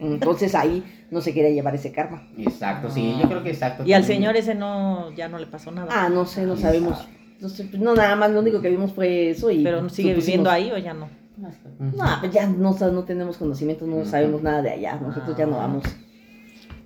Entonces 0.00 0.54
ahí 0.54 0.82
no 1.10 1.20
se 1.20 1.32
quería 1.34 1.50
llevar 1.50 1.74
ese 1.74 1.92
karma. 1.92 2.26
Exacto, 2.36 2.90
sí, 2.90 3.14
yo 3.20 3.28
creo 3.28 3.42
que 3.42 3.50
exacto. 3.50 3.84
Y 3.84 3.92
al 3.92 4.04
señor 4.04 4.36
ese 4.36 4.54
no, 4.54 5.12
ya 5.12 5.28
no 5.28 5.38
le 5.38 5.46
pasó 5.46 5.70
nada. 5.70 5.88
Ah, 5.90 6.08
no 6.08 6.24
sé, 6.26 6.44
no 6.46 6.56
sabemos. 6.56 7.06
sé, 7.46 7.64
pues, 7.64 7.80
no, 7.80 7.94
nada 7.94 8.16
más, 8.16 8.30
lo 8.30 8.40
único 8.40 8.60
que 8.62 8.70
vimos 8.70 8.92
fue 8.92 9.30
eso 9.30 9.50
y... 9.50 9.62
pero 9.62 9.86
sigue 9.90 10.14
supusimos- 10.14 10.16
viviendo 10.24 10.50
ahí 10.50 10.72
o 10.72 10.78
ya 10.78 10.94
no. 10.94 11.08
No, 11.36 12.06
pues 12.20 12.32
ya 12.32 12.46
no, 12.46 12.72
no 12.74 13.02
tenemos 13.04 13.36
conocimientos, 13.36 13.86
no 13.88 14.04
sabemos 14.04 14.40
nada 14.42 14.62
de 14.62 14.70
allá, 14.70 14.96
nosotros 15.00 15.36
ya 15.36 15.44
no 15.46 15.56
Ah. 15.56 15.66
vamos. 15.66 15.84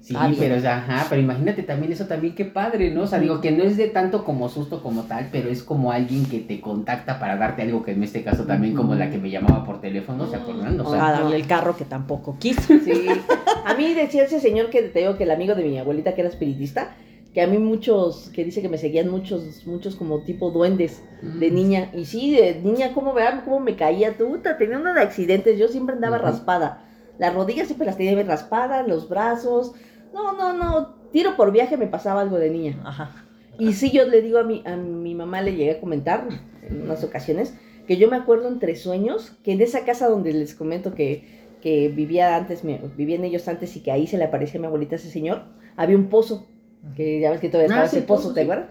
Sí, 0.09 0.15
Ah, 0.17 0.33
pero, 0.39 0.57
o 0.57 0.61
sea, 0.61 0.79
ajá, 0.79 1.07
pero 1.11 1.21
imagínate 1.21 1.63
también 1.63 1.93
eso 1.93 2.07
también, 2.07 2.35
qué 2.35 2.47
padre, 2.47 2.91
¿no? 2.91 3.03
O 3.03 3.07
sea, 3.07 3.19
digo 3.19 3.43
que 3.43 3.51
no 3.51 3.63
es 3.63 3.77
de 3.77 3.89
tanto 3.89 4.25
como 4.25 4.49
susto 4.49 4.83
como 4.83 5.03
tal, 5.03 5.29
pero 5.31 5.51
es 5.51 5.63
como 5.63 5.93
alguien 5.93 6.25
que 6.25 6.39
te 6.39 6.63
contacta 6.63 7.19
para 7.19 7.37
darte 7.37 7.61
algo 7.61 7.83
que 7.83 7.93
en 7.93 8.03
este 8.03 8.25
caso 8.25 8.45
también 8.45 8.75
como 8.75 8.95
la 8.95 9.11
que 9.11 9.19
me 9.19 9.29
llamaba 9.29 9.67
por 9.67 9.83
teléfono, 9.83 10.27
¿se 10.27 10.37
acuerdan? 10.37 10.81
O 10.81 10.89
a 10.89 10.97
sea, 10.97 11.13
darle 11.13 11.37
el 11.37 11.47
carro 11.47 11.77
que 11.77 11.85
tampoco 11.85 12.39
quiso. 12.39 12.63
Sí. 12.83 13.07
A 13.67 13.75
mí 13.75 13.93
decía 13.93 14.25
ese 14.25 14.41
señor 14.41 14.71
que 14.71 14.81
te 14.81 15.01
digo 15.01 15.19
que 15.19 15.25
el 15.25 15.31
amigo 15.31 15.55
de 15.55 15.63
mi 15.63 15.79
abuelita 15.79 16.15
que 16.15 16.23
era 16.23 16.31
espiritista, 16.31 16.97
que 17.35 17.43
a 17.43 17.47
mí 17.47 17.59
muchos, 17.59 18.31
que 18.35 18.47
dice 18.47 18.63
que 18.63 18.71
me 18.71 18.79
seguían 18.79 19.11
muchos, 19.11 19.67
muchos 19.67 19.95
como 19.95 20.21
tipo 20.21 20.51
duendes 20.51 21.03
de 21.21 21.51
niña. 21.51 21.91
Y 21.95 22.07
sí, 22.07 22.35
de 22.35 22.63
niña, 22.63 22.95
¿cómo 22.95 23.13
vean 23.13 23.43
cómo 23.45 23.61
me 23.61 23.77
caía? 23.77 24.17
Puta, 24.17 24.57
tenía 24.57 24.79
unos 24.79 24.97
accidentes, 24.97 25.59
yo 25.59 25.69
siempre 25.69 25.97
andaba 25.97 26.17
raspada. 26.17 26.83
Las 27.19 27.35
rodillas 27.35 27.67
siempre 27.67 27.87
las 27.87 27.99
tenía 27.99 28.15
bien 28.15 28.27
raspadas, 28.27 28.89
los 28.89 29.11
brazos. 29.11 29.75
No, 30.13 30.33
no, 30.33 30.53
no, 30.53 30.95
tiro 31.13 31.37
por 31.37 31.53
viaje 31.53 31.77
me 31.77 31.87
pasaba 31.87 32.21
algo 32.23 32.39
de 32.39 32.51
niña. 32.51 32.81
Ajá. 32.85 33.13
Y 33.59 33.75
sí, 33.75 33.91
yo 33.93 34.07
le 34.07 34.23
digo 34.23 34.39
a 34.39 34.45
mi, 34.45 34.63
a 34.67 34.77
mi 34.77 35.15
mamá, 35.15 35.43
le 35.43 35.55
llegué 35.57 35.73
a 35.73 35.81
comentar 35.81 36.29
en 36.63 36.83
unas 36.83 37.05
ocasiones, 37.05 37.55
que 37.87 37.97
yo 37.99 38.09
me 38.11 38.17
acuerdo 38.17 38.49
entre 38.49 38.77
sueños 38.77 39.33
que 39.43 39.53
en 39.53 39.61
esa 39.61 39.85
casa 39.85 40.09
donde 40.09 40.33
les 40.33 40.55
comento 40.55 40.95
que, 40.95 41.29
que 41.61 41.89
vivía 41.89 42.37
antes, 42.37 42.65
me- 42.65 42.79
vivían 42.97 43.25
ellos 43.25 43.49
antes 43.49 43.77
y 43.77 43.83
que 43.83 43.93
ahí 43.93 44.07
se 44.07 44.19
le 44.19 44.25
aparecía 44.25 44.59
a 44.59 44.63
mi 44.63 44.67
abuelita 44.69 44.97
ese 44.97 45.11
señor, 45.11 45.45
había 45.77 45.97
un 45.97 46.09
pozo, 46.09 46.47
que 46.95 47.21
ya 47.21 47.31
ves 47.31 47.41
que 47.41 47.49
todavía 47.49 47.69
Ah, 47.69 47.69
estaba 47.69 47.87
ese 47.87 48.01
el 48.01 48.07
pozo, 48.07 48.29
pozo, 48.29 48.35
¿te 48.35 48.41
sí. 48.41 48.43
acuerdas? 48.43 48.71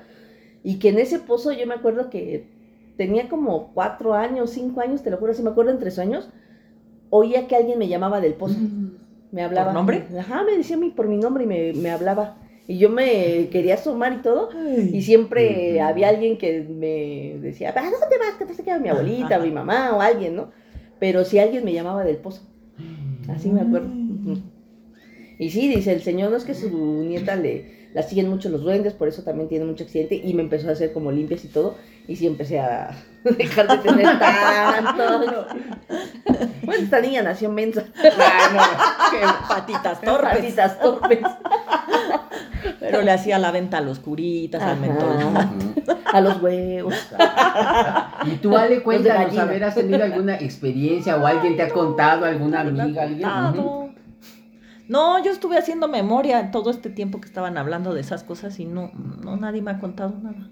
Y 0.64 0.80
que 0.80 0.90
en 0.90 1.00
ese 1.00 1.20
pozo 1.20 1.52
yo 1.54 1.68
me 1.68 1.76
acuerdo 1.76 2.10
que 2.10 2.50
tenía 2.98 3.30
como 3.30 3.74
cuatro 3.74 4.14
años, 4.16 4.52
cinco 4.52 4.82
años, 4.82 5.04
te 5.04 5.12
lo 5.12 5.18
juro, 5.18 5.34
así 5.34 5.44
me 5.44 5.52
acuerdo 5.52 5.72
entre 5.72 5.92
sueños, 5.92 6.30
oía 7.10 7.48
que 7.48 7.56
alguien 7.56 7.80
me 7.80 7.88
llamaba 7.90 8.22
del 8.22 8.36
pozo. 8.36 8.60
mm, 8.60 9.07
Me 9.32 9.44
hablaba. 9.44 9.74
nombre? 9.74 10.04
Ajá, 10.18 10.44
me 10.44 10.58
decía 10.58 10.76
a 10.76 10.80
mí 10.80 10.90
por 10.90 11.08
mi 11.08 11.18
nombre 11.18 11.44
y 11.44 11.48
me, 11.48 11.74
me 11.74 11.90
hablaba. 11.90 12.38
Y 12.68 12.80
yo 12.80 12.90
me 12.90 13.48
quería 13.50 13.76
asomar 13.76 14.14
y 14.14 14.18
todo. 14.18 14.50
Y 14.92 15.02
siempre 15.02 15.80
había 15.80 16.10
alguien 16.10 16.38
que 16.38 16.64
me 16.64 17.40
decía, 17.42 17.70
¿a 17.70 17.82
dónde 17.82 18.18
vas? 18.20 18.38
Te 18.38 18.46
vas 18.46 18.60
a 18.60 18.64
quedar 18.64 18.82
mi 18.82 18.90
abuelita 18.90 19.40
o 19.40 19.42
mi 19.42 19.52
mamá 19.52 19.96
o 19.96 20.02
alguien, 20.02 20.36
¿no? 20.36 20.52
Pero 21.00 21.24
si 21.24 21.40
alguien 21.40 21.64
me 21.64 21.72
llamaba 21.72 22.04
del 22.04 22.18
pozo. 22.18 22.42
Así 23.30 23.50
me 23.50 23.62
acuerdo. 23.62 23.90
Y 25.40 25.50
sí, 25.50 25.68
dice 25.74 25.94
el 25.94 26.02
señor, 26.02 26.32
no 26.32 26.38
es 26.38 26.44
que 26.44 26.54
su 26.54 26.70
nieta 27.06 27.36
le 27.36 27.87
la 27.98 28.04
siguen 28.04 28.30
mucho 28.30 28.50
los 28.50 28.62
duendes, 28.62 28.94
por 28.94 29.08
eso 29.08 29.24
también 29.24 29.50
tiene 29.50 29.66
mucho 29.66 29.84
accidente. 29.84 30.22
Y 30.24 30.36
me 30.36 30.44
empezó 30.44 30.70
a 30.70 30.74
hacer 30.74 30.94
como 30.94 31.12
limpias 31.12 31.44
y 31.44 31.48
todo. 31.48 31.78
Y 32.08 32.16
sí 32.16 32.28
empecé 32.28 32.60
a 32.60 32.92
dejar 33.24 33.68
de 33.68 33.78
tener 33.80 34.20
tanto. 34.20 35.48
Bueno, 36.62 36.84
esta 36.84 37.02
niña 37.02 37.24
nació 37.24 37.50
mensa. 37.50 37.86
Patitas 39.50 40.00
torpes. 40.00 40.30
Patitas 40.30 40.80
torpes. 40.80 41.20
Pero 42.80 43.02
le 43.02 43.10
hacía 43.10 43.40
la 43.40 43.50
venta 43.50 43.80
a 43.80 43.82
los 43.82 43.98
curitas, 43.98 44.62
al 44.62 44.74
Ajá. 44.74 44.80
mentol. 44.80 45.96
A 46.06 46.22
los 46.22 46.40
huevos. 46.40 46.94
Y 48.26 48.36
tú, 48.36 48.56
Ale, 48.56 48.84
cuéntanos, 48.84 49.36
ver, 49.48 49.64
¿has 49.64 49.74
tenido 49.74 50.04
alguna 50.04 50.36
experiencia 50.36 51.18
o 51.18 51.26
alguien 51.26 51.58
te 51.58 51.64
ha 51.64 51.70
contado, 51.70 52.26
alguna 52.26 52.60
amiga, 52.60 53.02
alguien? 53.02 53.87
No, 54.88 55.24
yo 55.24 55.32
estuve 55.32 55.58
haciendo 55.58 55.88
memoria 55.88 56.52
todo 56.52 56.70
este 56.70 56.90
tiempo 56.90 57.20
que 57.20 57.28
estaban 57.28 57.58
hablando 57.58 57.94
de 57.94 58.02
esas 58.02 58.24
cosas 58.24 58.60
y 58.60 58.66
no, 58.66 58.92
no 59.24 59.36
nadie 59.36 59.62
me 59.62 59.72
ha 59.72 59.80
contado 59.80 60.14
nada. 60.22 60.50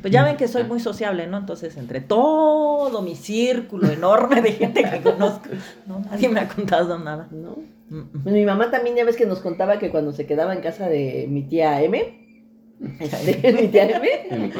Pues 0.00 0.12
ya 0.12 0.22
ven 0.22 0.36
que 0.36 0.48
soy 0.48 0.64
muy 0.64 0.80
sociable, 0.80 1.26
¿no? 1.26 1.38
Entonces, 1.38 1.78
entre 1.78 2.00
todo 2.00 3.00
mi 3.00 3.16
círculo 3.16 3.88
enorme 3.88 4.42
de 4.42 4.52
gente 4.52 4.84
que 4.84 5.00
conozco, 5.00 5.48
no, 5.86 6.00
nadie 6.00 6.28
me 6.28 6.40
ha 6.40 6.48
contado 6.48 6.98
nada. 6.98 7.26
¿No? 7.30 7.56
Mm, 7.88 7.96
mm. 7.96 8.22
Pues 8.22 8.34
mi 8.34 8.44
mamá 8.44 8.70
también 8.70 8.96
ya 8.96 9.04
ves 9.04 9.16
que 9.16 9.24
nos 9.24 9.38
contaba 9.38 9.78
que 9.78 9.90
cuando 9.90 10.12
se 10.12 10.26
quedaba 10.26 10.52
en 10.52 10.60
casa 10.60 10.88
de 10.88 11.26
mi 11.30 11.42
tía 11.42 11.80
M, 11.82 12.18
este, 13.00 13.52
mi 13.62 13.68
tía 13.68 13.88
M, 13.88 14.08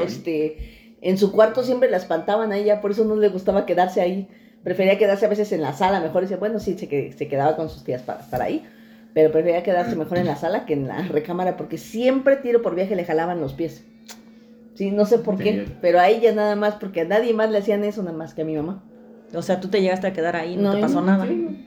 este, 0.02 0.96
en 1.02 1.18
su 1.18 1.30
cuarto 1.30 1.62
siempre 1.62 1.90
la 1.90 1.98
espantaban 1.98 2.52
a 2.52 2.56
ella, 2.56 2.80
por 2.80 2.92
eso 2.92 3.04
no 3.04 3.16
le 3.16 3.28
gustaba 3.28 3.66
quedarse 3.66 4.00
ahí. 4.00 4.28
Prefería 4.64 4.98
quedarse 4.98 5.26
a 5.26 5.28
veces 5.28 5.52
en 5.52 5.60
la 5.62 5.72
sala, 5.74 6.00
mejor 6.00 6.22
dice, 6.22 6.36
bueno, 6.36 6.58
sí, 6.58 6.76
se, 6.78 6.88
que- 6.88 7.12
se 7.12 7.28
quedaba 7.28 7.54
con 7.56 7.68
sus 7.68 7.84
tías 7.84 8.02
para 8.02 8.20
estar 8.20 8.40
ahí, 8.42 8.66
pero 9.12 9.30
prefería 9.30 9.62
quedarse 9.62 9.94
mejor 9.94 10.18
en 10.18 10.26
la 10.26 10.36
sala 10.36 10.64
que 10.64 10.72
en 10.72 10.88
la 10.88 11.02
recámara, 11.02 11.56
porque 11.56 11.76
siempre 11.78 12.36
tiro 12.36 12.62
por 12.62 12.74
viaje 12.74 12.96
le 12.96 13.04
jalaban 13.04 13.40
los 13.40 13.52
pies. 13.52 13.84
Sí, 14.74 14.90
no 14.90 15.04
sé 15.06 15.18
por 15.18 15.36
qué, 15.38 15.68
pero 15.80 16.00
a 16.00 16.08
ella 16.08 16.32
nada 16.32 16.56
más, 16.56 16.74
porque 16.76 17.02
a 17.02 17.04
nadie 17.04 17.32
más 17.32 17.50
le 17.50 17.58
hacían 17.58 17.84
eso, 17.84 18.02
nada 18.02 18.16
más 18.16 18.34
que 18.34 18.42
a 18.42 18.44
mi 18.44 18.56
mamá. 18.56 18.82
O 19.34 19.42
sea, 19.42 19.60
tú 19.60 19.68
te 19.68 19.80
llegaste 19.80 20.06
a 20.08 20.12
quedar 20.12 20.34
ahí, 20.34 20.56
no, 20.56 20.72
te 20.72 20.78
yo 20.78 20.86
pasó 20.86 21.00
nada. 21.00 21.26
sí. 21.26 21.66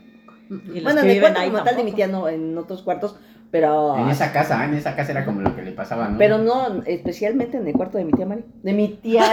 Y 0.74 0.80
Bueno, 0.80 1.00
cuarto 1.20 1.40
ahí 1.40 1.50
como 1.50 1.62
tal 1.62 1.76
de 1.76 1.84
mi 1.84 1.92
tía 1.92 2.06
no, 2.08 2.28
en 2.28 2.56
otros 2.58 2.82
cuartos, 2.82 3.16
pero... 3.50 3.96
En 3.98 4.08
esa 4.08 4.32
casa, 4.32 4.64
en 4.64 4.74
esa 4.74 4.96
casa 4.96 5.12
era 5.12 5.24
como 5.24 5.40
lo 5.40 5.54
que 5.54 5.62
le 5.62 5.72
pasaba, 5.72 6.08
¿no? 6.08 6.18
Pero 6.18 6.38
no, 6.38 6.82
especialmente 6.84 7.56
en 7.58 7.66
el 7.66 7.74
cuarto 7.74 7.96
de 7.98 8.04
mi 8.04 8.12
tía 8.12 8.26
Mari. 8.26 8.44
De 8.62 8.72
mi 8.72 8.88
tía. 8.88 9.24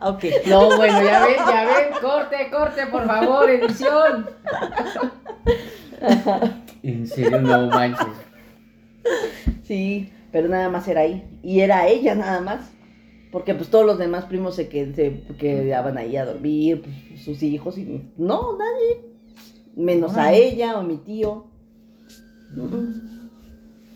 Ok. 0.00 0.24
No, 0.46 0.76
bueno, 0.76 1.02
ya 1.02 1.26
ven, 1.26 1.36
ya 1.36 1.64
ven, 1.64 2.00
corte, 2.00 2.50
corte, 2.50 2.86
por 2.86 3.06
favor, 3.06 3.48
edición. 3.50 4.26
En 6.82 7.06
serio, 7.06 7.40
no 7.40 7.66
manches. 7.68 8.06
Sí, 9.64 10.12
pero 10.30 10.48
nada 10.48 10.68
más 10.68 10.86
era 10.86 11.00
ahí. 11.00 11.26
Y 11.42 11.60
era 11.60 11.88
ella 11.88 12.14
nada 12.14 12.40
más. 12.40 12.70
Porque 13.32 13.54
pues 13.54 13.68
todos 13.68 13.84
los 13.84 13.98
demás 13.98 14.24
primos 14.26 14.54
se, 14.54 14.68
que, 14.68 14.94
se 14.94 15.22
quedaban 15.36 15.98
ahí 15.98 16.16
a 16.16 16.24
dormir, 16.24 16.82
pues, 16.82 17.22
sus 17.22 17.42
hijos 17.42 17.76
y 17.76 18.10
no, 18.16 18.56
nadie. 18.56 19.04
Menos 19.74 20.16
a 20.16 20.32
ella 20.32 20.78
o 20.78 20.82
mi 20.82 20.96
tío. 20.98 21.46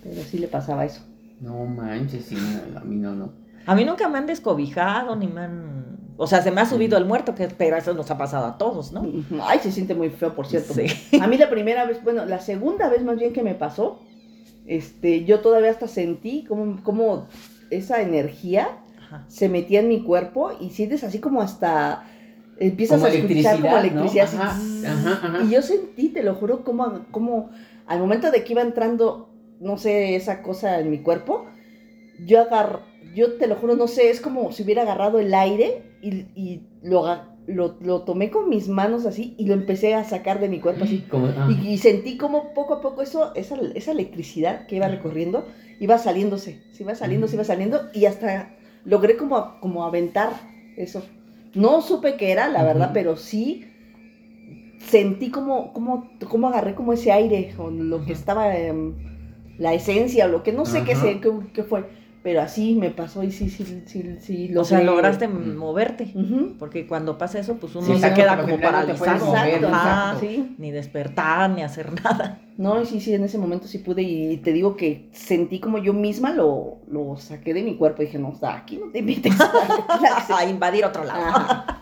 Pero 0.03 0.23
sí 0.23 0.39
le 0.39 0.49
pasaba 0.49 0.85
eso. 0.85 1.03
No 1.41 1.65
manches, 1.65 2.27
sí, 2.27 2.37
no, 2.37 2.81
a 2.81 2.85
mí 2.85 2.97
no, 2.97 3.15
no. 3.15 3.33
A 3.67 3.75
mí 3.75 3.85
nunca 3.85 4.09
me 4.09 4.19
han 4.19 4.27
descobijado, 4.27 5.17
ni 5.17 5.27
me 5.27 5.43
han... 5.43 5.80
O 6.23 6.27
sea, 6.27 6.43
se 6.43 6.51
me 6.51 6.61
ha 6.61 6.67
subido 6.67 6.99
el 6.99 7.07
muerto, 7.07 7.35
que, 7.35 7.49
pero 7.49 7.79
eso 7.79 7.95
nos 7.95 8.11
ha 8.11 8.19
pasado 8.19 8.45
a 8.45 8.59
todos, 8.59 8.93
¿no? 8.93 9.11
Ay, 9.43 9.59
se 9.61 9.73
siente 9.73 9.95
muy 9.95 10.11
feo, 10.11 10.35
por 10.35 10.47
cierto. 10.47 10.75
Sí. 10.75 10.85
A 11.19 11.27
mí 11.27 11.39
la 11.39 11.49
primera 11.49 11.87
vez, 11.87 12.05
bueno, 12.05 12.27
la 12.27 12.41
segunda 12.41 12.91
vez 12.91 13.03
más 13.03 13.19
bien 13.19 13.33
que 13.33 13.43
me 13.43 13.55
pasó, 13.55 14.01
este, 14.67 15.25
yo 15.25 15.41
todavía 15.41 15.71
hasta 15.71 15.89
sentí 15.89 16.45
como, 16.45 16.83
como 16.83 17.27
esa 17.71 18.03
energía 18.03 18.69
Ajá. 19.03 19.25
se 19.29 19.49
metía 19.49 19.81
en 19.81 19.89
mi 19.89 20.03
cuerpo 20.03 20.53
y 20.61 20.69
sientes 20.69 21.05
así 21.05 21.21
como 21.21 21.41
hasta 21.41 22.05
empiezas 22.59 23.01
Como 23.01 23.11
a 23.11 23.15
escuchar 23.17 23.57
como 23.59 23.79
electricidad, 23.79 24.29
¿no? 24.35 24.43
así, 24.43 24.85
Ajá, 24.85 25.13
ajá, 25.27 25.45
y 25.45 25.51
yo 25.51 25.63
sentí, 25.63 26.11
te 26.11 26.23
lo 26.23 26.35
juro, 26.35 26.65
como, 26.65 27.07
como 27.13 27.49
al 27.87 27.99
momento 27.99 28.31
de 28.31 28.45
que 28.45 28.53
iba 28.53 28.61
entrando, 28.61 29.31
no 29.59 29.79
sé, 29.79 30.17
esa 30.17 30.43
cosa 30.43 30.81
en 30.81 30.91
mi 30.91 30.99
cuerpo, 30.99 31.47
yo 32.27 32.43
agar, 32.43 32.81
yo 33.15 33.35
te 33.35 33.47
lo 33.47 33.57
juro, 33.57 33.77
no 33.77 33.87
sé, 33.87 34.11
es 34.11 34.21
como 34.21 34.53
si 34.53 34.63
hubiera 34.63 34.83
agarrado 34.83 35.19
el 35.19 35.33
aire 35.35 35.83
y, 36.03 36.27
y 36.35 36.63
lo, 36.83 37.05
lo, 37.47 37.77
lo 37.81 38.03
tomé 38.03 38.31
con 38.31 38.49
mis 38.49 38.69
manos 38.69 39.07
así 39.07 39.35
y 39.39 39.47
lo 39.47 39.55
empecé 39.55 39.95
a 39.95 40.05
sacar 40.05 40.41
de 40.41 40.49
mi 40.49 40.61
cuerpo 40.61 40.85
así. 40.85 41.01
Como, 41.11 41.27
ah. 41.27 41.49
Y, 41.51 41.69
y 41.69 41.79
sentí 41.79 42.17
como 42.17 42.55
poco 42.55 42.75
a 42.75 42.81
poco 42.81 43.03
eso, 43.03 43.35
esa, 43.35 43.57
esa 43.75 43.93
electricidad 43.93 44.67
que 44.67 44.77
iba 44.77 44.89
recorriendo, 44.89 45.47
iba 45.81 45.99
saliéndose, 45.99 46.63
se 46.73 46.83
iba 46.83 46.95
saliendo, 46.95 47.29
se 47.29 47.37
iba 47.37 47.45
saliendo, 47.45 47.89
y 47.93 48.07
hasta 48.07 48.55
logré 48.85 49.17
como, 49.17 49.59
como 49.61 49.85
aventar 49.85 50.33
eso. 50.77 51.03
No 51.55 51.83
supe 51.83 52.17
qué 52.17 52.31
era, 52.31 52.49
la 52.49 52.63
verdad, 52.63 52.91
pero 52.95 53.17
sí 53.17 53.67
sentí 54.79 55.31
como, 55.31 55.73
como, 55.73 56.11
como 56.29 56.49
agarré 56.49 56.75
como 56.75 56.93
ese 56.93 57.13
aire, 57.13 57.55
o 57.59 57.71
lo 57.71 58.05
que 58.05 58.13
estaba, 58.13 58.57
em, 58.57 58.95
la 59.59 59.75
esencia, 59.75 60.27
o 60.27 60.29
lo 60.29 60.43
que 60.43 60.53
no 60.53 60.65
sé 60.65 60.85
qué, 60.85 60.95
sé, 60.97 61.21
qué, 61.21 61.31
qué 61.53 61.65
fue, 61.65 61.85
pero 62.23 62.43
así 62.43 62.75
me 62.75 62.91
pasó 62.91 63.23
y 63.23 63.31
sí, 63.33 63.49
sí, 63.49 63.83
sí, 63.87 64.17
sí, 64.21 64.57
O 64.57 64.65
sea, 64.65 64.83
lograste 64.83 65.27
Mm. 65.29 65.57
moverte. 65.57 66.13
Porque 66.59 66.87
cuando 66.87 67.17
pasa 67.17 67.39
eso, 67.39 67.57
pues 67.57 67.75
uno 67.75 67.87
Sí, 67.87 67.99
se 67.99 68.13
queda 68.13 68.37
lo 68.37 68.43
como 68.43 68.57
no 68.57 68.63
paralizado. 68.63 69.27
mover, 69.27 69.65
Ajá. 69.67 70.11
exacto, 70.13 70.21
sí. 70.21 70.55
Ni 70.59 70.71
despertar, 70.71 71.51
ni 71.51 71.63
hacer 71.63 71.91
nada. 72.05 72.41
No, 72.59 72.83
y 72.83 72.87
sí, 72.87 73.01
sí, 73.01 73.15
en 73.15 73.25
ese 73.25 73.39
momento 73.39 73.67
sí 73.67 73.79
pude 73.79 74.03
y 74.03 74.37
te 74.37 74.53
digo 74.53 74.77
que 74.77 75.09
sentí 75.13 75.61
como 75.61 75.79
yo 75.79 75.95
misma 75.95 76.31
lo, 76.33 76.79
lo 76.91 77.17
saqué 77.17 77.55
de 77.55 77.63
mi 77.63 77.77
cuerpo 77.77 78.03
y 78.03 78.07
dije, 78.07 78.19
no, 78.19 78.29
o 78.31 78.35
sea, 78.37 78.57
aquí 78.57 78.77
no 78.77 78.91
te 78.91 79.01
metes. 79.03 79.33
A 80.37 80.45
invadir 80.45 80.85
otro 80.85 81.05
lado. 81.05 81.25
Ajá. 81.25 81.77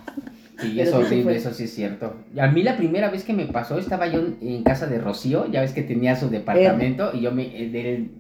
Sí, 0.61 0.74
Pero 0.77 1.01
es 1.03 1.09
sí 1.09 1.24
eso 1.29 1.53
sí 1.55 1.64
es 1.64 1.74
cierto. 1.74 2.14
Y 2.35 2.40
A 2.40 2.48
mí 2.48 2.64
la 2.64 2.77
primera 2.77 3.11
vez 3.11 3.22
que 3.24 3.33
me 3.33 3.46
pasó, 3.46 3.79
estaba 3.79 4.09
yo 4.09 4.20
en, 4.40 4.62
casa 4.64 4.87
de 4.87 4.98
Rocío, 4.98 5.46
ya 5.51 5.61
ves 5.61 5.72
que 5.72 5.83
tenía 5.83 6.16
su 6.16 6.31
departamento, 6.31 7.11
y 7.14 7.20
yo 7.20 7.31
me... 7.33 7.44
eh, 7.62 7.68
del- 7.70 8.11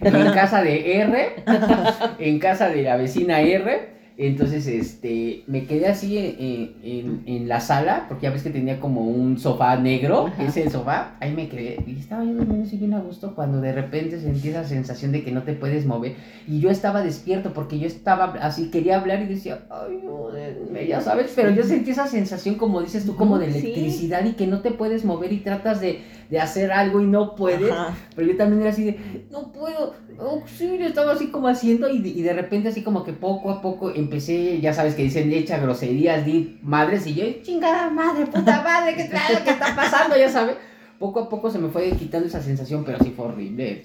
en 0.26 0.32
casa 0.32 0.62
de 0.62 1.00
R, 1.02 1.28
en 2.18 2.38
casa 2.38 2.68
de 2.68 2.82
la 2.82 2.96
vecina 2.96 3.40
R, 3.40 4.00
entonces 4.16 4.66
este, 4.66 5.44
me 5.46 5.64
quedé 5.64 5.86
así 5.88 6.18
en, 6.18 6.74
en- 6.82 7.22
en 7.24 7.48
la 7.48 7.58
sala, 7.60 8.04
porque 8.06 8.24
ya 8.24 8.30
ves 8.30 8.42
que 8.42 8.50
tenía 8.50 8.78
como 8.78 9.00
un 9.00 9.38
sofá 9.38 9.76
negro, 9.76 10.26
Ajá. 10.26 10.44
ese 10.44 10.68
sofá, 10.68 11.16
ahí 11.20 11.32
me 11.32 11.48
quedé, 11.48 11.78
y 11.86 11.98
estaba 11.98 12.22
yo 12.24 12.34
durmiendo 12.34 12.66
así 12.66 12.76
bien 12.76 12.92
a 12.92 13.00
gusto, 13.00 13.34
cuando 13.34 13.62
de 13.62 13.72
repente 13.72 14.20
sentí 14.20 14.50
esa 14.50 14.64
sensación 14.64 15.12
de 15.12 15.24
que 15.24 15.32
no 15.32 15.42
te 15.44 15.54
puedes 15.54 15.86
mover, 15.86 16.16
y 16.46 16.60
yo 16.60 16.68
estaba 16.70 17.02
despierto, 17.02 17.54
porque 17.54 17.78
yo 17.78 17.86
estaba 17.86 18.34
así, 18.42 18.70
quería 18.70 18.98
hablar 19.00 19.22
y 19.22 19.26
decía, 19.26 19.60
ay, 19.70 20.00
ayúdenme", 20.02 20.86
ya 20.86 21.00
sabes, 21.00 21.32
pero 21.34 21.50
yo 21.50 21.62
sentí 21.62 21.92
esa 21.92 22.06
sensación, 22.06 22.56
como 22.56 22.82
dices 22.82 23.06
tú, 23.06 23.16
como 23.16 23.38
de 23.38 23.50
Sí. 23.50 23.58
electricidad 23.58 24.24
y 24.26 24.32
que 24.34 24.46
no 24.46 24.60
te 24.60 24.70
puedes 24.70 25.02
mover 25.06 25.32
y 25.32 25.38
tratas 25.38 25.80
de, 25.80 26.00
de 26.30 26.38
hacer 26.38 26.70
algo 26.70 27.00
y 27.00 27.06
no 27.06 27.34
puedes, 27.34 27.70
Ajá. 27.70 27.94
pero 28.14 28.28
yo 28.28 28.36
también 28.36 28.60
era 28.62 28.70
así 28.70 28.84
de, 28.84 29.26
no 29.30 29.52
puedo, 29.52 29.94
auxilio, 30.18 30.86
estaba 30.86 31.12
así 31.12 31.26
como 31.28 31.48
haciendo 31.48 31.88
y 31.88 31.98
de, 31.98 32.08
y 32.10 32.22
de 32.22 32.32
repente 32.32 32.68
así 32.68 32.82
como 32.82 33.02
que 33.02 33.12
poco 33.12 33.50
a 33.50 33.60
poco 33.60 33.90
empecé, 33.90 34.60
ya 34.60 34.72
sabes 34.72 34.94
que 34.94 35.02
dicen, 35.02 35.32
echa 35.32 35.58
groserías, 35.58 36.24
di 36.24 36.58
madres 36.62 37.06
y 37.06 37.14
yo, 37.14 37.24
chingada 37.42 37.90
madre, 37.90 38.26
puta 38.26 38.62
madre, 38.62 38.94
¿qué, 38.94 39.10
qué 39.44 39.50
está 39.50 39.74
pasando? 39.74 40.16
Ya 40.16 40.28
sabes. 40.28 40.56
Poco 41.00 41.20
a 41.20 41.28
poco 41.30 41.50
se 41.50 41.58
me 41.58 41.70
fue 41.70 41.90
quitando 41.92 42.28
esa 42.28 42.42
sensación, 42.42 42.84
pero 42.84 42.98
sí 43.02 43.14
fue 43.16 43.24
horrible. 43.24 43.82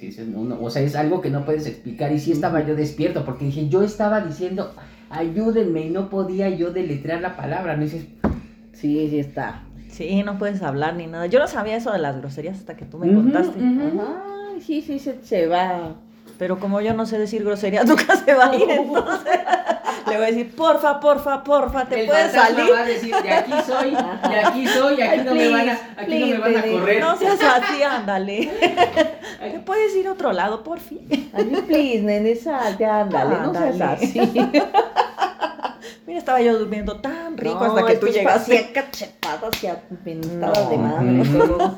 o 0.59 0.69
sea, 0.69 0.81
es 0.81 0.97
algo 0.97 1.21
que 1.21 1.29
no 1.29 1.45
puedes 1.45 1.65
explicar. 1.65 2.11
Y 2.11 2.19
sí 2.19 2.33
estaba 2.33 2.67
yo 2.67 2.75
despierto, 2.75 3.23
porque 3.23 3.45
dije, 3.45 3.69
yo 3.69 3.83
estaba 3.83 4.19
diciendo, 4.19 4.73
ayúdenme, 5.09 5.85
y 5.85 5.89
no 5.91 6.09
podía 6.09 6.49
yo 6.49 6.71
deletrear 6.71 7.21
la 7.21 7.37
palabra. 7.37 7.77
No 7.77 7.83
dices, 7.85 8.05
Sí, 8.73 9.07
sí 9.09 9.19
está. 9.19 9.63
Sí, 9.95 10.23
no 10.23 10.37
puedes 10.37 10.61
hablar 10.61 10.95
ni 10.95 11.07
nada. 11.07 11.25
Yo 11.27 11.39
no 11.39 11.47
sabía 11.47 11.75
eso 11.77 11.91
de 11.91 11.99
las 11.99 12.17
groserías 12.17 12.57
hasta 12.57 12.75
que 12.75 12.85
tú 12.85 12.97
me 12.97 13.07
Ujú, 13.09 13.21
contaste. 13.21 13.59
ujú. 13.59 14.01
Ay, 14.53 14.61
sí, 14.61 14.81
sí, 14.81 14.99
se, 14.99 15.23
se 15.23 15.47
va. 15.47 15.95
Pero 16.37 16.59
como 16.59 16.81
yo 16.81 16.93
no 16.93 17.05
sé 17.05 17.17
decir 17.17 17.43
groserías, 17.45 17.85
nunca 17.87 18.15
se 18.17 18.33
va 18.33 18.47
a 18.51 18.55
ir. 18.55 18.69
Entonces 18.69 19.39
le 20.07 20.15
voy 20.17 20.23
a 20.23 20.27
decir, 20.27 20.53
porfa, 20.55 20.99
porfa, 20.99 21.43
porfa, 21.45 21.85
te 21.85 22.01
el 22.01 22.07
puedes 22.07 22.31
salir. 22.33 22.65
va 22.73 22.79
a 22.81 22.85
decir, 22.85 23.15
de 23.15 23.31
aquí 23.31 23.53
soy, 23.65 23.91
de 23.91 24.35
aquí 24.43 24.67
soy, 24.67 25.01
aquí 25.01 25.21
no 25.23 25.33
me 25.33 25.49
van 25.49 25.69
a, 25.69 25.79
aquí 25.97 26.19
no 26.19 26.27
me 26.27 26.37
van 26.39 26.57
a 26.57 26.61
Please, 26.61 26.69
correr. 26.77 26.99
No 27.01 27.17
seas 27.17 27.39
así, 27.41 27.81
ándale. 27.83 28.51
Te 29.39 29.59
puedes 29.59 29.95
ir 29.95 30.07
a 30.07 30.11
otro 30.11 30.33
lado, 30.33 30.63
por 30.63 30.79
fin. 30.79 31.07
Ay, 31.33 31.45
please, 31.67 32.01
nene, 32.03 32.35
salte, 32.35 32.85
ándale, 32.85 33.37
no 33.39 33.53
seas 33.53 33.79
Ándale. 33.79 33.83
así. 33.93 34.33
Mira, 36.15 36.19
estaba 36.19 36.39
yo 36.39 36.57
durmiendo 36.57 37.01
tan 37.01 37.35
rico 37.37 37.59
No, 37.59 37.65
hasta 37.65 37.85
que 37.87 37.97
tú 37.97 38.05
es 38.07 38.13
llegaste. 38.15 38.57
Hacía 38.57 38.71
cachetadas, 38.71 39.53
hacía 39.53 39.83
mentadas 40.05 40.69
de 40.69 40.77
No. 40.77 40.83
madre. 40.87 41.19
Ujú. 41.21 41.57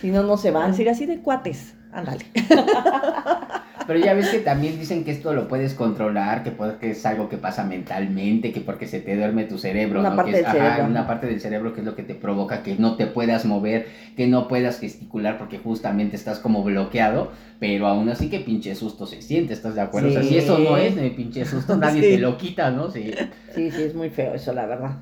Si 0.00 0.10
no, 0.10 0.22
no 0.24 0.36
se 0.36 0.50
Van 0.50 0.70
decir 0.72 0.88
así 0.88 1.06
de 1.06 1.20
cuates. 1.20 1.74
Ándale. 1.92 2.26
Pero 3.88 3.98
ya 4.00 4.12
ves 4.14 4.28
que 4.28 4.38
también 4.40 4.78
dicen 4.78 5.02
que 5.02 5.10
esto 5.10 5.32
lo 5.32 5.48
puedes 5.48 5.72
controlar, 5.74 6.44
que, 6.44 6.50
puede- 6.52 6.76
que 6.76 6.90
es 6.90 7.04
algo 7.06 7.28
que 7.28 7.38
pasa 7.38 7.64
mentalmente, 7.64 8.52
que 8.52 8.60
porque 8.60 8.86
se 8.86 9.00
te 9.00 9.16
duerme 9.16 9.44
tu 9.44 9.58
cerebro, 9.58 9.98
Una 10.00 10.10
¿no? 10.10 10.16
parte 10.16 10.30
que 10.32 10.38
es, 10.38 10.44
del 10.44 10.52
cerebro. 10.52 10.84
una 10.84 11.06
parte 11.06 11.26
del 11.26 11.40
cerebro 11.40 11.72
que 11.72 11.80
es 11.80 11.86
lo 11.86 11.96
que 11.96 12.02
te 12.02 12.14
provoca 12.14 12.62
que 12.62 12.76
no 12.76 12.96
te 12.96 13.06
puedas 13.06 13.46
mover, 13.46 13.86
que 14.16 14.26
no 14.26 14.46
puedas 14.46 14.78
gesticular 14.78 15.38
porque 15.38 15.58
justamente 15.58 16.14
estás 16.16 16.38
como 16.38 16.62
bloqueado, 16.62 17.32
pero 17.58 17.86
aún 17.86 18.08
así 18.10 18.28
que 18.28 18.40
pinche 18.40 18.74
susto 18.74 19.06
se 19.06 19.22
siente, 19.22 19.54
¿estás 19.54 19.74
de 19.74 19.80
acuerdo? 19.80 20.10
O 20.10 20.12
sea, 20.12 20.22
Sí. 20.22 20.28
si 20.28 20.36
eso 20.38 20.58
no 20.58 20.76
es 20.76 20.94
eh, 20.96 21.10
pinche 21.16 21.44
susto, 21.46 21.74
nadie 21.78 22.02
Sí. 22.02 22.08
te 22.10 22.18
lo 22.18 22.36
quita, 22.36 22.70
¿no? 22.70 22.90
Sí. 22.90 23.10
Sí, 23.54 23.70
sí, 23.70 23.82
es 23.82 23.94
muy 23.94 24.10
feo 24.10 24.34
eso, 24.34 24.52
la 24.52 24.66
verdad. 24.66 24.98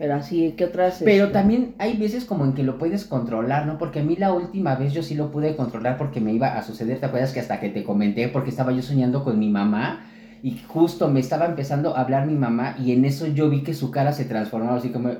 Pero 0.00 0.14
así, 0.14 0.54
¿qué 0.56 0.64
otras? 0.64 1.02
Pero 1.04 1.24
este? 1.24 1.34
también 1.34 1.74
hay 1.76 1.94
veces 1.98 2.24
como 2.24 2.46
en 2.46 2.54
que 2.54 2.62
lo 2.62 2.78
puedes 2.78 3.04
controlar, 3.04 3.66
¿no? 3.66 3.76
Porque 3.76 4.00
a 4.00 4.02
mí 4.02 4.16
la 4.16 4.32
última 4.32 4.74
vez 4.74 4.94
yo 4.94 5.02
sí 5.02 5.14
lo 5.14 5.30
pude 5.30 5.56
controlar 5.56 5.98
porque 5.98 6.22
me 6.22 6.32
iba 6.32 6.56
a 6.56 6.62
suceder, 6.62 7.00
¿te 7.00 7.04
acuerdas 7.04 7.34
que 7.34 7.40
hasta 7.40 7.60
que 7.60 7.68
te 7.68 7.84
comenté? 7.84 8.28
Porque 8.28 8.48
estaba 8.48 8.72
yo 8.72 8.80
soñando 8.80 9.22
con 9.22 9.38
mi 9.38 9.50
mamá 9.50 10.06
y 10.42 10.58
justo 10.66 11.08
me 11.08 11.20
estaba 11.20 11.46
empezando 11.46 11.96
a 11.96 12.00
hablar 12.00 12.26
mi 12.26 12.34
mamá 12.34 12.76
y 12.78 12.92
en 12.92 13.04
eso 13.04 13.26
yo 13.26 13.50
vi 13.50 13.62
que 13.62 13.74
su 13.74 13.90
cara 13.90 14.12
se 14.12 14.24
transformaba 14.24 14.78
así 14.78 14.88
como, 14.88 15.10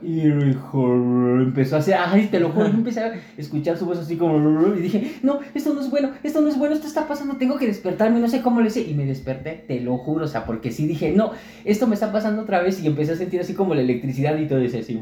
empezó 1.40 1.76
a 1.76 1.78
hacer, 1.80 1.96
ay, 1.98 2.28
te 2.28 2.40
lo 2.40 2.50
juro, 2.50 2.68
yo 2.68 2.74
empecé 2.74 3.00
a 3.00 3.12
escuchar 3.36 3.76
su 3.76 3.86
voz 3.86 3.98
así 3.98 4.16
como, 4.16 4.74
y 4.74 4.80
dije, 4.80 5.18
no, 5.22 5.40
esto 5.54 5.74
no 5.74 5.80
es 5.80 5.90
bueno, 5.90 6.10
esto 6.22 6.40
no 6.40 6.48
es 6.48 6.58
bueno, 6.58 6.74
esto 6.74 6.86
está 6.86 7.06
pasando, 7.06 7.36
tengo 7.36 7.58
que 7.58 7.66
despertarme, 7.66 8.20
no 8.20 8.28
sé 8.28 8.40
cómo 8.40 8.60
le 8.60 8.68
hice, 8.68 8.82
y 8.82 8.94
me 8.94 9.04
desperté, 9.04 9.64
te 9.66 9.80
lo 9.80 9.98
juro, 9.98 10.24
o 10.24 10.28
sea, 10.28 10.46
porque 10.46 10.70
sí 10.70 10.86
dije, 10.86 11.12
no, 11.12 11.32
esto 11.64 11.86
me 11.86 11.94
está 11.94 12.12
pasando 12.12 12.42
otra 12.42 12.62
vez 12.62 12.82
y 12.82 12.86
empecé 12.86 13.12
a 13.12 13.16
sentir 13.16 13.40
así 13.40 13.54
como 13.54 13.74
la 13.74 13.82
electricidad 13.82 14.38
y 14.38 14.46
todo, 14.46 14.58
decía 14.58 14.80
así, 14.80 14.98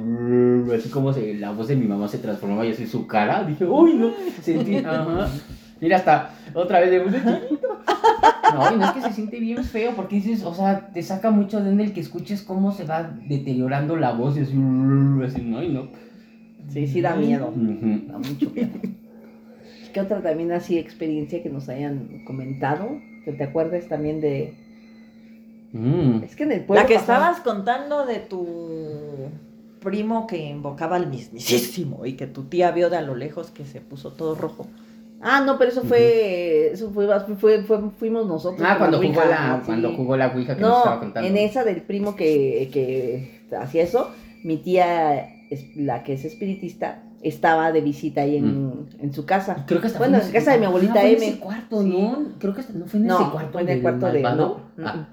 así 0.76 0.88
como 0.88 1.12
se, 1.12 1.34
la 1.34 1.52
voz 1.52 1.68
de 1.68 1.76
mi 1.76 1.86
mamá 1.86 2.08
se 2.08 2.18
transformaba 2.18 2.66
y 2.66 2.72
así 2.72 2.86
su 2.86 3.06
cara, 3.06 3.44
dije, 3.44 3.64
uy, 3.64 3.94
no, 3.94 4.10
sentí, 4.42 4.76
ajá. 4.76 5.28
Mira, 5.80 5.96
hasta 5.98 6.30
otra 6.54 6.80
vez 6.80 6.90
de 6.90 7.00
de 7.00 7.18
chiquito. 7.40 7.68
No, 8.54 8.72
y 8.74 8.78
no 8.78 8.86
es 8.86 8.92
que 8.92 9.02
se 9.02 9.12
siente 9.12 9.38
bien 9.40 9.62
feo, 9.62 9.92
porque 9.94 10.16
dices, 10.16 10.42
o 10.42 10.54
sea, 10.54 10.88
te 10.94 11.02
saca 11.02 11.30
mucho 11.30 11.60
de 11.62 11.70
en 11.70 11.80
el 11.80 11.92
que 11.92 12.00
escuches 12.00 12.40
cómo 12.42 12.72
se 12.72 12.84
va 12.84 13.02
deteriorando 13.28 13.94
la 13.96 14.12
voz 14.12 14.38
y 14.38 14.40
así, 14.40 14.52
así 15.24 15.42
no, 15.42 15.62
y 15.62 15.68
no. 15.68 15.88
Sí, 16.70 16.86
sí 16.86 17.02
da 17.02 17.14
miedo. 17.14 17.52
Da 17.54 18.16
mucho 18.18 18.50
miedo. 18.50 18.70
¿Qué 19.92 20.00
otra 20.00 20.22
también 20.22 20.52
así 20.52 20.78
experiencia 20.78 21.42
que 21.42 21.50
nos 21.50 21.68
hayan 21.68 22.24
comentado? 22.26 22.88
Que 23.24 23.32
te 23.32 23.44
acuerdes 23.44 23.86
también 23.88 24.20
de... 24.22 24.54
Mm. 25.72 26.22
Es 26.24 26.34
que 26.34 26.44
en 26.44 26.52
el 26.52 26.60
pueblo... 26.64 26.82
La 26.82 26.88
que 26.88 26.94
pasaba- 26.94 27.30
estabas 27.32 27.40
contando 27.40 28.06
de 28.06 28.16
tu 28.16 28.46
primo 29.80 30.26
que 30.26 30.48
invocaba 30.48 30.96
al 30.96 31.08
mismísimo 31.08 32.06
y 32.06 32.14
que 32.14 32.26
tu 32.26 32.44
tía 32.44 32.70
vio 32.70 32.88
de 32.90 32.96
a 32.96 33.02
lo 33.02 33.14
lejos 33.14 33.50
que 33.50 33.64
se 33.66 33.80
puso 33.80 34.12
todo 34.12 34.34
rojo. 34.34 34.66
Ah, 35.20 35.42
no, 35.44 35.58
pero 35.58 35.70
eso 35.70 35.82
fue... 35.82 36.70
Eso 36.72 36.90
fue, 36.92 37.06
fue, 37.36 37.62
fue- 37.64 37.90
fuimos 37.98 38.26
nosotros. 38.26 38.60
Ah, 38.68 38.76
cuando 38.78 39.00
la 39.02 39.08
jugó 39.08 39.20
Ouija, 39.20 39.30
la, 39.30 39.56
sí. 39.56 39.62
cuando 39.66 39.92
jugó 39.94 40.16
la 40.16 40.26
Ouija 40.28 40.54
que 40.54 40.60
nos 40.60 40.70
No, 40.70 40.78
estaba 40.78 41.00
contando. 41.00 41.28
en 41.28 41.36
esa 41.36 41.64
del 41.64 41.82
primo 41.82 42.14
que, 42.14 42.68
que 42.72 43.40
hacía 43.56 43.82
eso, 43.82 44.10
mi 44.44 44.58
tía, 44.58 45.28
la 45.76 46.04
que 46.04 46.12
es 46.12 46.24
espiritista, 46.24 47.02
estaba 47.22 47.72
de 47.72 47.80
visita 47.80 48.20
ahí 48.20 48.36
en, 48.36 48.86
en 49.00 49.12
su 49.12 49.26
casa. 49.26 49.64
Creo 49.66 49.80
que 49.80 49.88
hasta 49.88 49.98
Bueno, 49.98 50.18
en 50.22 50.30
casa 50.30 50.52
de 50.52 50.58
mi 50.58 50.66
abuelita 50.66 50.94
ah, 50.98 51.00
fue 51.00 51.10
en 51.10 51.16
M. 51.16 51.26
ese 51.26 51.38
cuarto, 51.40 51.82
Sí. 51.82 51.88
¿no? 51.88 52.18
Creo 52.38 52.54
que 52.54 52.60
hasta- 52.60 52.72
no 52.74 52.86
fue 52.86 53.00
en 53.00 53.06
No, 53.06 53.20
ese 53.20 53.30
cuarto. 53.32 53.52
fue 53.52 53.62
en 53.62 53.68
el 53.70 53.82
cuarto 53.82 54.06
de... 54.12 54.22
No, 54.22 54.60
Ah. 54.84 55.08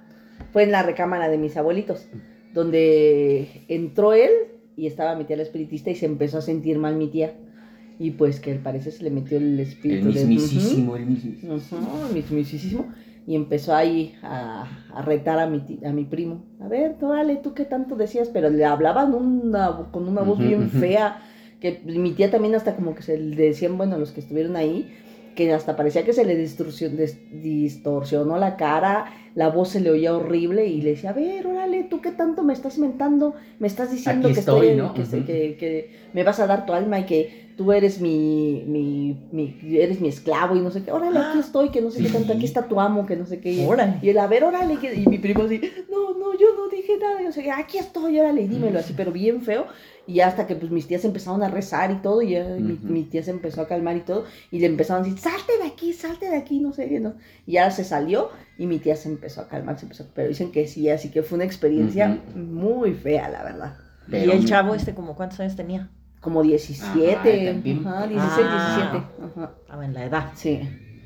fue 0.54 0.64
en 0.64 0.72
la 0.72 0.84
recámara 0.84 1.30
de 1.30 1.40
mis 1.40 1.58
abuelitos, 1.58 2.06
donde 2.54 3.64
entró 3.68 4.14
él 4.14 4.30
y 4.76 4.88
estaba 4.88 5.16
mi 5.16 5.24
tía 5.24 5.38
la 5.38 5.44
espiritista 5.44 5.90
y 5.90 5.96
se 5.96 6.06
empezó 6.06 6.38
a 6.38 6.42
sentir 6.42 6.78
mal 6.78 6.96
mi 6.96 7.08
tía. 7.08 7.34
Y 8.00 8.12
pues 8.12 8.40
que 8.40 8.52
al 8.52 8.60
parecer 8.60 8.94
se 8.94 9.04
le 9.04 9.10
metió 9.12 9.38
el 9.38 9.54
El 9.54 9.60
espíritu 9.62 10.12
de... 10.12 10.26
mismísimo, 10.26 10.96
el 10.96 11.06
mismísimo. 11.06 11.56
Ujú, 11.56 11.76
Ujú, 11.76 12.14
mismísimo. 12.14 12.86
Y 13.28 13.36
empezó 13.36 13.74
ahí 13.76 14.14
a, 14.22 14.68
a 14.94 15.02
retar 15.02 15.40
a 15.40 15.48
mi, 15.48 15.60
ti- 15.60 15.80
a 15.84 15.92
mi 15.92 16.04
primo. 16.06 16.44
A 16.60 16.68
ver, 16.68 16.96
órale, 17.02 17.38
tú 17.38 17.54
qué 17.54 17.66
tanto 17.66 17.96
decías, 17.96 18.30
pero 18.30 18.50
le 18.50 18.66
hablaban 18.66 19.14
una, 19.16 19.90
con 19.92 20.08
una 20.08 20.22
voz 20.22 20.40
bien 20.40 20.70
fea. 20.70 21.22
Que 21.60 21.82
mi 21.86 22.12
tía 22.12 22.30
también 22.30 22.54
hasta 22.54 22.76
como 22.76 22.94
que 22.94 23.02
se 23.02 23.18
le 23.18 23.36
decían, 23.48 23.78
bueno, 23.78 23.98
los 23.98 24.12
que 24.12 24.20
estuvieron 24.20 24.56
ahí, 24.56 24.92
que 25.36 25.54
hasta 25.54 25.76
parecía 25.76 26.04
que 26.06 26.14
se 26.14 26.26
le 26.26 26.36
distorsionó 27.32 28.38
la 28.38 28.56
cara, 28.58 29.14
la 29.36 29.50
voz 29.50 29.70
se 29.70 29.82
le 29.82 29.92
oía 29.92 30.16
horrible 30.16 30.66
y 30.68 30.82
le 30.82 30.92
decía, 30.92 31.10
a 31.12 31.14
ver, 31.14 31.46
órale, 31.48 31.84
tú 31.84 32.02
qué 32.02 32.12
tanto 32.12 32.44
me 32.44 32.54
estás 32.54 32.78
mentando, 32.78 33.36
me 33.60 33.68
estás 33.68 33.92
diciendo 33.92 34.28
Aquí 34.30 34.34
que 34.34 34.40
estoy, 34.40 34.68
estoy, 34.70 34.78
¿no? 34.78 34.94
que, 34.94 35.04
que, 35.26 35.58
que 35.58 35.92
me 36.14 36.24
vas 36.24 36.40
a 36.40 36.48
dar 36.48 36.66
tu 36.66 36.74
alma 36.74 37.00
y 37.00 37.06
que 37.06 37.46
tú 37.58 37.72
eres 37.72 38.00
mi, 38.02 38.64
mi, 38.68 39.28
mi- 39.32 39.78
eres 39.78 40.00
mi 40.02 40.08
esclavo 40.10 40.56
y 40.56 40.62
no 40.62 40.72
sé 40.72 40.84
qué, 40.84 40.92
órale, 40.92 41.20
aquí 41.20 41.40
estoy, 41.40 41.70
que 41.70 41.82
no 41.82 41.92
sé 41.92 42.02
qué 42.02 42.10
tanto, 42.10 42.34
aquí 42.34 42.46
está 42.46 42.68
tu 42.68 42.80
amo, 42.80 43.06
que 43.06 43.16
no 43.16 43.26
sé 43.26 43.40
qué. 43.42 43.52
Y, 43.52 43.66
Órale. 43.66 44.00
y 44.02 44.10
él, 44.10 44.18
a 44.20 44.28
ver, 44.28 44.44
órale, 44.44 44.80
que- 44.80 44.94
y 44.96 45.08
mi 45.08 45.20
primo 45.20 45.44
así, 45.44 45.62
no, 45.90 46.14
no, 46.18 46.38
yo 46.38 46.48
no 46.58 46.68
dije 46.70 46.98
nada, 46.98 47.22
yo 47.22 47.32
sé, 47.32 47.50
aquí 47.52 47.78
estoy, 47.78 48.20
órale, 48.20 48.48
dímelo 48.48 48.80
así, 48.80 48.94
pero 48.94 49.12
bien 49.12 49.42
feo. 49.42 49.66
Y 50.08 50.20
hasta 50.20 50.46
que 50.46 50.56
pues 50.56 50.72
mis 50.72 50.88
tías 50.88 51.04
empezaron 51.04 51.42
a 51.42 51.48
rezar 51.50 51.90
y 51.92 51.96
todo, 51.96 52.22
y 52.22 52.32
ya 52.32 52.44
mi, 52.60 52.78
mi 52.84 53.04
tía 53.04 53.24
se 53.24 53.32
empezó 53.32 53.62
a 53.62 53.68
calmar 53.68 53.98
y 53.98 54.02
todo, 54.02 54.26
y 54.52 54.60
le 54.60 54.68
empezaron 54.68 55.02
a 55.02 55.06
decir, 55.06 55.20
salte 55.20 55.58
de 55.60 55.68
aquí, 55.68 55.94
salte 55.94 56.30
de 56.30 56.38
aquí, 56.38 56.60
no 56.60 56.74
sé 56.74 57.00
no. 57.00 57.16
Y 57.48 57.54
ya 57.54 57.72
se 57.72 57.84
salió 57.84 58.30
y 58.58 58.68
mi 58.68 58.78
tía 58.78 58.96
se 58.96 59.10
empezó 59.10 59.42
a 59.42 59.48
calmar, 59.48 59.80
se 59.80 59.86
empezó, 59.86 60.06
pero 60.14 60.28
dicen 60.30 60.52
que 60.52 60.68
sí, 60.68 60.90
así 60.90 61.10
que 61.10 61.24
fue 61.24 61.38
una 61.38 61.46
experiencia 61.46 62.20
muy 62.36 62.94
fea, 62.94 63.30
la 63.30 63.44
verdad. 63.44 63.78
Pero 64.10 64.34
y 64.34 64.38
el 64.38 64.46
chavo 64.46 64.76
este, 64.76 64.94
como 64.94 65.16
cuántos 65.16 65.40
años 65.40 65.56
tenía? 65.56 65.90
Como 66.22 66.44
17, 66.44 67.50
Ajá, 67.50 67.98
ajá, 68.00 68.08
16, 68.08 68.48
Ah. 68.48 69.02
17, 69.22 69.42
ajá, 69.42 69.52
Estaba 69.62 69.86
en 69.86 69.94
la 69.96 70.06
edad. 70.06 70.32
sí. 70.36 70.60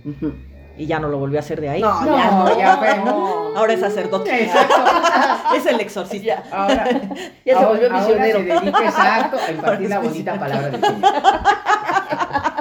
ujú. 0.05 0.33
Y 0.79 0.85
ya 0.87 0.97
no 0.99 1.09
lo 1.09 1.19
volvió 1.19 1.37
a 1.37 1.41
hacer 1.41 1.59
de 1.59 1.69
ahí. 1.69 1.81
No, 1.81 2.01
No, 2.01 2.17
ya 2.17 2.31
no, 2.31 2.57
ya 2.57 2.77
fue, 2.77 2.97
no. 3.03 3.49
Ahora 3.57 3.73
es 3.73 3.81
sacerdote. 3.81 4.43
Exacto. 4.45 4.75
es 5.55 5.65
el 5.65 5.79
exorcista. 5.81 6.25
Ya, 6.25 6.43
Ahora, 6.51 6.89
ya 6.89 7.19
se 7.45 7.51
ahora- 7.53 7.67
volvió 7.67 7.85
ahora 7.91 7.99
misionero. 7.99 8.39
se 8.39 8.45
dedica 8.45 8.85
exacto 8.85 9.37
a 9.45 9.51
impartir 9.51 9.89
la 9.89 9.99
bonita 9.99 10.33
misionero. 10.33 10.39
palabra 10.39 10.69
del 10.69 10.81
Señor. 10.81 11.13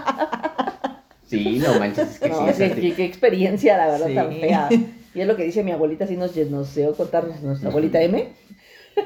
Sí, 1.26 1.58
no 1.58 1.78
manches, 1.78 2.08
es 2.14 2.20
que 2.20 2.28
No, 2.30 2.38
sí, 2.54 2.62
es 2.62 2.94
qué, 2.96 3.04
experiencia, 3.04 3.76
la 3.76 3.86
verdad, 3.88 4.06
Sí. 4.06 4.14
tan 4.14 4.32
fea. 4.32 4.68
Y 5.14 5.20
es 5.20 5.26
lo 5.26 5.36
que 5.36 5.42
dice 5.44 5.62
mi 5.62 5.72
abuelita, 5.72 6.04
así 6.04 6.16
nos, 6.16 6.34
nos 6.34 6.74
llegó 6.74 6.92
a 6.92 6.96
contar 6.96 7.24
nuestra 7.42 7.68
abuelita 7.68 8.00
M. 8.00 8.32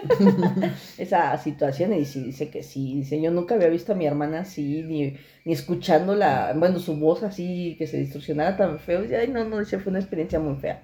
Esa 0.99 1.37
situación, 1.39 1.93
y 1.95 2.05
sí, 2.05 2.23
dice 2.25 2.51
que 2.51 2.63
sí. 2.63 2.97
Dice, 2.97 3.21
yo 3.21 3.31
nunca 3.31 3.55
había 3.55 3.69
visto 3.69 3.93
a 3.93 3.97
mi 3.97 4.07
hermana 4.07 4.41
así, 4.41 4.83
ni, 4.83 5.17
ni 5.45 5.53
escuchando 5.53 6.15
la, 6.15 6.55
bueno, 6.57 6.79
su 6.79 6.97
voz 6.97 7.23
así, 7.23 7.77
que 7.79 7.87
se 7.87 7.99
distorsionara 7.99 8.57
tan 8.57 8.79
feo. 8.79 9.03
Dice, 9.03 9.17
ay, 9.17 9.29
no, 9.29 9.45
no, 9.45 9.59
dice, 9.59 9.79
fue 9.79 9.91
una 9.91 10.01
experiencia 10.01 10.39
muy 10.39 10.57
fea. 10.57 10.83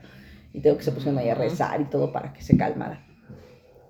Y 0.53 0.61
tengo 0.61 0.77
que 0.77 0.85
se 0.85 0.93
pusieron 0.93 1.19
ahí 1.19 1.29
a 1.29 1.35
rezar 1.35 1.81
y 1.81 1.85
todo 1.85 2.13
para 2.13 2.33
que 2.33 2.43
se 2.43 2.57
calmara. 2.57 3.05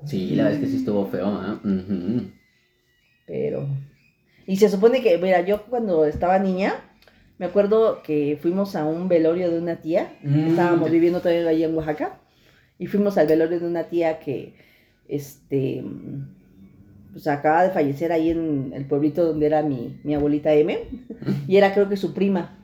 Sí, 0.05 0.35
la 0.35 0.45
verdad 0.45 0.59
es 0.59 0.65
que 0.65 0.71
sí 0.71 0.77
estuvo 0.79 1.07
feo, 1.07 1.27
¿ah? 1.27 1.61
Ujú. 1.63 2.31
Pero. 3.27 3.67
Y 4.47 4.57
se 4.57 4.69
supone 4.69 5.03
que, 5.03 5.19
mira, 5.19 5.43
yo 5.43 5.67
cuando 5.67 6.05
estaba 6.05 6.39
niña, 6.39 6.75
me 7.39 7.47
acuerdo 7.47 8.03
que 8.03 8.39
fuimos 8.41 8.75
a 8.77 8.85
un 8.85 9.09
velorio 9.09 9.51
de 9.51 9.59
una 9.59 9.77
tía. 9.77 10.13
Mm. 10.23 10.49
Estábamos 10.49 10.91
viviendo 10.91 11.21
todavía 11.21 11.49
allá 11.49 11.67
en 11.67 11.75
Oaxaca. 11.77 12.21
Y 12.79 12.87
fuimos 12.87 13.19
al 13.19 13.27
velorio 13.27 13.61
de 13.61 13.67
una 13.67 13.85
tía 13.85 14.21
que, 14.21 14.55
este, 15.09 15.85
pues 17.13 17.27
acaba 17.27 17.65
de 17.65 17.71
fallecer 17.71 18.13
ahí 18.13 18.31
en 18.31 18.73
el 18.75 18.85
pueblito 18.85 19.25
donde 19.25 19.47
era 19.47 19.63
mi, 19.63 19.99
mi 20.05 20.15
abuelita 20.15 20.53
M. 20.55 20.79
Y 21.47 21.57
era 21.57 21.73
creo 21.73 21.89
que 21.89 21.97
su 21.97 22.15
prima, 22.15 22.59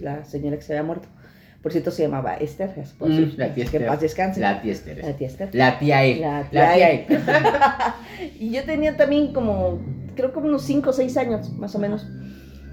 la 0.00 0.24
señora 0.24 0.56
que 0.56 0.62
se 0.62 0.72
había 0.72 0.84
muerto. 0.84 1.08
Por 1.62 1.72
cierto, 1.72 1.90
se 1.90 2.02
llamaba 2.02 2.34
Esther. 2.34 2.70
Mm, 3.00 3.38
la 3.38 3.54
tía 3.54 3.54
que 3.54 3.62
Esther. 3.62 3.86
paz 3.86 4.00
descanse. 4.02 4.38
La 4.38 4.60
tía 4.60 4.72
Esther. 4.72 4.98
La 5.02 5.16
tía 5.16 5.26
Esther. 5.26 5.54
La 5.54 5.78
tía 5.78 6.04
E. 6.04 6.16
La 6.16 6.46
La 6.52 6.74
tía 6.74 6.92
E. 6.92 7.06
E. 7.08 7.18
Y 8.38 8.50
yo 8.50 8.64
tenía 8.64 8.98
también 8.98 9.32
como, 9.32 9.80
creo 10.14 10.30
que 10.30 10.40
unos 10.40 10.62
5 10.62 10.90
o 10.90 10.92
6 10.92 11.16
años, 11.16 11.52
más 11.54 11.74
o 11.74 11.78
menos. 11.78 12.06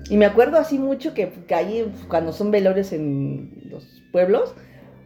Y 0.09 0.17
me 0.17 0.25
acuerdo 0.25 0.57
así 0.57 0.77
mucho 0.77 1.13
que, 1.13 1.29
que 1.47 1.55
ahí, 1.55 1.89
cuando 2.09 2.33
son 2.33 2.51
velorios 2.51 2.91
en 2.91 3.69
los 3.69 4.03
pueblos, 4.11 4.53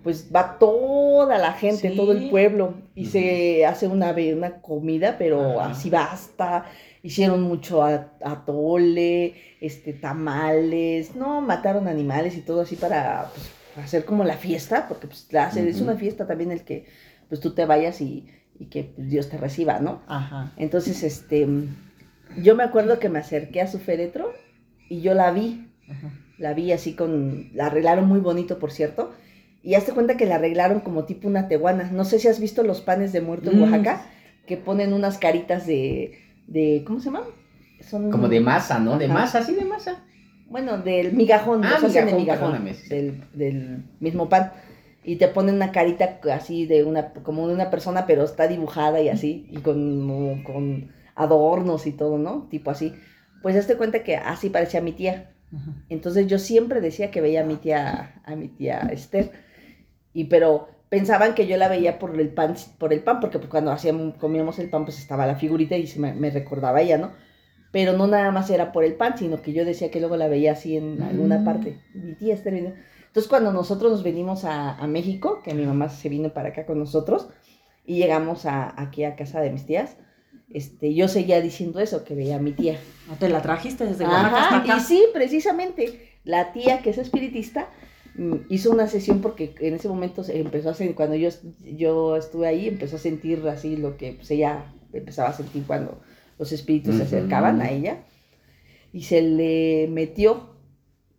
pues 0.06 0.30
va 0.34 0.60
toda 0.60 1.39
la 1.39 1.53
gente, 1.53 1.89
Sí. 1.89 1.95
todo 1.97 2.12
el 2.12 2.30
pueblo, 2.30 2.76
y 2.93 3.08
se 3.08 3.66
hace 3.66 3.88
una, 3.88 4.12
una 4.36 4.62
comida, 4.62 5.16
pero 5.18 5.60
así 5.60 5.89
basta. 5.89 6.66
Hicieron 7.01 7.41
mucho 7.41 7.82
a- 7.84 8.12
atole, 8.24 9.34
este, 9.60 9.93
tamales, 9.93 11.16
no, 11.16 11.41
mataron 11.41 11.88
animales 11.88 12.38
y 12.38 12.41
todo 12.41 12.62
así 12.62 12.76
para 12.76 13.32
pues, 13.74 13.84
hacer 13.84 14.06
como 14.06 14.24
la 14.24 14.38
fiesta, 14.38 14.88
porque 14.88 15.08
pues 15.08 15.28
la 15.32 15.47
es 15.49 15.82
una 15.82 15.95
fiesta 15.95 16.28
también 16.28 16.51
el 16.51 16.64
que 16.64 16.86
pues 17.28 17.41
tú 17.41 17.56
te 17.56 17.66
vayas 17.66 17.99
y, 17.99 18.28
y 18.60 18.68
que 18.68 18.84
pues, 18.84 19.10
Dios 19.10 19.28
te 19.28 19.38
reciba, 19.38 19.80
¿no? 19.80 20.03
Ajá. 20.08 20.53
Entonces, 20.56 21.01
este, 21.01 21.47
yo 22.38 22.56
me 22.56 22.64
acuerdo 22.64 22.99
que 22.99 23.10
me 23.10 23.18
acerqué 23.18 23.62
a 23.62 23.68
su 23.68 23.80
féretro 23.80 24.32
y 24.88 25.01
yo 25.01 25.16
la 25.16 25.32
vi, 25.32 25.68
la 26.38 26.53
vi 26.53 26.72
así 26.74 26.93
con, 26.93 27.49
la 27.56 27.66
arreglaron 27.66 28.08
muy 28.08 28.20
bonito, 28.20 28.60
por 28.60 28.72
cierto, 28.72 29.16
y 29.66 29.76
hazte 29.76 29.93
cuenta 29.93 30.16
que 30.18 30.26
la 30.28 30.36
arreglaron 30.36 30.80
como 30.82 31.05
tipo 31.05 31.28
una 31.28 31.47
teguana. 31.47 31.89
No 31.91 32.05
sé 32.05 32.20
si 32.20 32.28
has 32.28 32.39
visto 32.39 32.63
los 32.63 32.82
panes 32.82 33.11
de 33.13 33.22
muerto 33.22 33.51
en 33.51 33.59
Mm. 33.59 33.63
Oaxaca, 33.63 34.05
que 34.45 34.57
ponen 34.57 34.93
unas 34.93 35.18
caritas 35.18 35.66
de, 35.66 36.18
de 36.47 36.84
¿cómo 36.86 36.99
se 36.99 37.05
llama? 37.05 37.24
Son 37.82 38.11
Como 38.11 38.28
de 38.30 38.39
masa, 38.39 38.80
¿no? 38.80 38.97
De 38.97 39.07
masa, 39.07 39.43
sí, 39.43 39.55
de 39.55 39.66
masa. 39.66 40.03
Bueno, 40.47 40.78
del 40.78 41.13
migajón, 41.13 41.63
Ah, 41.66 41.80
los 41.82 41.84
hacen 41.86 42.05
de 42.05 42.13
migajón, 42.13 42.63
migajón, 42.63 42.89
del, 42.89 43.24
del 43.34 43.84
mismo 43.99 44.30
pan. 44.30 44.53
Y 45.03 45.18
te 45.18 45.28
ponen 45.28 45.55
una 45.55 45.72
carita 45.72 46.20
así 46.34 46.66
de 46.66 46.84
una, 46.84 47.13
como 47.13 47.47
de 47.47 47.53
una 47.53 47.70
persona, 47.70 48.05
pero 48.07 48.24
está 48.24 48.47
dibujada 48.47 49.01
y 49.01 49.09
así, 49.09 49.47
y 49.51 49.57
con, 49.57 50.43
con 50.43 50.91
adornos 51.16 51.86
y 51.88 51.91
todo, 51.91 52.18
¿no? 52.18 52.47
Tipo 52.49 52.72
así. 52.72 52.93
Pues 53.41 53.55
hazte 53.55 53.76
cuenta 53.78 54.03
que 54.03 54.16
así 54.18 54.49
parecía 54.49 54.82
mi 54.82 54.93
tía. 54.93 55.32
Entonces 55.89 56.28
yo 56.28 56.39
siempre 56.39 56.82
decía 56.82 57.11
que 57.11 57.22
veía 57.22 57.41
a 57.41 57.45
mi 57.45 57.55
tía, 57.55 58.22
a 58.26 58.36
mi 58.36 58.47
tía 58.49 58.80
Esther. 58.91 59.32
Y 60.16 60.24
pero 60.26 60.68
pensaban 60.89 61.36
que 61.36 61.45
yo 61.45 61.57
la 61.57 61.68
veía 61.68 61.99
por 61.99 62.20
el 62.20 62.30
pan, 62.30 62.55
por 62.80 62.93
el 62.93 63.03
pan, 63.03 63.20
porque 63.20 63.38
pues, 63.38 63.49
cuando 63.51 63.72
hacíamos, 63.72 64.16
comíamos 64.16 64.57
el 64.59 64.70
pan, 64.70 64.86
pues 64.86 64.97
estaba 64.97 65.28
la 65.28 65.36
figurita 65.36 65.76
y 65.78 65.86
se 65.86 65.99
me, 65.99 66.13
me 66.13 66.32
recordaba 66.32 66.82
ella, 66.82 66.97
¿no? 66.97 67.11
Pero 67.72 67.91
no 67.97 68.07
nada 68.07 68.32
más 68.32 68.49
era 68.49 68.72
por 68.72 68.86
el 68.86 68.93
pan, 68.93 69.18
sino 69.18 69.41
que 69.41 69.51
yo 69.51 69.66
decía 69.66 69.91
que 69.91 69.99
luego 69.99 70.16
la 70.16 70.30
veía 70.30 70.53
así 70.53 70.78
en 70.78 71.03
alguna 71.03 71.39
Mm. 71.39 71.43
parte. 71.45 71.82
Mi 71.93 72.13
tía 72.13 72.34
está 72.34 72.49
viendo. 72.49 72.72
Entonces, 73.07 73.28
cuando 73.30 73.51
nosotros 73.51 73.91
nos 73.91 74.03
venimos 74.03 74.45
a, 74.45 74.76
a 74.78 74.88
México, 74.88 75.41
que 75.43 75.53
mi 75.53 75.66
mamá 75.66 75.89
se 75.89 76.07
vino 76.07 76.30
para 76.34 76.49
acá 76.49 76.66
con 76.66 76.80
nosotros, 76.80 77.28
y 77.86 77.97
llegamos 77.97 78.45
a, 78.45 78.74
aquí 78.82 79.03
a 79.03 79.16
casa 79.18 79.41
de 79.41 79.51
mis 79.51 79.66
tías, 79.66 79.97
este, 80.49 80.93
yo 80.93 81.07
seguía 81.09 81.41
diciendo 81.41 81.80
eso, 81.82 82.05
que 82.05 82.16
veía 82.16 82.38
a 82.38 82.39
mi 82.39 82.53
tía. 82.53 82.80
¿No 83.09 83.16
te 83.16 83.28
la 83.28 83.41
trajiste 83.41 83.86
desde 83.86 84.05
acá? 84.05 84.63
y 84.66 84.80
sí, 84.80 85.03
precisamente, 85.13 86.18
la 86.24 86.53
tía 86.53 86.80
que 86.82 86.91
es 86.91 86.97
espiritista 86.97 87.68
hizo 88.49 88.72
una 88.72 88.88
sesión 88.88 89.22
porque 89.22 89.53
en 89.59 89.74
ese 89.76 89.88
momento 89.89 90.24
se 90.24 90.39
empezó 90.39 90.70
a 90.70 90.74
sentir, 90.74 90.95
cuando 90.95 91.16
yo, 91.16 91.30
yo 91.63 92.16
estuve 92.16 92.47
ahí, 92.47 92.68
empezó 92.68 92.95
a 92.95 92.99
sentir 92.99 93.45
así 93.47 93.76
lo 93.76 93.97
que 93.97 94.13
pues, 94.13 94.32
ella 94.32 94.66
empezaba 94.93 95.30
a 95.30 95.34
sentir 95.34 95.63
cuando 95.68 95.99
los 96.39 96.51
espíritus 96.51 96.95
se 96.95 97.03
Ujú. 97.03 97.16
acercaban 97.16 97.61
a 97.61 97.72
ella. 97.72 97.97
Y 98.93 99.03
se 99.03 99.22
le 99.22 99.88
metió 99.89 100.55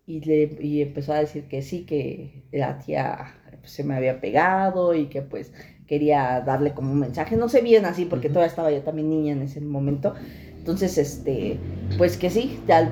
y, 0.07 0.21
le, 0.21 0.57
y 0.61 0.81
empezó 0.83 1.13
a 1.13 1.19
decir 1.19 1.45
que 1.45 1.61
sí, 1.63 1.85
que 1.85 2.43
la 2.53 2.79
tía 2.79 3.35
pues, 3.61 3.73
se 3.73 3.85
me 3.85 3.95
había 3.95 4.21
pegado 4.21 4.95
y 4.95 5.07
que 5.07 5.21
pues 5.21 5.53
quería 5.87 6.41
darle 6.41 6.73
como 6.73 6.93
un 6.93 7.01
mensaje. 7.01 7.37
No 7.37 7.49
sé 7.49 7.61
bien 7.61 7.85
así 7.85 8.07
porque 8.07 8.29
Ujú. 8.29 8.35
todavía 8.35 8.51
estaba 8.51 8.73
yo 8.73 8.81
también 8.83 9.11
niña 9.11 9.33
en 9.33 9.43
ese 9.43 9.61
momento. 9.61 10.15
Entonces, 10.67 10.99
este, 10.99 11.61
pues 11.97 12.17
que 12.17 12.29
sí, 12.29 12.59
al, 12.69 12.91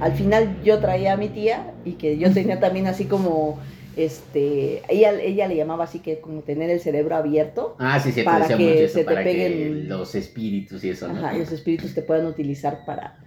al 0.00 0.12
final 0.14 0.56
yo 0.64 0.78
traía 0.80 1.12
a 1.12 1.16
mi 1.18 1.28
tía 1.28 1.74
y 1.84 1.92
que 1.92 2.16
yo 2.16 2.32
tenía 2.32 2.60
también 2.60 2.86
así 2.86 3.04
como, 3.04 3.58
este, 3.94 4.80
ella, 4.88 5.12
ella 5.20 5.46
le 5.46 5.56
llamaba 5.56 5.84
así 5.84 5.98
que 5.98 6.18
como 6.22 6.40
tener 6.40 6.70
el 6.70 6.80
cerebro 6.80 7.14
abierto. 7.16 7.76
Ah, 7.78 8.00
sí, 8.00 8.10
sí, 8.10 8.22
Para 8.22 8.48
que 8.48 8.56
mucho 8.56 8.84
eso, 8.84 8.94
se 8.94 9.04
te 9.04 9.14
para 9.14 9.22
que 9.22 9.30
peguen- 9.50 9.86
los 9.86 10.14
espíritus 10.14 10.82
y 10.82 10.88
eso, 10.88 11.08
¿no? 11.08 11.18
Ajá, 11.18 11.36
los 11.36 11.52
espíritus 11.52 11.94
te 11.94 12.00
puedan 12.00 12.24
utilizar 12.24 12.86
para, 12.86 13.18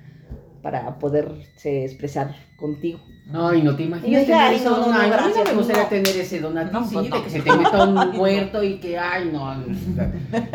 para 0.68 0.99
poderse 0.99 1.86
expresar 1.86 2.36
contigo. 2.57 2.99
Ay, 3.34 3.61
no 3.61 3.74
te 3.74 3.84
Y 3.84 3.86
imaginas 3.86 4.28
yo, 4.28 4.36
ay, 4.38 4.49
tener 4.49 4.51
no, 4.51 4.57
eso, 4.57 4.70
no, 4.70 4.91
no, 4.91 4.99
Ay, 4.99 5.11
a 5.13 5.22
mí 5.22 5.34
no 5.34 5.43
me 5.45 5.53
gustaría 5.53 5.84
no. 5.84 5.88
tener 5.88 6.18
ese 6.18 6.41
don 6.41 6.55
No, 6.55 6.84
sí, 6.86 6.93
pues 6.93 7.03
de 7.05 7.09
no. 7.09 7.24
que 7.24 7.30
se 7.30 7.39
te 7.41 7.53
meta 7.55 7.84
un 7.86 8.09
muerto 8.18 8.61
y 8.63 8.78
que, 8.82 8.99
ay, 8.99 9.30
no, 9.32 9.55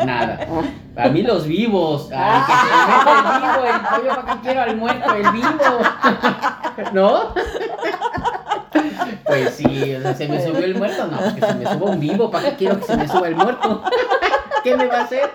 nada. 0.05 0.47
A 0.95 1.09
mí 1.09 1.23
los 1.23 1.47
vivos, 1.47 2.11
ay, 2.15 2.41
que 2.45 2.53
se 2.53 2.65
me 2.75 2.93
meta 2.93 3.17
el 3.17 3.41
vivo, 3.41 3.65
el 3.65 3.81
pollo, 4.03 4.21
¿para 4.21 4.33
qué 4.35 4.39
quiero 4.43 4.61
al 4.61 4.77
muerto, 4.77 5.15
el 5.15 5.31
vivo? 5.31 5.79
¿No? 6.93 7.33
Pues 9.25 9.55
sí, 9.55 9.95
o 9.95 10.01
sea, 10.01 10.13
se 10.13 10.27
me 10.27 10.43
subió 10.45 10.65
el 10.65 10.75
muerto, 10.75 11.07
no, 11.07 11.17
que 11.33 11.41
se 11.41 11.53
me 11.55 11.65
suba 11.65 11.91
un 11.91 11.99
vivo, 11.99 12.29
¿para 12.29 12.49
qué 12.51 12.55
quiero 12.57 12.79
que 12.79 12.85
se 12.85 12.97
me 12.97 13.07
suba 13.07 13.27
el 13.29 13.35
muerto? 13.35 13.81
¿Qué 14.63 14.75
me 14.77 14.85
va 14.87 14.99
a 14.99 15.03
hacer? 15.05 15.29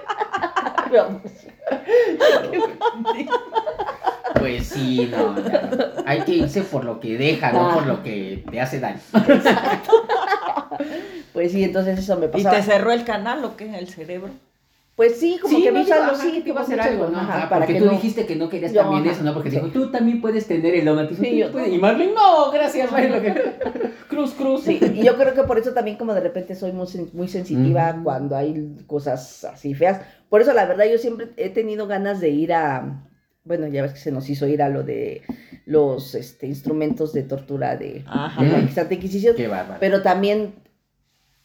Pues 4.39 4.67
sí, 4.69 5.11
no, 5.11 5.35
hay 6.07 6.21
que 6.23 6.33
irse 6.33 6.63
por 6.63 6.85
lo 6.85 7.01
que 7.01 7.17
deja, 7.19 7.53
no 7.53 7.75
por 7.75 7.87
lo 7.87 8.03
que 8.03 8.45
te 8.51 8.61
hace 8.61 8.81
daño. 8.81 9.01
Pues 11.33 11.53
sí, 11.53 11.65
entonces 11.65 11.99
eso 11.99 12.17
me 12.17 12.27
¿Y 12.27 12.29
pasaba. 12.31 12.57
te 12.57 12.63
cerró 12.63 12.93
el 12.93 13.05
canal 13.05 13.45
o 13.45 13.57
qué? 13.57 13.77
El 13.79 13.89
cerebro. 13.89 14.31
Pues 14.97 15.21
sí, 15.21 15.39
como 15.41 15.55
Sí, 15.57 15.63
que 15.63 15.69
no 15.71 15.75
me 15.75 15.81
hizo 15.83 15.93
digo, 15.95 16.03
algo 16.05 16.17
ajá, 16.17 16.23
así, 16.25 16.33
que 16.33 16.41
te 16.43 16.49
iba 16.49 16.61
a 16.61 16.65
hacer 16.65 16.81
algo, 16.81 17.07
¿no? 17.09 17.19
ajá, 17.21 17.37
Ajá, 17.39 17.49
para 17.49 17.61
porque 17.61 17.75
que 17.75 17.79
tú 17.79 17.85
no- 17.87 17.93
dijiste 17.93 18.27
que 18.27 18.35
no 18.35 18.49
querías 18.49 18.73
Yo, 18.73 18.81
también 18.83 19.05
ajá. 19.05 19.13
eso, 19.13 19.23
¿no? 19.23 19.33
Porque 19.33 19.51
Sí. 19.51 19.57
dijo, 19.57 19.69
tú 19.69 19.91
también 19.93 20.21
puedes 20.21 20.49
tener 20.49 20.75
el 20.75 20.85
don. 20.85 21.09
Sí, 21.17 21.37
yo- 21.39 21.67
Y 21.67 21.79
Marlene, 21.79 22.15
no, 22.15 22.51
gracias, 22.51 22.91
que... 22.97 23.53
Cruz, 24.09 24.33
cruz. 24.33 24.63
Sí, 24.65 24.81
y 24.95 25.05
yo 25.05 25.17
creo 25.17 25.35
que 25.35 25.45
por 25.45 25.57
eso 25.57 25.73
también 25.73 25.97
como 25.99 26.15
de 26.15 26.21
repente 26.21 26.57
soy 26.57 26.73
muy, 26.73 26.89
muy 27.13 27.29
sensitiva 27.29 27.95
cuando 28.03 28.35
hay 28.37 28.77
cosas 28.89 29.45
así 29.45 29.73
feas. 29.75 30.01
Por 30.29 30.41
eso 30.43 30.53
la 30.53 30.65
verdad 30.67 30.87
yo 30.91 30.99
siempre 30.99 31.29
he 31.37 31.51
tenido 31.51 31.87
ganas 31.87 32.19
de 32.21 32.31
ir 32.31 32.53
a, 32.53 33.05
bueno, 33.49 33.67
ya 33.67 33.83
ves 33.83 33.93
que 33.95 33.99
se 33.99 34.13
nos 34.13 34.29
hizo 34.31 34.47
ir 34.47 34.63
a 34.63 34.69
lo 34.69 34.83
de 34.85 35.23
los 35.67 36.15
este, 36.15 36.47
instrumentos 36.47 37.13
de 37.13 37.25
tortura 37.25 37.77
de, 37.77 38.05
Ajá. 38.07 38.43
de 38.45 38.49
la. 38.53 38.69
Santa 38.69 38.95
Inquisición, 38.95 39.35
Qué 39.37 39.49
bárbaro. 39.49 39.81
pero 39.81 40.03
también 40.03 40.55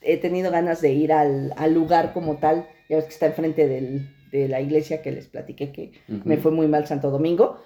he 0.01 0.17
tenido 0.17 0.51
ganas 0.51 0.81
de 0.81 0.91
ir 0.93 1.11
al, 1.13 1.53
al 1.57 1.73
lugar 1.73 2.13
como 2.13 2.37
tal, 2.37 2.67
ya 2.89 2.97
ves 2.97 3.05
que 3.05 3.11
está 3.13 3.25
enfrente 3.27 3.67
del, 3.67 4.09
de 4.31 4.47
la 4.49 4.59
iglesia 4.61 5.01
que 5.01 5.11
les 5.11 5.27
platiqué 5.27 5.71
que 5.71 5.93
me 6.25 6.37
fue 6.37 6.51
muy 6.51 6.67
mal 6.67 6.85
Santo 6.87 7.09
Domingo, 7.09 7.57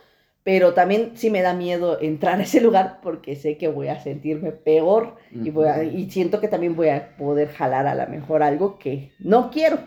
pero 0.44 0.74
también 0.74 1.12
sí 1.16 1.30
me 1.30 1.42
da 1.42 1.54
miedo 1.54 2.00
entrar 2.02 2.40
a 2.40 2.44
ese 2.44 2.62
lugar 2.62 3.00
porque 3.02 3.36
sé 3.36 3.58
que 3.58 3.68
voy 3.68 3.88
a 3.90 4.00
sentirme 4.00 4.52
peor 4.52 5.16
y, 5.34 5.50
voy 5.50 5.68
a- 5.68 5.84
y 5.84 6.10
siento 6.12 6.40
que 6.40 6.48
también 6.48 6.76
voy 6.76 6.90
a 6.90 7.18
poder 7.18 7.50
jalar 7.50 7.86
a 7.88 7.96
lo 7.96 8.08
mejor 8.08 8.44
algo 8.44 8.78
que 8.80 9.12
no 9.20 9.50
quiero. 9.52 9.80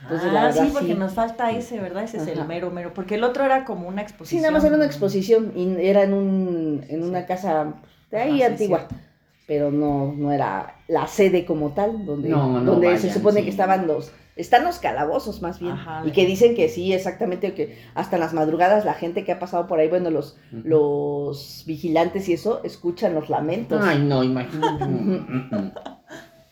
Entonces, 0.00 0.32
la 0.32 0.42
ah, 0.42 0.46
verdad, 0.46 0.64
sí, 0.66 0.70
porque 0.72 0.92
sí. 0.92 0.98
nos 0.98 1.12
falta 1.12 1.50
ese, 1.50 1.80
¿verdad? 1.80 2.04
Ese 2.04 2.18
es 2.18 2.26
el 2.28 2.44
mero, 2.46 2.70
mero. 2.70 2.94
Porque 2.94 3.16
el 3.16 3.24
otro 3.24 3.44
era 3.44 3.64
como 3.64 3.88
una 3.88 4.02
Sí, 4.02 4.06
exposición. 4.06 4.42
nada 4.42 4.52
más 4.52 4.64
era 4.64 4.76
una 4.76 4.86
exposición 4.86 5.52
y 5.56 5.74
era 5.84 6.02
en, 6.04 6.12
un, 6.14 6.84
en 6.88 7.02
una 7.02 7.20
Sí. 7.22 7.26
casa 7.26 7.74
de 8.10 8.16
ahí 8.18 8.28
Ajá, 8.30 8.36
sí, 8.38 8.42
antigua, 8.44 8.88
pero 9.46 9.70
no, 9.72 10.12
no 10.16 10.30
era 10.32 10.76
la 10.86 11.06
sede 11.08 11.44
como 11.44 11.70
tal, 11.74 12.06
donde, 12.06 12.28
No, 12.28 12.60
no 12.60 12.72
donde 12.72 12.96
se 12.98 13.12
supone 13.12 13.38
sí. 13.40 13.44
que 13.44 13.50
estaban 13.50 13.86
los... 13.86 14.12
Están 14.36 14.62
los 14.64 14.78
calabozos 14.78 15.42
más 15.42 15.58
bien. 15.58 15.72
Ajá, 15.72 16.02
y 16.06 16.12
que 16.12 16.24
dicen 16.24 16.54
que 16.54 16.68
sí, 16.68 16.92
exactamente, 16.92 17.54
que 17.54 17.76
hasta 17.96 18.14
en 18.14 18.20
las 18.20 18.34
madrugadas 18.34 18.84
la 18.84 18.94
gente 18.94 19.24
que 19.24 19.32
ha 19.32 19.40
pasado 19.40 19.66
por 19.66 19.80
ahí, 19.80 19.88
bueno, 19.88 20.10
los, 20.10 20.38
los 20.52 21.64
vigilantes 21.66 22.28
y 22.28 22.34
eso, 22.34 22.62
escuchan 22.62 23.16
los 23.16 23.30
lamentos. 23.30 23.80
Ay, 23.84 23.98
no, 23.98 24.22
imagínate. 24.22 24.84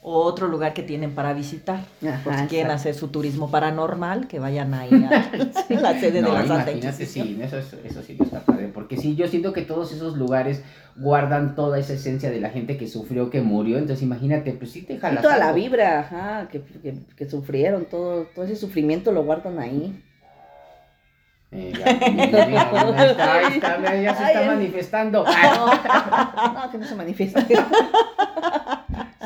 O 0.08 0.22
otro 0.22 0.46
lugar 0.46 0.72
que 0.72 0.84
tienen 0.84 1.16
para 1.16 1.32
visitar. 1.32 1.80
Ajá, 2.06 2.20
Por 2.22 2.32
si 2.36 2.46
quieren 2.46 2.70
hacer 2.70 2.94
su 2.94 3.08
turismo 3.08 3.50
paranormal, 3.50 4.28
que 4.28 4.38
vayan 4.38 4.72
ahí 4.72 4.90
a 4.92 5.10
la 5.80 5.98
sede 5.98 6.22
No, 6.22 6.28
de 6.28 6.34
la 6.34 6.46
Santa 6.46 6.70
imagínate, 6.70 7.06
sí, 7.06 7.36
eso, 7.42 7.58
es- 7.58 7.72
eso 7.84 8.02
sí 8.04 8.14
no 8.16 8.24
está 8.24 8.38
padre. 8.38 8.68
Porque 8.72 8.96
sí, 8.96 9.16
yo 9.16 9.26
siento 9.26 9.52
que 9.52 9.62
todos 9.62 9.90
esos 9.92 10.16
lugares 10.16 10.62
guardan 10.94 11.56
toda 11.56 11.80
esa 11.80 11.94
esencia 11.94 12.30
de 12.30 12.40
la 12.40 12.50
gente 12.50 12.76
que 12.76 12.86
sufrió, 12.86 13.30
que 13.30 13.40
murió. 13.42 13.78
Entonces, 13.78 14.04
imagínate, 14.04 14.52
pues 14.52 14.70
sí 14.70 14.82
te 14.82 14.92
Y 14.94 14.98
jalas. 14.98 15.22
toda 15.22 15.38
la 15.38 15.52
vibra, 15.52 15.98
ajá, 15.98 16.48
que, 16.52 16.62
que, 16.62 16.94
que 17.16 17.28
sufrieron, 17.28 17.86
todo, 17.86 18.26
todo 18.32 18.44
ese 18.44 18.54
sufrimiento 18.54 19.10
lo 19.10 19.24
guardan 19.24 19.58
ahí. 19.58 20.04
Eh, 21.50 21.72
ya, 21.76 21.84
está, 23.06 23.42
está, 23.42 24.00
ya 24.02 24.14
se 24.14 24.22
está 24.24 24.40
es- 24.42 24.46
manifestando. 24.46 25.24
No, 25.24 26.70
que 26.70 26.78
no 26.78 26.86
se 26.86 26.94
manifiesta. 26.94 27.44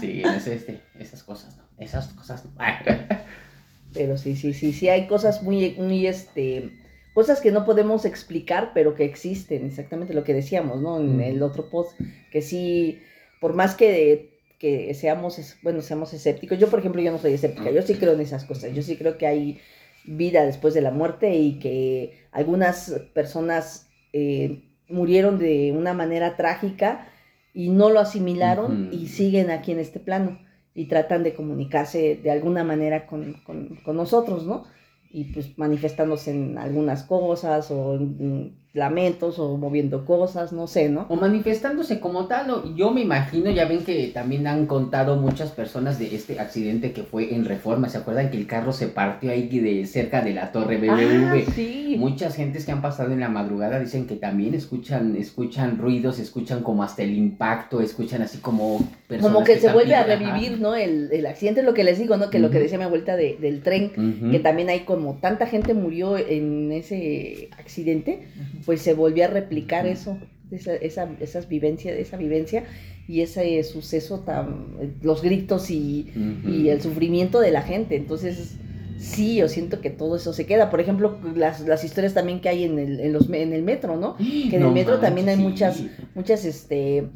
Sí, 0.01 0.23
es 0.25 0.47
este, 0.47 0.81
esas 0.99 1.23
cosas, 1.23 1.57
¿no? 1.57 1.65
Esas 1.79 2.09
cosas, 2.09 2.45
no. 2.45 2.53
Pero 3.93 4.17
sí, 4.17 4.37
sí, 4.37 4.55
sí, 4.55 4.73
sí, 4.73 4.89
hay 4.89 5.07
cosas 5.07 5.43
muy, 5.43 5.73
muy, 5.73 6.07
este, 6.07 6.71
cosas 7.13 7.41
que 7.41 7.51
no 7.51 7.65
podemos 7.65 8.05
explicar, 8.05 8.71
pero 8.73 8.95
que 8.95 9.05
existen, 9.05 9.67
exactamente 9.67 10.15
lo 10.15 10.23
que 10.23 10.33
decíamos, 10.33 10.81
¿no? 10.81 11.01
En 11.01 11.21
el 11.21 11.43
otro 11.43 11.69
post, 11.71 11.99
que 12.31 12.41
sí, 12.41 13.03
por 13.41 13.55
más 13.55 13.75
que, 13.75 14.39
que 14.61 14.95
seamos, 14.95 15.57
bueno, 15.63 15.83
seamos 15.83 16.13
escépticos, 16.15 16.59
yo 16.59 16.69
por 16.69 16.79
ejemplo, 16.79 17.03
yo 17.03 17.11
no 17.11 17.19
soy 17.19 17.33
escéptica, 17.33 17.73
yo 17.73 17.83
sí 17.83 17.95
creo 17.95 18.13
en 18.13 18.21
esas 18.21 18.45
cosas, 18.45 18.73
yo 18.75 18.83
sí 18.83 18.97
creo 18.97 19.19
que 19.19 19.27
hay 19.27 19.61
vida 20.05 20.47
después 20.47 20.73
de 20.73 20.83
la 20.83 20.93
muerte 20.93 21.35
y 21.35 21.59
que 21.59 22.27
algunas 22.31 22.95
personas 23.13 23.89
eh, 24.13 24.71
murieron 24.89 25.39
de 25.39 25.73
una 25.73 25.95
manera 25.95 26.37
trágica 26.37 27.10
y 27.55 27.69
no 27.71 27.91
lo 27.91 28.01
asimilaron 28.01 28.91
y 28.93 29.07
siguen 29.09 29.51
aquí 29.51 29.73
en 29.73 29.79
este 29.81 30.01
plano 30.01 30.39
y 30.75 30.87
tratan 30.87 31.23
de 31.25 31.35
comunicarse 31.35 32.17
de 32.23 32.31
alguna 32.31 32.63
manera 32.65 33.07
con, 33.07 33.35
con- 33.45 33.77
con 33.85 33.97
nosotros, 33.97 34.47
¿no? 34.47 34.65
Y 35.11 35.25
pues 35.33 35.59
manifestándose 35.59 36.31
en 36.31 36.57
algunas 36.59 37.03
cosas 37.03 37.71
o 37.73 37.95
en, 37.97 38.17
en 38.21 38.57
lamentos 38.73 39.41
o 39.41 39.57
moviendo 39.57 40.05
cosas, 40.05 40.53
no 40.53 40.68
sé, 40.68 40.89
¿no? 40.89 41.07
O 41.09 41.16
manifestándose 41.16 41.99
como 41.99 42.27
tal, 42.27 42.47
¿no? 42.47 42.77
yo 42.77 42.93
me 42.93 43.01
imagino, 43.01 43.51
ya 43.51 43.64
ven 43.64 43.85
que 43.85 44.09
también 44.14 44.47
han 44.47 44.66
contado 44.66 45.16
muchas 45.16 45.51
personas 45.51 45.99
de 45.99 46.14
este 46.14 46.39
accidente 46.39 46.93
que 46.93 47.03
fue 47.03 47.35
en 47.35 47.45
Reforma, 47.45 47.89
¿se 47.89 47.99
acuerdan 47.99 48.31
que 48.31 48.37
el 48.37 48.47
carro 48.47 48.73
se 48.73 48.87
partió 48.87 49.33
ahí 49.33 49.49
de 49.49 49.85
cerca 49.87 50.23
de 50.23 50.35
la 50.35 50.53
torre 50.53 50.77
BBV? 50.79 51.49
Ah, 51.49 51.53
sí. 51.53 51.97
Muchas 51.99 52.37
gentes 52.37 52.64
que 52.64 52.71
han 52.71 52.81
pasado 52.81 53.12
en 53.12 53.18
la 53.18 53.29
madrugada 53.29 53.81
dicen 53.81 54.07
que 54.07 54.14
también 54.14 54.55
escuchan, 54.55 55.16
escuchan 55.16 55.77
ruidos, 55.79 56.21
escuchan 56.21 56.62
como 56.62 56.85
hasta 56.85 57.03
el 57.03 57.12
impacto, 57.16 57.81
escuchan 57.81 58.23
así 58.23 58.39
como 58.39 58.79
personas 59.09 59.33
Como 59.35 59.45
que 59.45 59.59
se 59.59 59.73
vuelve 59.73 59.97
a 59.97 60.05
revivir, 60.05 60.61
¿no? 60.61 60.77
El, 60.77 61.09
el 61.12 61.27
accidente, 61.27 61.64
lo 61.64 61.75
que 61.75 61.83
les 61.83 61.99
digo, 61.99 62.16
¿no? 62.16 62.31
Que 62.31 62.39
lo 62.39 62.51
que 62.51 62.61
decía 62.61 62.79
mi 62.79 62.85
abuelita 62.85 63.16
de- 63.16 63.37
del 63.41 63.62
tren, 63.62 64.31
que 64.31 64.39
también 64.39 64.68
hay 64.71 64.81
como 64.81 65.14
tanta 65.16 65.47
gente 65.47 65.75
murió 65.75 66.16
en 66.16 66.71
ese 66.71 67.49
accidente. 67.59 68.29
Pues 68.67 68.83
se 68.83 68.95
volvió 68.95 69.25
a 69.25 69.29
replicar 69.29 69.87
eso, 69.87 70.19
esa, 70.51 70.75
esa, 70.75 71.09
esas 71.21 71.49
vivencias, 71.49 71.97
esa 71.99 72.17
vivencia 72.17 72.65
y 73.09 73.23
ese 73.23 73.63
suceso 73.65 74.21
tan, 74.21 74.77
los 75.03 75.23
gritos 75.23 75.71
y, 75.71 76.13
y 76.47 76.69
el 76.69 76.81
sufrimiento 76.81 77.41
de 77.41 77.51
la 77.51 77.63
gente. 77.63 77.97
Entonces, 77.97 78.57
sí, 78.99 79.37
yo 79.37 79.49
siento 79.49 79.81
que 79.81 79.91
todo 79.91 80.17
eso 80.17 80.33
se 80.33 80.47
queda. 80.47 80.71
Por 80.71 80.81
ejemplo, 80.81 81.19
las, 81.35 81.61
las 81.63 81.83
historias 81.85 82.15
también 82.15 82.41
que 82.41 82.49
hay 82.49 82.65
en 82.65 82.79
el, 82.79 83.01
en 83.01 83.13
los, 83.13 83.29
en 83.31 83.53
el 83.53 83.63
metro, 83.63 83.97
¿no? 83.97 84.17
que 84.51 84.57
en 84.57 84.63
el 84.63 84.73
metro 84.73 84.99
también 85.01 85.29
hay 85.29 85.37
muchas- 85.37 85.79
Muchas, 86.15 86.45
este, 86.45 87.09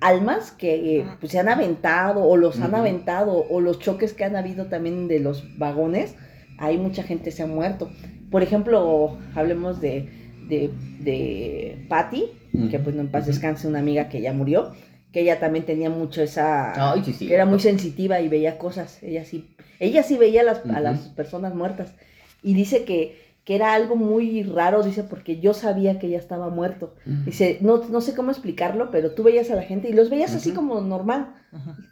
almas 0.00 0.50
que 0.52 0.98
eh, 1.00 1.04
pues, 1.20 1.32
se 1.32 1.38
han 1.38 1.48
aventado 1.48 2.24
o 2.24 2.36
los 2.36 2.60
han 2.60 2.74
aventado 2.74 3.44
o 3.48 3.60
los 3.60 3.78
choques 3.78 4.12
que 4.14 4.24
han 4.24 4.36
habido 4.36 4.66
también 4.66 5.06
de 5.08 5.20
los 5.20 5.44
vagones, 5.58 6.14
hay 6.58 6.76
mucha 6.78 7.02
gente 7.02 7.30
se 7.30 7.42
ha 7.42 7.46
muerto. 7.46 7.90
Por 8.30 8.42
ejemplo, 8.42 9.18
hablemos 9.34 9.80
de, 9.80 10.08
de, 10.52 10.70
de 11.00 11.86
Patty, 11.88 12.24
que 12.70 12.78
pues 12.78 12.94
no 12.94 13.00
en 13.00 13.08
paz 13.08 13.26
descanse 13.26 13.66
una 13.66 13.78
amiga 13.78 14.08
que 14.08 14.20
ya 14.20 14.32
murió, 14.32 14.72
que 15.12 15.20
ella 15.20 15.40
también 15.40 15.64
tenía 15.64 15.90
mucho 15.90 16.22
esa... 16.22 16.92
Ay, 16.92 17.02
sí, 17.04 17.12
sí. 17.12 17.26
que 17.28 17.34
era 17.34 17.46
muy 17.46 17.60
sensitiva 17.60 18.20
y 18.20 18.28
veía 18.28 18.58
cosas, 18.58 19.02
ella 19.02 19.24
sí, 19.24 19.54
ella 19.80 20.02
sí 20.02 20.16
veía 20.18 20.42
a 20.42 20.44
las, 20.44 20.66
a 20.66 20.80
las 20.80 21.00
personas 21.08 21.54
muertas. 21.54 21.94
Y 22.42 22.54
dice 22.54 22.84
que, 22.84 23.16
que 23.44 23.54
era 23.54 23.72
algo 23.74 23.96
muy 23.96 24.42
raro, 24.42 24.82
dice, 24.82 25.04
porque 25.04 25.40
yo 25.40 25.54
sabía 25.54 25.98
que 25.98 26.08
ella 26.08 26.18
estaba 26.18 26.50
muerto. 26.50 26.94
Dice, 27.24 27.58
no, 27.60 27.78
no 27.88 28.00
sé 28.00 28.14
cómo 28.14 28.30
explicarlo, 28.30 28.90
pero 28.90 29.12
tú 29.12 29.22
veías 29.22 29.50
a 29.50 29.56
la 29.56 29.62
gente 29.62 29.88
y 29.88 29.92
los 29.92 30.10
veías 30.10 30.34
así 30.34 30.52
como 30.52 30.80
normal. 30.80 31.34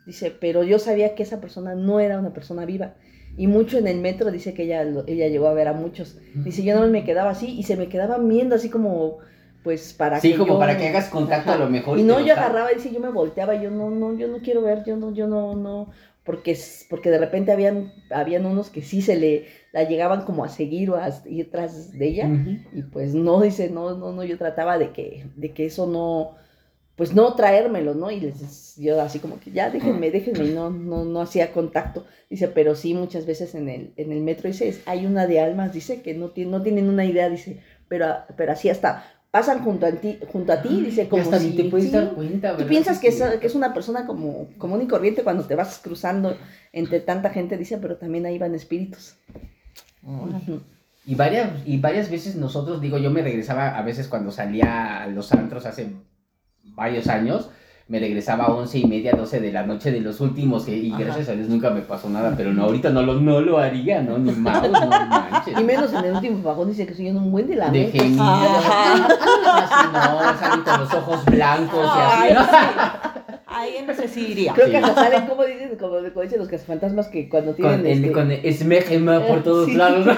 Dice, 0.06 0.30
pero 0.30 0.62
yo 0.64 0.78
sabía 0.78 1.14
que 1.14 1.22
esa 1.22 1.40
persona 1.40 1.74
no 1.74 2.00
era 2.00 2.18
una 2.18 2.32
persona 2.32 2.64
viva. 2.64 2.94
Y 3.36 3.46
mucho 3.46 3.78
en 3.78 3.86
el 3.88 4.00
metro 4.00 4.30
dice 4.30 4.52
que 4.54 4.64
ella, 4.64 4.84
lo- 4.84 5.06
ella 5.06 5.28
llegó 5.28 5.48
a 5.48 5.54
ver 5.54 5.68
a 5.68 5.72
muchos. 5.72 6.18
Dice, 6.34 6.62
yo 6.62 6.78
no 6.78 6.86
me 6.88 7.04
quedaba 7.04 7.30
así 7.30 7.58
y 7.58 7.62
se 7.62 7.76
me 7.76 7.88
quedaban 7.88 8.28
viendo 8.28 8.54
así 8.56 8.68
como, 8.68 9.18
pues 9.62 9.92
para 9.92 10.20
Sí, 10.20 10.32
que 10.32 10.38
como 10.38 10.54
yo- 10.54 10.58
para 10.58 10.76
que 10.76 10.88
hagas 10.88 11.08
contacto 11.08 11.50
Ajá. 11.50 11.60
a 11.60 11.64
lo 11.64 11.70
mejor. 11.70 11.98
Y 11.98 12.02
no, 12.02 12.24
yo 12.24 12.32
agarraba, 12.34 12.68
dice, 12.70 12.92
yo 12.92 13.00
me 13.00 13.10
volteaba, 13.10 13.54
yo 13.54 13.70
no, 13.70 13.90
no, 13.90 14.14
yo 14.18 14.28
no 14.28 14.38
quiero 14.38 14.62
ver, 14.62 14.84
yo 14.84 14.96
no, 14.96 15.12
yo 15.14 15.26
no, 15.26 15.54
no, 15.54 15.90
porque, 16.24 16.56
porque 16.90 17.10
de 17.10 17.18
repente 17.18 17.50
habían, 17.52 17.92
habían 18.10 18.44
unos 18.46 18.68
que 18.70 18.82
sí 18.82 19.00
se 19.02 19.16
le, 19.16 19.46
la 19.72 19.84
llegaban 19.84 20.22
como 20.24 20.44
a 20.44 20.48
seguir 20.48 20.90
o 20.90 20.96
a 20.96 21.08
ir 21.26 21.50
tras 21.50 21.92
de 21.92 22.06
ella. 22.08 22.28
Y 22.74 22.82
pues 22.82 23.14
no, 23.14 23.40
dice, 23.40 23.70
no, 23.70 23.96
no, 23.96 24.12
no, 24.12 24.22
yo 24.24 24.36
trataba 24.38 24.76
de 24.78 24.90
que, 24.92 25.26
de 25.36 25.52
que 25.52 25.66
eso 25.66 25.86
no, 25.86 26.36
pues 26.96 27.14
no 27.14 27.34
traérmelo, 27.34 27.94
¿no? 27.94 28.10
Y 28.10 28.20
les, 28.20 28.76
yo 28.76 29.00
así 29.00 29.20
como 29.20 29.40
que 29.40 29.52
ya 29.52 29.70
déjenme, 29.70 30.10
déjenme, 30.10 30.44
y 30.44 30.50
no, 30.50 30.70
no, 30.70 31.04
no 31.04 31.20
hacía 31.22 31.52
contacto. 31.52 32.04
Dice, 32.28 32.48
pero 32.48 32.74
sí, 32.74 32.92
muchas 32.94 33.24
veces 33.26 33.54
en 33.54 33.68
el, 33.68 33.92
en 33.96 34.12
el 34.12 34.20
metro, 34.20 34.48
dice, 34.48 34.68
es- 34.68 34.82
hay 34.86 35.06
una 35.06 35.26
de 35.26 35.40
almas, 35.40 35.72
dice, 35.72 36.02
que 36.02 36.14
no, 36.14 36.28
tiene, 36.30 36.50
no 36.50 36.62
tienen 36.62 36.88
una 36.88 37.04
idea, 37.06 37.28
dice, 37.30 37.60
pero, 37.88 38.06
pero 38.36 38.52
así 38.52 38.68
hasta 38.68 39.04
pasan 39.30 39.62
junto 39.64 39.86
a 39.86 39.92
ti, 39.92 40.18
junto 40.32 40.52
a 40.52 40.60
ti, 40.60 40.68
dice, 40.82 41.08
como 41.08 41.22
hasta 41.22 41.38
si, 41.38 41.52
te 41.56 41.64
puedes 41.64 41.86
sí, 41.86 41.92
dar 41.92 42.12
cuenta, 42.14 42.50
Tú 42.50 42.56
¿verdad? 42.58 42.68
piensas 42.68 42.96
Sí, 42.96 43.02
que, 43.02 43.08
es, 43.08 43.22
que 43.40 43.46
es 43.46 43.54
una 43.54 43.72
persona 43.72 44.06
como 44.06 44.48
común 44.58 44.82
y 44.82 44.86
corriente 44.88 45.22
cuando 45.22 45.44
te 45.44 45.54
vas 45.54 45.78
cruzando 45.78 46.36
entre 46.72 47.00
tanta 47.00 47.30
gente, 47.30 47.56
dice, 47.56 47.78
pero 47.78 47.96
también 47.96 48.26
ahí 48.26 48.38
van 48.38 48.54
espíritus. 48.54 49.14
Y 51.06 51.14
varias, 51.14 51.50
y 51.66 51.78
varias 51.78 52.10
veces 52.10 52.36
nosotros, 52.36 52.80
digo, 52.80 52.98
yo 52.98 53.10
me 53.10 53.22
regresaba 53.22 53.76
a 53.76 53.82
veces 53.82 54.06
cuando 54.08 54.30
salía 54.30 55.02
a 55.02 55.06
los 55.06 55.32
antros 55.32 55.64
hace 55.66 55.92
varios 56.64 57.06
años, 57.08 57.50
me 57.88 57.98
regresaba 57.98 58.44
a 58.44 58.52
once 58.52 58.78
y 58.78 58.86
media, 58.86 59.12
12 59.16 59.40
de 59.40 59.52
la 59.52 59.64
noche 59.64 59.90
de 59.90 60.00
los 60.00 60.20
últimos, 60.20 60.64
que, 60.64 60.76
y 60.76 60.92
Ajá. 60.92 61.02
gracias 61.02 61.28
a 61.28 61.32
Dios 61.32 61.48
nunca 61.48 61.70
me 61.70 61.80
pasó 61.80 62.08
nada, 62.08 62.34
pero 62.36 62.52
no, 62.52 62.62
ahorita 62.64 62.90
no 62.90 63.02
lo, 63.02 63.14
no 63.14 63.40
lo 63.40 63.58
haría, 63.58 64.00
¿no? 64.00 64.16
Ni 64.16 64.30
mouse, 64.30 64.70
no 64.70 64.86
manches. 64.86 65.58
Y 65.58 65.64
menos 65.64 65.92
en 65.92 66.04
el 66.04 66.14
último 66.14 66.40
vagón 66.42 66.68
dice 66.68 66.86
que 66.86 66.94
soy 66.94 67.10
un 67.10 67.32
buen 67.32 67.48
de 67.48 67.56
la 67.56 67.68
De 67.68 67.86
genial. 67.90 68.20
Así 69.44 69.86
no, 69.92 70.38
salen 70.38 70.60
con 70.64 70.80
los 70.80 70.94
ojos 70.94 71.24
blancos 71.24 71.84
y 71.84 72.00
así, 72.00 72.34
¿no? 72.34 72.44
sí. 72.44 72.50
Ahí 73.52 73.76
en 73.78 73.90
ese 73.90 74.06
sí 74.06 74.28
iría. 74.28 74.52
Creo 74.54 74.66
Sí. 74.66 74.70
que 74.72 74.78
hasta 74.78 74.94
salen, 74.94 75.26
como 75.26 75.42
dicen, 75.44 75.76
como, 75.76 75.96
como 75.96 76.22
dicen 76.22 76.38
los 76.38 76.46
cazafantasmas, 76.48 77.08
que 77.08 77.28
cuando 77.28 77.54
tienen 77.54 77.78
Con 77.78 77.86
el, 77.86 77.92
este- 77.98 78.12
con 78.12 78.30
el 78.30 78.46
esmejema 78.46 79.20
por 79.26 79.42
todos 79.42 79.66
Sí. 79.66 79.74
lados. 79.74 80.06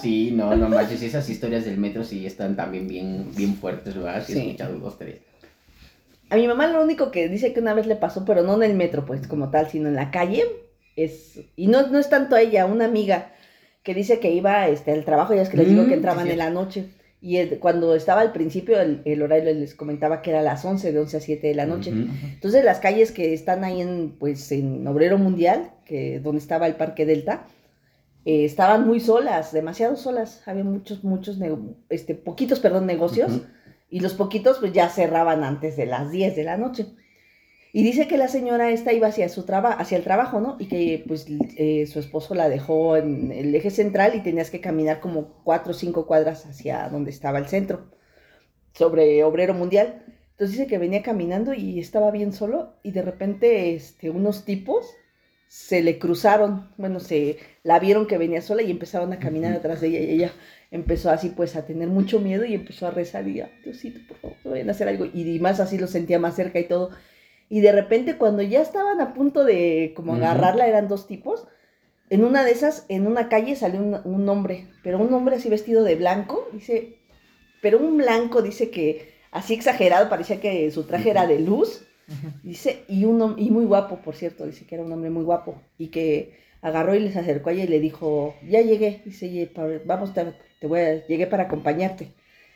Sí, 0.00 0.30
no, 0.32 0.54
no 0.56 0.68
manches, 0.68 1.02
esas 1.02 1.28
historias 1.28 1.64
del 1.64 1.78
metro 1.78 2.04
sí 2.04 2.26
están 2.26 2.56
también 2.56 2.86
bien, 2.86 3.26
bien 3.36 3.54
fuertes, 3.54 3.94
¿verdad? 3.94 4.22
Sí, 4.26 4.32
he 4.32 4.36
Sí. 4.36 4.40
escuchado 4.46 4.78
dos, 4.78 4.98
tres. 4.98 5.16
A 6.30 6.36
mi 6.36 6.46
mamá 6.46 6.66
lo 6.66 6.82
único 6.82 7.10
que 7.10 7.28
dice 7.28 7.52
que 7.52 7.60
una 7.60 7.74
vez 7.74 7.86
le 7.86 7.96
pasó, 7.96 8.24
pero 8.24 8.42
no 8.42 8.54
en 8.62 8.70
el 8.70 8.76
metro, 8.76 9.04
pues 9.06 9.26
como 9.26 9.50
tal, 9.50 9.68
sino 9.70 9.88
en 9.88 9.94
la 9.94 10.10
calle, 10.10 10.44
es, 10.96 11.40
y 11.56 11.68
no, 11.68 11.86
no 11.88 11.98
es 11.98 12.08
tanto 12.10 12.36
a 12.36 12.40
ella, 12.42 12.66
una 12.66 12.84
amiga 12.84 13.32
que 13.82 13.94
dice 13.94 14.20
que 14.20 14.30
iba 14.32 14.68
este, 14.68 14.92
al 14.92 15.04
trabajo, 15.04 15.34
ya 15.34 15.42
es 15.42 15.48
que 15.48 15.56
les 15.56 15.68
digo 15.68 15.84
Mm, 15.84 15.88
que 15.88 15.94
entraban 15.94 16.26
sí, 16.26 16.32
en 16.32 16.38
la 16.38 16.50
noche, 16.50 16.84
y 17.22 17.38
el- 17.38 17.58
cuando 17.58 17.94
estaba 17.94 18.20
al 18.20 18.32
principio, 18.32 18.78
el, 18.80 19.00
el 19.06 19.22
horario 19.22 19.52
les 19.54 19.74
comentaba 19.74 20.20
que 20.20 20.30
era 20.30 20.40
a 20.40 20.42
las 20.42 20.64
11, 20.64 20.92
de 20.92 20.98
11 21.00 21.16
a 21.16 21.20
7 21.20 21.46
de 21.48 21.54
la 21.54 21.64
noche. 21.66 21.90
Ujú. 21.92 22.08
Entonces 22.34 22.62
las 22.64 22.78
calles 22.78 23.10
que 23.10 23.32
están 23.32 23.64
ahí 23.64 23.80
en, 23.80 24.10
pues, 24.18 24.52
en 24.52 24.86
Obrero 24.86 25.16
Mundial, 25.18 25.70
que 25.86 26.20
donde 26.20 26.40
estaba 26.40 26.66
el 26.66 26.74
Parque 26.74 27.06
Delta, 27.06 27.44
eh, 28.24 28.44
estaban 28.44 28.86
muy 28.86 29.00
solas, 29.00 29.52
demasiado 29.52 29.96
solas. 29.96 30.42
Había 30.46 30.64
muchos, 30.64 31.04
muchos, 31.04 31.38
este, 31.88 32.14
poquitos, 32.14 32.60
perdón, 32.60 32.86
negocios. 32.86 33.40
Y 33.90 34.00
los 34.00 34.14
poquitos 34.14 34.58
pues 34.58 34.72
ya 34.72 34.88
cerraban 34.88 35.44
antes 35.44 35.76
de 35.76 35.86
las 35.86 36.10
10 36.10 36.36
de 36.36 36.44
la 36.44 36.56
noche. 36.56 36.86
Y 37.72 37.82
dice 37.82 38.08
que 38.08 38.18
la 38.18 38.28
señora 38.28 38.70
esta 38.70 38.92
iba 38.92 39.08
hacia 39.08 39.28
su 39.28 39.44
traba 39.44 39.72
hacia 39.72 39.98
el 39.98 40.04
trabajo, 40.04 40.40
¿no? 40.40 40.56
Y 40.58 40.66
que 40.66 41.04
pues 41.06 41.26
eh, 41.56 41.86
su 41.86 42.00
esposo 42.00 42.34
la 42.34 42.48
dejó 42.48 42.96
en 42.96 43.30
el 43.30 43.54
eje 43.54 43.70
central 43.70 44.14
y 44.14 44.22
tenías 44.22 44.50
que 44.50 44.60
caminar 44.60 45.00
como 45.00 45.42
cuatro 45.44 45.72
o 45.72 45.74
cinco 45.74 46.06
cuadras 46.06 46.46
hacia 46.46 46.88
donde 46.88 47.10
estaba 47.10 47.38
el 47.38 47.46
centro, 47.46 47.90
sobre 48.72 49.22
Obrero 49.24 49.54
Mundial. 49.54 50.02
Entonces 50.32 50.56
dice 50.56 50.68
que 50.68 50.78
venía 50.78 51.02
caminando 51.02 51.52
y 51.52 51.78
estaba 51.78 52.10
bien 52.10 52.32
solo 52.32 52.74
y 52.82 52.92
de 52.92 53.02
repente 53.02 53.74
este, 53.74 54.08
unos 54.10 54.44
tipos 54.44 54.86
se 55.48 55.82
le 55.82 55.98
cruzaron, 55.98 56.68
bueno, 56.76 57.00
se 57.00 57.38
la 57.62 57.78
vieron 57.78 58.06
que 58.06 58.18
venía 58.18 58.42
sola 58.42 58.62
y 58.62 58.70
empezaron 58.70 59.12
a 59.12 59.18
caminar 59.18 59.54
atrás 59.54 59.80
de 59.80 59.88
ella 59.88 60.00
y 60.00 60.10
ella 60.10 60.32
empezó 60.70 61.10
así 61.10 61.30
pues 61.30 61.56
a 61.56 61.64
tener 61.64 61.88
mucho 61.88 62.20
miedo 62.20 62.44
y 62.44 62.54
empezó 62.54 62.86
a 62.86 62.90
rezar 62.90 63.26
y 63.26 63.40
a 63.40 63.50
Diosito, 63.64 64.00
por 64.06 64.18
favor, 64.18 64.36
no 64.44 64.50
vayan 64.50 64.68
a 64.68 64.72
hacer 64.72 64.88
algo 64.88 65.06
y 65.06 65.38
más 65.40 65.58
así 65.60 65.78
lo 65.78 65.86
sentía 65.86 66.18
más 66.18 66.36
cerca 66.36 66.58
y 66.58 66.64
todo. 66.64 66.90
Y 67.48 67.60
de 67.60 67.72
repente 67.72 68.18
cuando 68.18 68.42
ya 68.42 68.60
estaban 68.60 69.00
a 69.00 69.14
punto 69.14 69.44
de 69.44 69.94
como 69.96 70.14
agarrarla, 70.14 70.66
eran 70.66 70.86
dos 70.86 71.06
tipos, 71.06 71.48
en 72.10 72.24
una 72.24 72.44
de 72.44 72.52
esas, 72.52 72.84
en 72.88 73.06
una 73.06 73.28
calle 73.28 73.56
salió 73.56 73.80
un, 73.80 74.00
un 74.04 74.28
hombre, 74.28 74.68
pero 74.82 74.98
un 74.98 75.12
hombre 75.14 75.36
así 75.36 75.48
vestido 75.48 75.82
de 75.82 75.94
blanco, 75.94 76.46
dice, 76.52 76.98
pero 77.62 77.78
un 77.78 77.96
blanco 77.96 78.42
dice 78.42 78.70
que 78.70 79.14
así 79.30 79.54
exagerado, 79.54 80.08
parecía 80.08 80.40
que 80.40 80.70
su 80.70 80.84
traje 80.84 81.10
era 81.10 81.26
de 81.26 81.40
luz. 81.40 81.84
Dice, 82.42 82.84
y, 82.88 83.04
un, 83.04 83.34
y 83.38 83.50
muy 83.50 83.64
guapo, 83.64 83.98
por 83.98 84.14
cierto, 84.16 84.46
dice 84.46 84.66
que 84.66 84.74
era 84.76 84.84
un 84.84 84.92
hombre 84.92 85.10
muy 85.10 85.24
guapo, 85.24 85.60
y 85.78 85.88
que 85.88 86.38
agarró 86.62 86.94
y 86.94 87.00
les 87.00 87.16
acercó 87.16 87.50
a 87.50 87.52
ella 87.52 87.64
y 87.64 87.68
le 87.68 87.80
dijo, 87.80 88.34
ya 88.48 88.60
llegué, 88.62 89.02
dice, 89.04 89.30
"Ye, 89.30 89.46
pa- 89.46 89.66
vamos, 89.84 90.12
te, 90.14 90.34
te 90.60 90.66
voy 90.66 90.80
a, 90.80 91.06
llegué 91.06 91.26
para 91.26 91.44
acompañarte, 91.44 92.08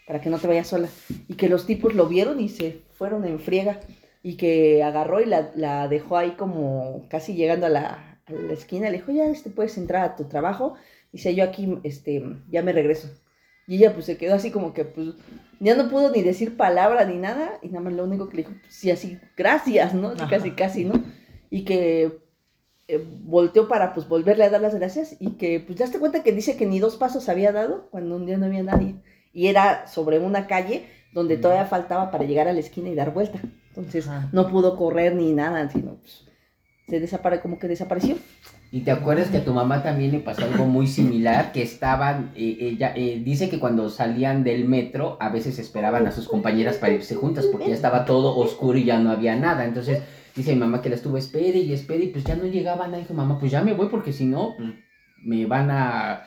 para 0.07 0.21
que 0.21 0.31
no 0.31 0.39
te 0.39 0.49
vayas 0.49 0.69
sola, 0.69 0.89
y 1.29 1.35
que 1.35 1.49
los 1.49 1.67
tipos 1.67 1.95
lo 1.95 2.07
vieron 2.09 2.41
y 2.41 2.49
se 2.49 2.83
fueron 2.91 3.25
en 3.25 3.39
friega, 3.41 3.81
y 4.23 4.37
que 4.37 4.83
agarró 4.83 5.21
y 5.21 5.27
la, 5.27 5.51
la 5.57 5.89
dejó 5.89 6.17
ahí 6.17 6.33
como 6.33 7.07
casi 7.09 7.35
llegando 7.35 7.67
a 7.67 7.71
la, 7.71 8.21
a 8.27 8.33
la 8.33 8.53
esquina, 8.53 8.91
le 8.91 8.99
dijo, 8.99 9.13
ya 9.13 9.27
este, 9.27 9.51
puedes 9.51 9.77
entrar 9.79 10.05
a 10.05 10.17
tu 10.17 10.25
trabajo, 10.25 10.75
dice, 11.13 11.35
yo 11.35 11.45
aquí 11.45 11.79
este, 11.85 12.23
ya 12.51 12.63
me 12.63 12.73
regreso. 12.73 13.09
Y 13.67 13.77
ella 13.77 13.93
pues 13.95 14.07
se 14.07 14.17
quedó 14.17 14.35
así 14.35 14.51
como 14.51 14.75
que 14.75 14.85
pues 14.85 15.09
ya 15.63 15.77
no 15.77 15.89
pudo 15.89 16.11
ni 16.11 16.23
decir 16.23 16.57
palabra 16.57 17.05
ni 17.05 17.19
nada, 17.19 17.59
y 17.63 17.69
nada 17.69 17.81
más 17.81 17.93
lo 17.93 18.05
único 18.05 18.29
que 18.29 18.39
le 18.39 18.43
dijo, 18.43 18.55
sí, 18.69 18.91
así, 18.91 19.19
gracias, 19.37 19.95
¿no? 19.95 20.09
Así. 20.09 20.27
Casi, 20.29 20.51
casi, 20.53 20.85
¿no? 20.85 20.95
Y 21.51 21.65
que 21.65 22.21
eh, 22.89 23.07
volteó 23.23 23.69
para 23.69 23.95
pues 23.95 24.09
volverle 24.09 24.45
a 24.45 24.51
dar 24.51 24.61
las 24.61 24.75
gracias 24.75 25.17
y 25.21 25.33
que 25.33 25.61
pues 25.61 25.79
ya 25.79 25.87
te 25.91 26.01
cuenta 26.01 26.25
que 26.25 26.33
dice 26.33 26.57
que 26.57 26.67
ni 26.67 26.81
dos 26.81 26.97
pasos 26.97 27.29
había 27.29 27.53
dado 27.53 27.89
cuando 27.91 28.17
un 28.17 28.27
día 28.27 28.39
no 28.39 28.47
había 28.47 28.65
nadie. 28.65 28.97
Y 29.33 29.47
era 29.47 29.87
sobre 29.87 30.19
una 30.19 30.47
calle 30.47 30.89
donde 31.13 31.37
todavía 31.37 31.67
faltaba 31.67 32.11
para 32.11 32.25
llegar 32.25 32.49
a 32.49 32.53
la 32.53 32.61
esquina 32.61 32.89
y 32.89 32.95
dar 32.95 33.15
vuelta. 33.15 33.41
Entonces 33.69 34.09
Ajá. 34.09 34.29
no 34.33 34.49
pudo 34.49 34.77
correr 34.77 35.15
ni 35.15 35.33
nada, 35.33 35.71
sino 35.71 35.95
pues, 35.95 36.25
se 36.89 36.99
desapare 36.99 37.41
como 37.41 37.59
que 37.59 37.69
desapareció. 37.69 38.17
Y 38.75 38.81
te 38.81 38.91
acuerdas 38.91 39.29
que 39.29 39.37
a 39.37 39.45
tu 39.45 39.53
mamá 39.53 39.83
también 39.83 40.13
le 40.13 40.21
pasó 40.21 40.47
algo 40.47 40.65
muy 40.65 40.87
similar, 40.87 41.53
que 41.53 41.61
estaban, 41.61 42.33
eh, 42.35 42.57
ella 42.59 42.95
eh, 42.97 43.21
dice 43.23 43.51
que 43.51 43.61
cuando 43.61 43.91
salían 43.91 44.45
del 44.45 44.67
metro 44.67 45.19
a 45.21 45.29
veces 45.29 45.59
esperaban 45.59 46.07
a 46.07 46.11
sus 46.11 46.27
compañeras 46.27 46.79
para 46.79 46.95
irse 46.95 47.15
juntas 47.15 47.45
porque 47.53 47.69
ya 47.69 47.75
estaba 47.75 48.07
todo 48.07 48.35
oscuro 48.35 48.79
y 48.79 48.85
ya 48.85 48.99
no 48.99 49.11
había 49.11 49.37
nada. 49.37 49.67
Entonces 49.67 50.03
dice 50.35 50.55
mi 50.55 50.61
mamá 50.61 50.81
que 50.81 50.89
la 50.89 50.95
estuvo 50.95 51.19
espere 51.19 51.59
y 51.59 51.75
espere 51.75 52.05
y 52.05 52.09
pues 52.09 52.25
ya 52.25 52.35
no 52.35 52.47
llegaba 52.47 52.87
nada. 52.87 52.97
Dijo 52.97 53.13
mamá, 53.13 53.39
pues 53.39 53.53
ya 53.53 53.63
me 53.63 53.75
voy 53.75 53.89
porque 53.91 54.15
si 54.15 54.25
no, 54.25 54.55
pues, 54.57 54.71
me 55.23 55.45
van 55.45 55.71
a 55.71 56.23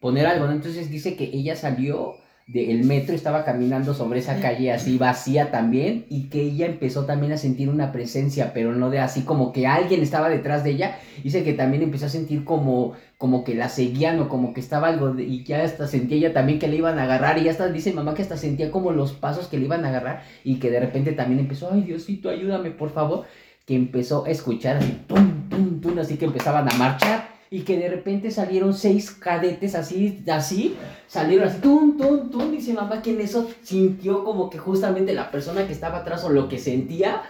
poner 0.00 0.26
algo. 0.26 0.50
Entonces 0.50 0.88
dice 0.88 1.16
que 1.16 1.24
ella 1.24 1.54
salió 1.54 2.14
del 2.52 2.84
metro, 2.84 3.14
estaba 3.14 3.44
caminando 3.44 3.94
sobre 3.94 4.18
esa 4.18 4.40
calle 4.40 4.72
así 4.72 4.98
vacía 4.98 5.50
también 5.50 6.04
y 6.08 6.24
que 6.24 6.40
ella 6.42 6.66
empezó 6.66 7.04
también 7.04 7.32
a 7.32 7.36
sentir 7.36 7.68
una 7.68 7.92
presencia, 7.92 8.52
pero 8.52 8.72
no 8.72 8.90
de 8.90 8.98
así 8.98 9.22
como 9.22 9.52
que 9.52 9.66
alguien 9.68 10.02
estaba 10.02 10.28
detrás 10.28 10.64
de 10.64 10.70
ella. 10.70 10.98
Dice 11.22 11.44
que 11.44 11.52
también 11.52 11.82
empezó 11.84 12.06
a 12.06 12.08
sentir 12.08 12.44
como, 12.44 12.94
como 13.18 13.44
que 13.44 13.54
la 13.54 13.68
seguían 13.68 14.18
o 14.18 14.28
como 14.28 14.52
que 14.52 14.60
estaba 14.60 14.88
algo 14.88 15.12
de- 15.14 15.24
y 15.24 15.44
ya 15.44 15.62
hasta 15.62 15.86
sentía 15.86 16.16
ella 16.16 16.32
también 16.32 16.58
que 16.58 16.66
le 16.66 16.76
iban 16.76 16.98
a 16.98 17.04
agarrar 17.04 17.38
y 17.38 17.44
ya 17.44 17.52
hasta 17.52 17.68
dice 17.68 17.92
mamá 17.92 18.14
que 18.14 18.22
hasta 18.22 18.36
sentía 18.36 18.70
como 18.72 18.90
los 18.90 19.12
pasos 19.12 19.46
que 19.46 19.58
le 19.58 19.66
iban 19.66 19.84
a 19.84 19.88
agarrar 19.88 20.22
y 20.42 20.56
que 20.56 20.70
de 20.70 20.80
repente 20.80 21.12
también 21.12 21.38
empezó, 21.40 21.70
ay 21.72 21.82
Diosito, 21.82 22.30
ayúdame 22.30 22.70
por 22.72 22.90
favor, 22.90 23.26
que 23.64 23.76
empezó 23.76 24.24
a 24.24 24.30
escuchar 24.30 24.78
así, 24.78 24.98
tum, 25.06 25.48
tum, 25.48 25.80
tum, 25.80 25.98
así 26.00 26.16
que 26.16 26.24
empezaban 26.24 26.68
a 26.68 26.74
marchar 26.76 27.28
y 27.52 27.62
que 27.62 27.76
de 27.76 27.88
repente 27.88 28.30
salieron 28.30 28.72
seis 28.72 29.10
cadetes 29.10 29.74
así, 29.74 30.22
así, 30.30 30.76
salieron 31.08 31.48
así, 31.48 31.58
tum, 31.58 31.98
tum, 31.98 32.30
tum, 32.30 32.52
dice 32.52 32.72
mamá 32.72 33.02
que 33.02 33.10
en 33.10 33.20
eso 33.20 33.50
sintió 33.62 34.22
como 34.22 34.48
que 34.48 34.58
justamente 34.58 35.12
la 35.12 35.32
persona 35.32 35.66
que 35.66 35.72
estaba 35.72 35.98
atrás 35.98 36.22
o 36.22 36.30
lo 36.30 36.48
que 36.48 36.58
sentía 36.58 37.22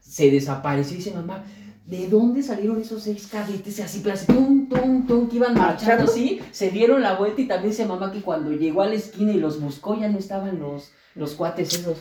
se 0.00 0.28
desapareció, 0.28 0.96
dice 0.96 1.14
mamá, 1.14 1.44
¿de 1.86 2.08
dónde 2.08 2.42
salieron 2.42 2.80
esos 2.80 3.04
seis 3.04 3.28
cadetes 3.28 3.78
así, 3.78 4.00
pero 4.02 4.14
así, 4.14 4.26
tum, 4.26 4.68
tum, 4.68 5.06
tum, 5.06 5.28
que 5.28 5.36
iban 5.36 5.54
marchando 5.54 6.02
así? 6.02 6.40
Se 6.50 6.70
dieron 6.70 7.00
la 7.00 7.14
vuelta 7.14 7.40
y 7.40 7.46
también 7.46 7.70
dice 7.70 7.86
mamá 7.86 8.10
que 8.10 8.22
cuando 8.22 8.50
llegó 8.50 8.82
a 8.82 8.88
la 8.88 8.94
esquina 8.94 9.30
y 9.30 9.38
los 9.38 9.60
buscó 9.60 9.96
ya 9.96 10.08
no 10.08 10.18
estaban 10.18 10.58
los, 10.58 10.90
los 11.14 11.34
cuates 11.34 11.74
esos. 11.74 11.98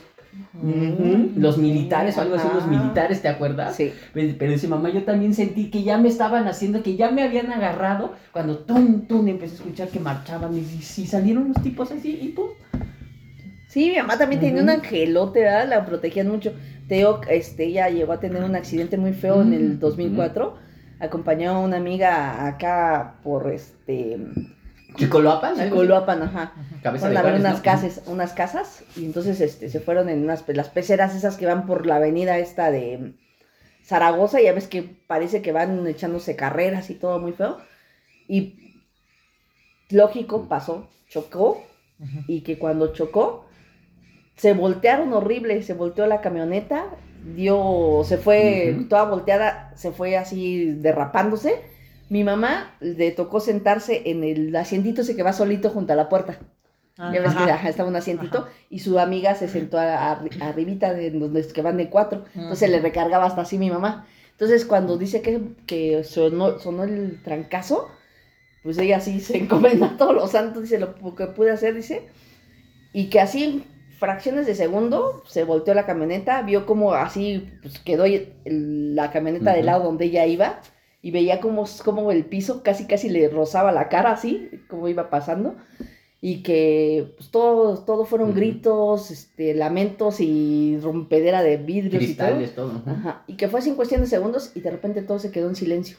Los 1.36 1.58
militares 1.58 2.18
o 2.18 2.22
algo 2.22 2.36
así, 2.36 2.48
los 2.54 2.68
militares, 2.68 3.22
¿te 3.22 3.28
acuerdas? 3.28 3.76
Sí. 3.76 3.94
Pero, 4.14 4.34
pero 4.38 4.52
dice 4.52 4.68
mamá, 4.68 4.90
yo 4.90 5.04
también 5.04 5.34
sentí 5.34 5.70
que 5.70 5.84
ya 5.84 5.98
me 5.98 6.10
estaban 6.10 6.48
haciendo, 6.48 6.84
que 6.84 6.96
ya 6.96 7.12
me 7.12 7.24
habían 7.24 7.52
agarrado 7.52 8.14
cuando 8.32 8.60
tum, 8.60 9.08
tum, 9.08 9.28
empecé 9.28 9.54
a 9.54 9.58
escuchar 9.58 9.90
que 9.90 10.00
marchaban 10.00 10.56
y, 10.56 10.60
y 10.60 11.08
salieron 11.08 11.50
los 11.50 11.62
tipos 11.62 11.92
así 11.92 12.20
y 12.22 12.30
pum. 12.30 12.50
Sí, 13.68 13.90
mi 13.92 13.98
mamá 13.98 14.18
también 14.18 14.42
tenía 14.42 14.62
un 14.64 14.70
angelote, 14.70 15.42
¿verdad? 15.42 15.68
La 15.70 15.86
protegían 15.86 16.28
mucho. 16.28 16.54
Te 16.88 16.96
digo, 16.96 17.22
este, 17.30 17.66
ella 17.66 17.90
llegó 17.90 18.14
a 18.14 18.20
tener 18.20 18.44
un 18.44 18.56
accidente 18.56 18.98
muy 18.98 19.14
feo 19.14 19.42
en 19.42 19.54
el 19.54 19.76
Mm, 19.76 19.80
2004. 19.80 20.58
Acompañó 21.00 21.52
a 21.52 21.60
una 21.60 21.78
amiga 21.78 22.48
acá 22.48 23.20
por 23.24 23.52
este 23.52 24.18
Chicoloapan, 24.96 25.52
algo 25.52 25.62
así? 25.62 25.70
Coloapan, 25.70 26.24
ajá. 26.24 26.54
Cabeza 26.82 27.08
Fueron 27.08 27.14
de 27.14 27.20
a 27.20 27.32
ver 27.32 27.40
unas 27.40 27.58
¿no? 27.58 27.64
casas, 27.64 28.02
unas 28.08 28.34
casas 28.34 28.84
y 28.96 29.06
entonces 29.06 29.40
este 29.42 29.70
se 29.70 29.80
fueron 29.80 30.10
en 30.10 30.24
unas 30.24 30.44
las 30.48 30.70
peceras 30.70 31.16
esas 31.16 31.38
que 31.38 31.46
van 31.46 31.66
por 31.66 31.86
la 31.86 31.98
avenida 31.98 32.38
esta 32.38 32.72
de 32.72 33.14
Zaragoza, 33.84 34.42
ya 34.42 34.54
ves 34.54 34.68
que 34.68 34.84
parece 34.84 35.42
que 35.42 35.52
van 35.52 35.86
echándose 35.88 36.36
carreras 36.36 36.90
y 36.90 36.96
todo 36.96 37.20
muy 37.20 37.34
feo. 37.34 37.58
Y 38.28 38.80
lógico, 39.90 40.48
pasó, 40.48 40.90
chocó 41.08 41.64
y 42.28 42.42
que 42.42 42.58
cuando 42.58 42.94
chocó 42.94 43.46
se 44.36 44.54
voltearon 44.54 45.12
horrible, 45.12 45.64
se 45.64 45.74
volteó 45.74 46.08
la 46.08 46.22
camioneta, 46.22 46.86
dio, 47.36 48.04
se 48.06 48.18
fue 48.18 48.86
toda 48.90 49.04
volteada, 49.04 49.74
se 49.76 49.92
fue 49.92 50.18
así 50.18 50.66
derrapándose. 50.66 51.62
Mi 52.10 52.24
mamá 52.24 52.76
le 52.80 53.12
tocó 53.12 53.40
sentarse 53.40 54.02
en 54.10 54.24
el 54.24 54.56
asientito 54.56 55.02
ese 55.02 55.16
que 55.16 55.24
va 55.24 55.32
solito 55.34 55.70
junto 55.70 55.94
a 55.94 55.96
la 55.96 56.10
puerta. 56.10 56.40
Ya 56.98 57.12
ves 57.22 57.32
que 57.34 57.44
Ajá. 57.44 57.54
ajá, 57.54 57.70
estaba 57.70 57.88
un 57.88 57.96
asientito 57.96 58.40
Ajá. 58.40 58.50
y 58.70 58.80
su 58.80 59.00
amiga 59.00 59.34
se 59.36 59.48
sentó 59.48 59.78
a- 59.80 60.12
a- 60.12 60.22
arribita 60.42 60.94
de 60.94 61.12
donde 61.12 61.40
es 61.40 61.54
que 61.54 61.62
van 61.62 61.78
de 61.78 61.90
cuatro. 61.90 62.26
Entonces 62.36 62.70
le 62.70 62.82
recargaba 62.82 63.26
hasta 63.26 63.42
así 63.42 63.58
mi 63.58 63.70
mamá. 63.70 64.06
Entonces 64.32 64.66
cuando 64.66 64.98
dice 64.98 65.22
que, 65.22 65.40
que 65.66 66.04
sonó, 66.04 66.60
sonó 66.60 66.84
el 66.84 67.22
trancazo, 67.24 67.88
pues 68.64 68.78
ella 68.80 69.00
sí 69.00 69.22
se 69.22 69.38
encomenda 69.38 69.86
a 69.88 69.98
todos 69.98 70.14
los 70.14 70.32
santos, 70.32 70.64
dice 70.64 70.78
lo 70.80 70.96
que 71.16 71.28
pude 71.28 71.52
hacer, 71.52 71.74
dice. 71.74 72.08
Y 72.92 73.10
que 73.10 73.22
así 73.22 73.64
fracciones 73.98 74.46
de 74.48 74.56
segundo 74.56 75.24
se 75.28 75.44
volteó 75.46 75.74
la 75.74 75.86
camioneta, 75.86 76.42
vio 76.42 76.66
como 76.66 76.94
así 76.94 77.50
pues, 77.62 77.80
quedó 77.80 78.04
el- 78.06 78.96
la 78.96 79.12
camioneta 79.12 79.54
del 79.54 79.68
lado 79.68 79.84
donde 79.86 80.06
ella 80.06 80.26
iba 80.26 80.60
y 81.02 81.12
veía 81.12 81.40
como, 81.40 81.66
como 81.84 82.12
el 82.12 82.26
piso 82.26 82.64
casi 82.64 82.86
casi 82.86 83.10
le 83.10 83.30
rozaba 83.30 83.72
la 83.72 83.90
cara 83.90 84.12
así, 84.12 84.50
como 84.68 84.88
iba 84.88 85.10
pasando 85.10 85.56
y 86.22 86.44
que 86.44 87.14
pues, 87.18 87.32
todo, 87.32 87.78
todo 87.86 88.06
fueron 88.06 88.34
gritos, 88.34 89.10
este, 89.12 89.54
lamentos 89.54 90.20
y 90.20 90.78
rompedera 90.82 91.42
de 91.44 91.58
vidrios 91.58 92.04
Cristales, 92.04 92.56
todo. 92.56 92.74
y 92.76 92.80
todo. 92.82 92.94
Ajá. 92.94 93.24
Y 93.28 93.36
que 93.36 93.48
fue 93.48 93.62
así 93.62 93.70
en 93.70 93.76
cuestión 93.76 94.02
de 94.02 94.08
segundos 94.08 94.52
y 94.54 94.60
de 94.60 94.72
repente 94.72 95.02
todo 95.02 95.20
se 95.20 95.32
quedó 95.32 95.48
en 95.48 95.56
silencio. 95.56 95.98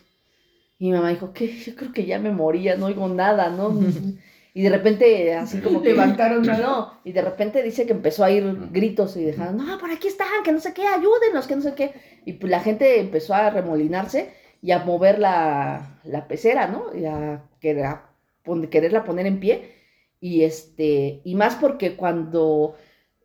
Y 0.79 0.87
mi 0.87 0.93
mamá 0.93 1.11
dijo, 1.11 1.33
¿qué? 1.33 1.59
Yo 1.59 1.75
creo 1.75 1.93
que 1.93 2.05
ya 2.05 2.19
me 2.19 2.31
moría, 2.31 2.77
no 2.77 2.87
oigo 2.87 3.09
nada, 3.09 3.49
¿no? 3.51 3.79
y 4.55 4.63
de 4.63 4.69
repente 4.69 5.35
así 5.35 5.61
como 5.61 5.81
que... 5.83 5.91
Levantaron 5.91 6.43
No, 6.43 7.01
y 7.05 7.13
de 7.13 7.23
repente 7.23 7.63
dice 7.63 7.87
que 7.87 7.93
empezó 7.93 8.23
a 8.23 8.31
ir 8.31 8.45
gritos 8.73 9.17
y 9.17 9.25
dejaron, 9.25 9.57
no, 9.57 9.79
por 9.79 9.91
aquí 9.91 10.09
están, 10.09 10.43
que 10.45 10.53
no 10.53 10.61
sé 10.61 10.75
qué, 10.75 10.87
ayúdenos, 10.87 11.47
que 11.47 11.57
no 11.57 11.63
sé 11.63 11.75
qué. 11.75 11.95
Y 12.27 12.35
pues 12.35 12.51
la 12.51 12.61
gente 12.61 13.01
empezó 13.01 13.33
a 13.33 13.49
remolinarse 13.49 14.35
y 14.63 14.73
a 14.73 14.81
mover 14.85 15.19
la, 15.19 16.01
la 16.05 16.29
pecera, 16.29 16.67
¿no? 16.69 16.95
Y 16.95 17.05
a, 17.07 17.43
querer- 17.61 17.87
a 17.87 18.11
pon- 18.45 18.69
quererla 18.69 19.05
poner 19.05 19.27
en 19.27 19.41
pie. 19.41 19.75
Y 20.21 20.43
este, 20.45 21.21
y 21.25 21.35
más 21.35 21.57
porque 21.57 21.97
cuando 21.97 22.77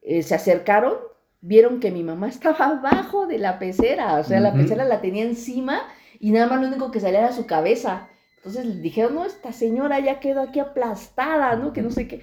eh, 0.01 0.23
se 0.23 0.35
acercaron, 0.35 0.93
vieron 1.41 1.79
que 1.79 1.91
mi 1.91 2.03
mamá 2.03 2.29
estaba 2.29 2.65
abajo 2.67 3.27
de 3.27 3.37
la 3.39 3.59
pecera, 3.59 4.15
o 4.19 4.23
sea, 4.23 4.39
la 4.39 4.55
pecera 4.55 4.85
la 4.85 5.01
tenía 5.01 5.23
encima 5.23 5.81
y 6.19 6.31
nada 6.31 6.47
más 6.47 6.61
lo 6.61 6.67
único 6.67 6.91
que 6.91 6.99
salía 6.99 7.19
era 7.19 7.31
su 7.33 7.45
cabeza. 7.45 8.09
Entonces 8.37 8.65
le 8.65 8.81
dijeron, 8.81 9.15
no, 9.15 9.25
esta 9.25 9.51
señora 9.51 9.99
ya 9.99 10.19
quedó 10.19 10.41
aquí 10.41 10.59
aplastada, 10.59 11.55
¿no? 11.55 11.73
Que 11.73 11.81
no 11.81 11.89
sé 11.91 12.07
qué. 12.07 12.21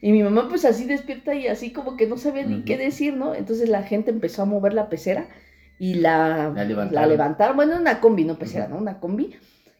Y 0.00 0.12
mi 0.12 0.22
mamá 0.22 0.48
pues 0.48 0.64
así 0.64 0.84
despierta 0.86 1.34
y 1.34 1.48
así 1.48 1.72
como 1.72 1.96
que 1.96 2.06
no 2.06 2.16
sabía 2.16 2.44
ni 2.44 2.64
qué 2.64 2.76
decir, 2.76 3.14
¿no? 3.16 3.34
Entonces 3.34 3.68
la 3.68 3.82
gente 3.82 4.10
empezó 4.10 4.42
a 4.42 4.44
mover 4.46 4.72
la 4.74 4.88
pecera 4.88 5.28
y 5.78 5.94
la, 5.94 6.50
La 6.54 6.64
levantaron. 6.64 6.94
la 6.94 7.06
levantaron. 7.06 7.56
Bueno, 7.56 7.76
una 7.76 8.00
combi, 8.00 8.24
no 8.24 8.36
pecera, 8.36 8.64
Ujú. 8.66 8.74
¿no? 8.74 8.80
Una 8.80 9.00
combi. 9.00 9.34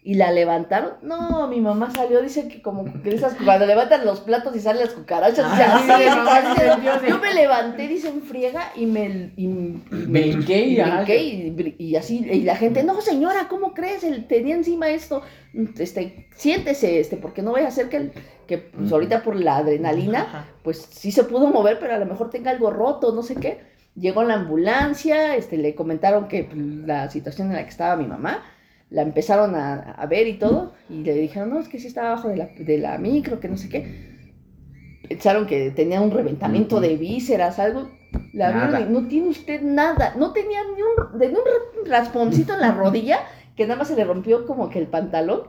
Y 0.07 0.17
la 0.17 0.31
levantaron. 0.33 0.91
No, 1.01 1.49
mi 1.49 1.63
mamá 1.63 1.91
salió, 1.91 2.21
dice 2.21 2.47
que 2.47 2.61
como 2.61 2.85
que 3.03 3.15
esas, 3.15 3.37
cuando 3.43 3.65
levantan 3.65 4.05
los 4.05 4.21
platos 4.21 4.55
y 4.55 4.61
salen 4.61 4.83
las 4.83 4.93
cucarachas. 4.93 5.47
Ah, 5.49 6.53
así, 6.59 7.09
Yo 7.09 7.19
me 7.19 7.33
levanté, 7.33 7.89
dice, 7.89 8.09
en 8.09 8.21
friega 8.21 8.71
y 8.77 8.85
me... 8.85 9.33
Y, 9.35 9.45
y 9.45 9.49
me- 9.49 10.21
Brinqué 10.21 10.59
y, 10.67 10.77
y 10.79 11.75
y, 11.79 11.97
así, 11.97 12.19
y 12.31 12.43
la 12.43 12.55
gente, 12.57 12.85
no 12.85 13.01
señora, 13.01 13.49
¿cómo 13.49 13.73
crees? 13.73 14.05
Él 14.05 14.27
tenía 14.27 14.55
encima 14.57 14.91
esto, 14.91 15.23
este, 15.79 16.29
siéntese, 16.37 17.01
este, 17.01 17.17
porque 17.17 17.41
no 17.41 17.53
vaya 17.53 17.69
a 17.69 17.71
ser 17.71 17.89
que, 17.89 17.97
el- 17.97 18.13
que 18.47 18.59
pues, 18.59 18.93
ahorita 18.93 19.23
por 19.23 19.37
la 19.37 19.57
adrenalina, 19.57 20.47
pues 20.63 20.87
sí 20.91 21.13
se 21.13 21.25
pudo 21.25 21.47
mover, 21.47 21.79
pero 21.79 21.95
a 21.95 21.99
lo 21.99 22.05
mejor 22.05 22.29
tenga 22.29 22.51
algo 22.51 22.71
roto, 22.71 23.15
no 23.15 23.23
sé 23.23 23.37
qué. 23.37 23.73
Llegó 23.97 24.25
la 24.25 24.35
ambulancia, 24.35 25.37
este, 25.37 25.57
le 25.57 25.75
comentaron 25.75 26.27
que 26.27 26.45
pues, 26.45 26.59
la 26.59 27.09
situación 27.11 27.49
en 27.49 27.55
la 27.55 27.63
que 27.63 27.71
estaba 27.71 27.97
mi 27.97 28.07
mamá, 28.07 28.43
la 28.91 29.03
empezaron 29.03 29.55
a, 29.55 29.93
a 29.93 30.07
ver 30.07 30.27
y 30.27 30.35
todo, 30.35 30.73
y 30.91 31.03
le 31.03 31.15
dijeron, 31.15 31.51
no, 31.51 31.61
es 31.61 31.69
que 31.69 31.79
sí 31.79 31.87
estaba 31.87 32.09
abajo 32.09 32.29
de 32.29 32.37
la, 32.37 32.47
de 32.47 32.79
la 32.79 32.99
micro, 32.99 33.41
que 33.41 33.49
no 33.49 33.57
sé 33.57 33.69
qué. 33.69 34.15
Pensaron 35.09 35.47
que 35.47 35.71
tenía 35.71 36.01
un 36.01 36.11
reventamiento 36.11 36.81
de 36.81 36.97
vísceras, 36.97 37.59
algo. 37.59 37.91
La 38.33 38.53
vieron 38.53 38.81
y 38.81 38.93
no 38.93 39.09
tiene 39.09 39.29
usted 39.29 39.61
nada, 39.63 40.15
no 40.17 40.33
tenía 40.33 40.61
ni 40.65 40.83
un, 40.83 41.19
de 41.19 41.29
un 41.29 41.89
rasponcito 41.89 42.55
en 42.55 42.61
la 42.61 42.73
rodilla, 42.73 43.21
que 43.57 43.65
nada 43.65 43.79
más 43.79 43.89
se 43.89 43.97
le 43.97 44.05
rompió 44.05 44.47
como 44.47 44.71
que 44.71 44.79
el 44.79 44.87
pantalón, 44.87 45.43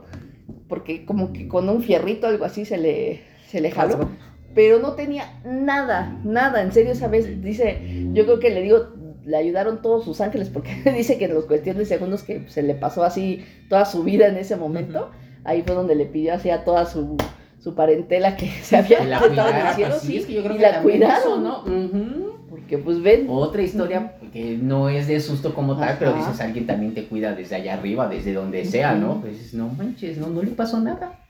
porque 0.68 1.04
como 1.04 1.32
que 1.32 1.48
con 1.48 1.68
un 1.68 1.82
fierrito 1.82 2.26
algo 2.26 2.44
así 2.44 2.64
se 2.64 2.78
le, 2.78 3.22
se 3.48 3.60
le 3.60 3.70
jaló 3.70 4.08
pero 4.56 4.78
no 4.78 4.92
tenía 4.92 5.38
nada, 5.44 6.18
nada, 6.24 6.62
en 6.62 6.72
serio, 6.72 6.92
esa 6.92 7.08
vez, 7.08 7.42
dice, 7.42 8.08
yo 8.14 8.24
creo 8.24 8.40
que 8.40 8.48
le 8.48 8.62
digo, 8.62 8.86
le 9.26 9.36
ayudaron 9.36 9.82
todos 9.82 10.06
sus 10.06 10.22
ángeles, 10.22 10.48
porque 10.48 10.74
dice 10.96 11.18
que 11.18 11.26
en 11.26 11.34
los 11.34 11.44
cuestiones 11.44 11.80
de 11.80 11.84
segundos 11.84 12.22
que 12.22 12.48
se 12.48 12.62
le 12.62 12.74
pasó 12.74 13.04
así 13.04 13.44
toda 13.68 13.84
su 13.84 14.02
vida 14.02 14.28
en 14.28 14.38
ese 14.38 14.56
momento, 14.56 15.10
ahí 15.44 15.62
fue 15.62 15.74
donde 15.74 15.94
le 15.94 16.06
pidió 16.06 16.32
así 16.32 16.48
a 16.48 16.64
toda 16.64 16.86
su, 16.86 17.18
su 17.60 17.74
parentela 17.74 18.34
que 18.38 18.48
se 18.62 18.78
había 18.78 19.04
la 19.04 19.18
en 19.18 19.28
cuidara, 19.28 19.68
el 19.68 19.74
cielo, 19.76 19.90
pues 19.90 20.02
sí, 20.04 20.16
es 20.16 20.24
que 20.24 20.32
yo 20.32 20.42
creo 20.42 20.54
y 20.54 20.56
que 20.56 20.62
la 20.62 20.80
cuidaron, 20.80 21.44
¿no? 21.44 21.60
Ujú. 21.60 22.32
porque 22.48 22.78
pues 22.78 23.02
ven, 23.02 23.26
Otra 23.28 23.60
historia 23.60 24.14
que 24.32 24.56
no 24.56 24.88
es 24.88 25.06
de 25.06 25.20
susto 25.20 25.54
como 25.54 25.76
tal, 25.76 25.96
pero 25.98 26.12
Ajá. 26.12 26.18
dices, 26.30 26.40
alguien 26.40 26.66
también 26.66 26.94
te 26.94 27.04
cuida 27.04 27.34
desde 27.34 27.56
allá 27.56 27.74
arriba, 27.74 28.08
desde 28.08 28.32
donde 28.32 28.64
sea, 28.64 28.94
¿no? 28.94 29.20
Pues 29.20 29.52
no 29.52 29.68
manches, 29.68 30.16
no, 30.16 30.28
no 30.28 30.42
le 30.42 30.52
pasó 30.52 30.80
nada. 30.80 31.25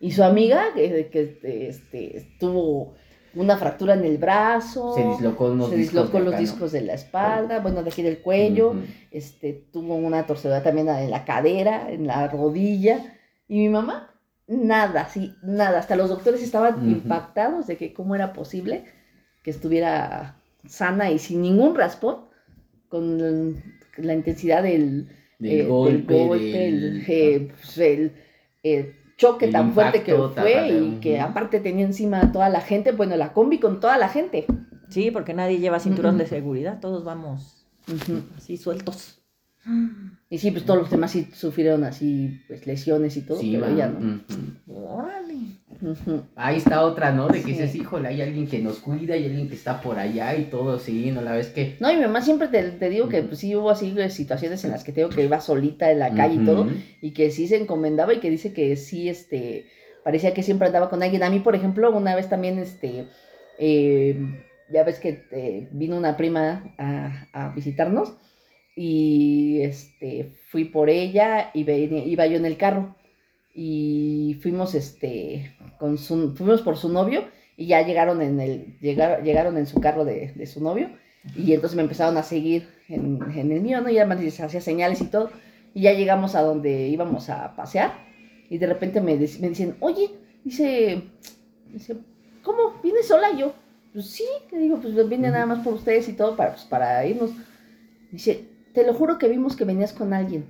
Y 0.00 0.12
su 0.12 0.22
amiga, 0.22 0.66
que, 0.74 1.08
que 1.10 1.68
este, 1.68 2.36
tuvo 2.38 2.94
una 3.34 3.56
fractura 3.56 3.94
en 3.94 4.04
el 4.04 4.18
brazo, 4.18 4.94
Se 4.94 5.04
dislocó 5.06 5.46
unos 5.46 5.70
se 5.70 5.76
discos 5.76 6.04
dislocó 6.04 6.18
los 6.20 6.38
discos 6.38 6.72
de 6.72 6.80
la 6.82 6.94
espalda, 6.94 7.60
bueno, 7.60 7.82
de 7.82 7.90
aquí 7.90 8.02
del 8.02 8.18
cuello, 8.18 8.74
este, 9.10 9.52
tuvo 9.72 9.96
una 9.96 10.24
torcedura 10.26 10.62
también 10.62 10.88
en 10.88 11.10
la 11.10 11.24
cadera, 11.24 11.90
en 11.90 12.06
la 12.06 12.28
rodilla, 12.28 13.16
y 13.48 13.58
mi 13.58 13.68
mamá, 13.68 14.14
nada, 14.46 15.08
sí, 15.08 15.32
nada, 15.42 15.78
hasta 15.80 15.96
los 15.96 16.10
doctores 16.10 16.42
estaban 16.42 16.88
impactados 16.88 17.66
de 17.66 17.76
que 17.76 17.92
cómo 17.92 18.14
era 18.14 18.32
posible 18.32 18.84
que 19.42 19.50
estuviera 19.50 20.40
sana 20.68 21.10
y 21.10 21.18
sin 21.18 21.42
ningún 21.42 21.74
raspón, 21.74 22.26
con 22.88 23.62
la 23.98 24.14
intensidad 24.14 24.62
del, 24.62 25.08
Del 25.38 25.60
eh, 25.62 25.66
golpe, 25.66 26.14
del 26.14 26.28
golpe, 26.28 26.44
del- 26.44 26.84
el, 26.84 27.04
eh, 27.08 27.48
pues, 27.60 27.78
el, 27.78 28.12
eh, 28.62 28.94
choque 29.16 29.46
El 29.46 29.52
tan 29.52 29.72
fuerte 29.72 30.02
que 30.02 30.14
fue 30.14 30.28
ta, 30.28 30.34
ta, 30.36 30.42
ta, 30.44 30.68
y 30.68 30.98
que 31.00 31.20
aparte 31.20 31.60
tenía 31.60 31.84
encima 31.84 32.20
a 32.20 32.32
toda 32.32 32.48
la 32.48 32.60
gente, 32.60 32.92
bueno, 32.92 33.16
la 33.16 33.32
combi 33.32 33.58
con 33.58 33.80
toda 33.80 33.98
la 33.98 34.08
gente. 34.08 34.46
Sí, 34.88 35.10
porque 35.10 35.34
nadie 35.34 35.58
lleva 35.58 35.80
cinturón 35.80 36.18
de 36.18 36.26
seguridad, 36.26 36.80
todos 36.80 37.04
vamos 37.04 37.66
así 38.36 38.56
sueltos. 38.56 39.20
Y 40.34 40.38
sí, 40.38 40.50
pues 40.50 40.64
todos 40.64 40.80
los 40.80 40.90
demás 40.90 41.12
sí 41.12 41.28
sufrieron 41.32 41.84
así, 41.84 42.40
pues 42.48 42.66
lesiones 42.66 43.16
y 43.16 43.20
todo, 43.20 43.38
Sí, 43.38 43.52
pero 43.54 43.72
ella 43.72 43.86
no. 43.88 44.20
Órale. 44.66 45.34
Ahí 46.34 46.56
está 46.56 46.82
otra, 46.84 47.12
¿no? 47.12 47.28
De 47.28 47.38
que 47.38 47.44
Sí. 47.44 47.50
dices, 47.52 47.74
híjole, 47.76 48.08
hay 48.08 48.20
alguien 48.20 48.48
que 48.48 48.58
nos 48.58 48.78
cuida, 48.80 49.14
hay 49.14 49.26
alguien 49.26 49.48
que 49.48 49.54
está 49.54 49.80
por 49.80 49.96
allá 49.98 50.34
y 50.36 50.46
todo, 50.46 50.80
sí, 50.80 51.12
¿no 51.12 51.20
la 51.20 51.32
ves 51.32 51.48
que? 51.48 51.76
No, 51.78 51.88
y 51.92 51.96
mi 51.96 52.02
mamá 52.02 52.20
siempre 52.20 52.48
te, 52.48 52.62
te 52.72 52.88
digo 52.90 53.08
que 53.08 53.22
pues, 53.22 53.38
sí 53.38 53.54
hubo 53.54 53.70
así 53.70 53.94
eh, 53.96 54.10
situaciones 54.10 54.64
en 54.64 54.72
las 54.72 54.82
que 54.82 54.90
tengo 54.90 55.08
que 55.08 55.22
iba 55.22 55.40
solita 55.40 55.90
en 55.92 56.00
la 56.00 56.12
calle 56.14 56.42
y 56.42 56.44
todo, 56.44 56.66
y 57.00 57.12
que 57.12 57.30
sí 57.30 57.46
se 57.46 57.56
encomendaba 57.56 58.12
y 58.12 58.18
que 58.18 58.28
dice 58.30 58.52
que 58.52 58.74
sí, 58.74 59.08
este, 59.08 59.66
parecía 60.02 60.34
que 60.34 60.42
siempre 60.42 60.66
andaba 60.66 60.90
con 60.90 61.00
alguien. 61.04 61.22
A 61.22 61.30
mí, 61.30 61.38
por 61.38 61.54
ejemplo, 61.54 61.96
una 61.96 62.16
vez 62.16 62.28
también, 62.28 62.58
este, 62.58 63.06
eh, 63.60 64.18
ya 64.72 64.82
ves 64.82 64.98
que 64.98 65.22
eh, 65.30 65.68
vino 65.70 65.96
una 65.96 66.16
prima 66.16 66.74
a, 66.78 67.28
a 67.32 67.54
visitarnos 67.54 68.14
y, 68.76 69.60
este, 69.62 70.32
fui 70.48 70.64
por 70.64 70.90
ella 70.90 71.50
y 71.54 71.64
venía- 71.64 72.04
iba 72.04 72.26
yo 72.26 72.36
en 72.36 72.46
el 72.46 72.56
carro 72.56 72.96
y 73.54 74.38
fuimos, 74.42 74.74
este, 74.74 75.54
con 75.78 75.98
su, 75.98 76.34
fuimos 76.34 76.62
por 76.62 76.76
su 76.76 76.88
novio 76.88 77.24
y 77.56 77.66
ya 77.66 77.82
llegaron 77.86 78.20
en 78.22 78.40
el, 78.40 78.78
llegaron, 78.80 79.24
llegaron 79.24 79.56
en 79.58 79.66
su 79.66 79.80
carro 79.80 80.04
de, 80.04 80.32
de 80.34 80.46
su 80.46 80.62
novio 80.62 80.90
y 81.36 81.52
entonces 81.54 81.76
me 81.76 81.82
empezaron 81.82 82.16
a 82.18 82.22
seguir 82.22 82.68
en, 82.88 83.22
el 83.34 83.60
mío, 83.60 83.80
¿no? 83.80 83.88
Y 83.88 83.94
ya 83.94 84.06
me 84.06 84.14
hacía 84.14 84.60
señales 84.60 85.00
y 85.00 85.06
todo. 85.06 85.30
Y 85.72 85.82
ya 85.82 85.92
llegamos 85.92 86.34
a 86.34 86.42
donde 86.42 86.88
íbamos 86.88 87.30
a 87.30 87.56
pasear. 87.56 87.92
Y 88.50 88.58
de 88.58 88.66
repente 88.66 89.00
me, 89.00 89.14
me 89.16 89.48
dicen, 89.48 89.76
oye, 89.80 90.10
dice, 90.44 91.02
dice, 91.72 91.96
¿cómo? 92.42 92.80
¿Vienes 92.82 93.08
sola? 93.08 93.36
Yo, 93.36 93.54
pues 93.92 94.06
sí, 94.06 94.24
le 94.52 94.58
digo, 94.58 94.78
pues 94.80 95.08
vine 95.08 95.30
nada 95.30 95.46
más 95.46 95.64
por 95.64 95.74
ustedes 95.74 96.08
y 96.08 96.12
todo 96.12 96.36
para, 96.36 96.52
pues, 96.52 96.64
para 96.64 97.04
irnos. 97.06 97.30
Dice, 98.12 98.44
te 98.74 98.84
lo 98.86 98.92
juro 98.92 99.18
que 99.18 99.28
vimos 99.28 99.56
que 99.56 99.64
venías 99.64 99.92
con 99.94 100.12
alguien. 100.12 100.44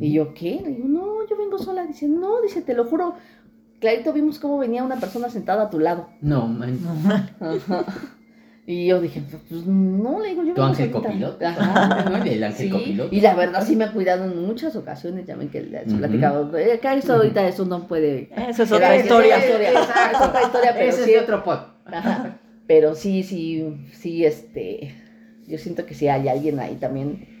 Y 0.00 0.12
yo, 0.12 0.34
¿qué? 0.34 0.60
Le 0.62 0.70
digo, 0.70 0.86
no, 0.88 1.26
yo 1.28 1.36
vengo 1.36 1.58
sola. 1.58 1.86
Dice, 1.86 2.06
no, 2.08 2.40
dice, 2.42 2.62
te 2.62 2.74
lo 2.74 2.84
juro. 2.84 3.14
Clarito 3.80 4.12
vimos 4.12 4.38
cómo 4.38 4.58
venía 4.58 4.84
una 4.84 4.96
persona 4.96 5.28
sentada 5.30 5.64
a 5.64 5.70
tu 5.70 5.78
lado. 5.80 6.08
No, 6.20 6.46
man. 6.46 6.78
Ajá. 7.40 7.84
Y 8.66 8.86
yo 8.86 9.00
dije, 9.00 9.22
pues 9.48 9.64
no, 9.66 10.20
le 10.20 10.28
digo, 10.30 10.44
yo 10.44 10.52
¿Tu 10.52 10.62
ángel 10.62 10.90
copiloto? 10.90 11.46
Ajá. 11.46 12.10
¿No? 12.10 12.22
El 12.22 12.44
ángel 12.44 12.66
Sí, 12.66 12.70
copiloto. 12.70 13.14
y 13.14 13.20
la 13.22 13.34
verdad 13.34 13.64
sí 13.66 13.76
me 13.76 13.84
ha 13.84 13.92
cuidado 13.92 14.24
en 14.24 14.44
muchas 14.44 14.76
ocasiones, 14.76 15.26
ya 15.26 15.36
ven 15.36 15.48
que 15.48 15.62
les 15.62 15.86
he 15.86 15.90
Ujú. 15.90 15.98
platicado. 15.98 16.58
Eh, 16.58 16.74
Acá 16.74 16.94
eso 16.94 17.14
ahorita 17.14 17.48
eso 17.48 17.64
no 17.64 17.86
puede. 17.88 18.28
Esa 18.36 18.64
es 18.64 18.72
otra 18.72 18.94
historia. 18.96 19.36
Es, 19.38 19.44
otra 19.54 19.62
historia, 19.64 19.70
Exacto. 19.80 20.18
es 20.18 20.28
otra 20.28 20.42
historia, 20.42 20.72
pero 20.74 20.88
Ese 20.90 21.04
sí. 21.04 21.12
es 21.14 21.22
otro 21.22 21.44
pod. 21.44 21.58
ajá. 21.86 22.38
Pero 22.66 22.94
sí, 22.94 23.22
sí, 23.22 23.86
sí, 23.92 24.26
este. 24.26 24.94
Yo 25.46 25.56
siento 25.56 25.86
que 25.86 25.94
sí 25.94 26.08
hay 26.08 26.28
alguien 26.28 26.58
ahí 26.60 26.74
también. 26.74 27.37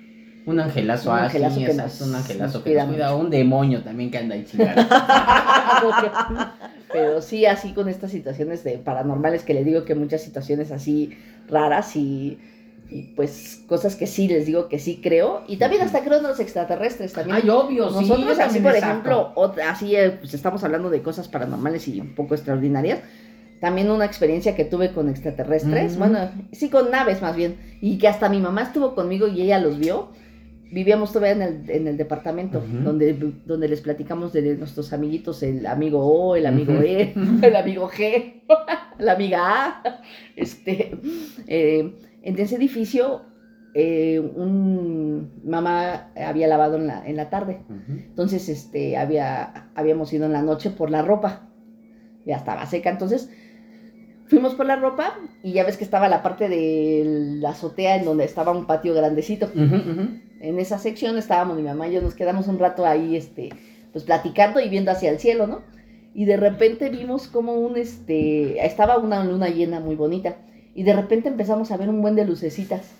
Un 0.48 0.60
angelazo, 0.60 1.10
Un 1.12 1.18
así, 1.18 1.64
que 1.64 1.74
nos- 1.74 2.00
un 2.00 2.14
angelazo 2.14 2.54
nos 2.58 2.64
que 2.64 2.70
cuida 2.70 2.84
nos 2.84 2.94
cuida, 2.94 3.10
mucho. 3.12 3.24
un 3.24 3.30
demonio 3.30 3.82
también 3.82 4.10
que 4.10 4.18
anda 4.18 4.34
ahí 4.34 4.44
chingando. 4.44 4.82
Pero 6.92 7.20
sí, 7.20 7.46
así 7.46 7.72
con 7.72 7.88
estas 7.88 8.10
situaciones 8.10 8.64
de 8.64 8.78
paranormales 8.78 9.42
que 9.42 9.54
le 9.54 9.64
digo 9.64 9.84
que 9.84 9.94
muchas 9.94 10.22
situaciones 10.22 10.72
así 10.72 11.10
raras 11.48 11.94
y, 11.96 12.38
y 12.88 13.02
pues 13.14 13.62
cosas 13.68 13.94
que 13.94 14.06
sí 14.06 14.26
les 14.26 14.46
digo 14.46 14.68
que 14.68 14.78
sí 14.78 15.00
creo. 15.02 15.42
Y 15.46 15.56
también 15.58 15.82
hasta 15.82 16.00
creo 16.02 16.18
en 16.18 16.24
los 16.24 16.40
extraterrestres 16.40 17.12
también. 17.12 17.36
Ay, 17.42 17.50
obvio, 17.50 17.90
sí. 17.90 18.08
Nosotros 18.08 18.38
yo 18.38 18.44
así, 18.44 18.60
por 18.60 18.74
ejemplo, 18.74 19.32
así 19.68 19.96
eh, 19.96 20.10
pues 20.20 20.32
estamos 20.32 20.64
hablando 20.64 20.88
de 20.88 21.02
cosas 21.02 21.28
paranormales 21.28 21.86
y 21.88 22.00
un 22.00 22.14
poco 22.14 22.34
extraordinarias. 22.34 23.00
También 23.60 23.90
una 23.90 24.04
experiencia 24.04 24.54
que 24.54 24.64
tuve 24.64 24.92
con 24.92 25.08
extraterrestres, 25.08 25.98
bueno, 25.98 26.30
sí 26.52 26.70
con 26.70 26.92
naves 26.92 27.20
más 27.20 27.34
bien, 27.34 27.56
y 27.80 27.98
que 27.98 28.06
hasta 28.06 28.28
mi 28.28 28.38
mamá 28.38 28.62
estuvo 28.62 28.94
conmigo 28.94 29.26
y 29.26 29.42
ella 29.42 29.58
los 29.58 29.78
vio. 29.78 30.10
Vivíamos 30.70 31.12
todavía 31.12 31.32
en 31.32 31.42
el, 31.42 31.70
en 31.70 31.88
el 31.88 31.96
departamento, 31.96 32.58
Ujú. 32.58 32.84
donde, 32.84 33.14
donde 33.46 33.68
les 33.68 33.80
platicamos 33.80 34.32
de 34.32 34.56
nuestros 34.56 34.92
amiguitos, 34.92 35.42
el 35.42 35.66
amigo 35.66 36.00
O, 36.00 36.36
el 36.36 36.46
amigo. 36.46 36.74
E, 36.74 37.14
el 37.42 37.56
amigo 37.56 37.88
G, 37.88 38.42
la 38.98 39.12
amiga 39.12 39.40
A. 39.42 40.00
Este, 40.36 40.98
eh, 41.46 41.94
en 42.22 42.38
ese 42.38 42.56
edificio, 42.56 43.22
eh, 43.74 44.20
un 44.20 45.40
mamá 45.44 46.10
había 46.16 46.48
lavado 46.48 46.76
en 46.76 46.86
la, 46.86 47.06
en 47.06 47.16
la 47.16 47.30
tarde. 47.30 47.60
Entonces, 47.88 48.48
este, 48.48 48.96
había, 48.96 49.70
habíamos 49.74 50.12
ido 50.12 50.26
en 50.26 50.32
la 50.32 50.42
noche 50.42 50.70
por 50.70 50.90
la 50.90 51.02
ropa. 51.02 51.48
Ya 52.26 52.36
estaba 52.36 52.66
seca. 52.66 52.90
Entonces, 52.90 53.30
fuimos 54.26 54.54
por 54.54 54.66
la 54.66 54.76
ropa 54.76 55.14
y 55.42 55.52
ya 55.52 55.64
ves 55.64 55.78
que 55.78 55.84
estaba 55.84 56.08
la 56.08 56.22
parte 56.22 56.48
de 56.48 57.04
la 57.40 57.50
azotea 57.50 57.96
en 57.96 58.04
donde 58.04 58.24
estaba 58.24 58.52
un 58.52 58.66
patio 58.66 58.94
grandecito. 58.94 59.50
En 60.40 60.58
esa 60.58 60.78
sección 60.78 61.18
estábamos 61.18 61.56
mi 61.56 61.62
mamá 61.62 61.88
y 61.88 61.94
yo, 61.94 62.00
nos 62.00 62.14
quedamos 62.14 62.48
un 62.48 62.58
rato 62.58 62.86
ahí, 62.86 63.16
este, 63.16 63.50
pues 63.92 64.04
platicando 64.04 64.60
y 64.60 64.68
viendo 64.68 64.90
hacia 64.90 65.10
el 65.10 65.18
cielo, 65.18 65.46
¿no? 65.46 65.62
Y 66.14 66.24
de 66.24 66.36
repente 66.36 66.90
vimos 66.90 67.28
como 67.28 67.54
un, 67.54 67.76
este, 67.76 68.64
estaba 68.64 68.98
una 68.98 69.24
luna 69.24 69.48
llena 69.48 69.80
muy 69.80 69.94
bonita. 69.94 70.36
Y 70.74 70.82
de 70.84 70.92
repente 70.92 71.28
empezamos 71.28 71.70
a 71.70 71.76
ver 71.76 71.88
un 71.88 72.02
buen 72.02 72.14
de 72.14 72.24
lucecitas. 72.24 72.90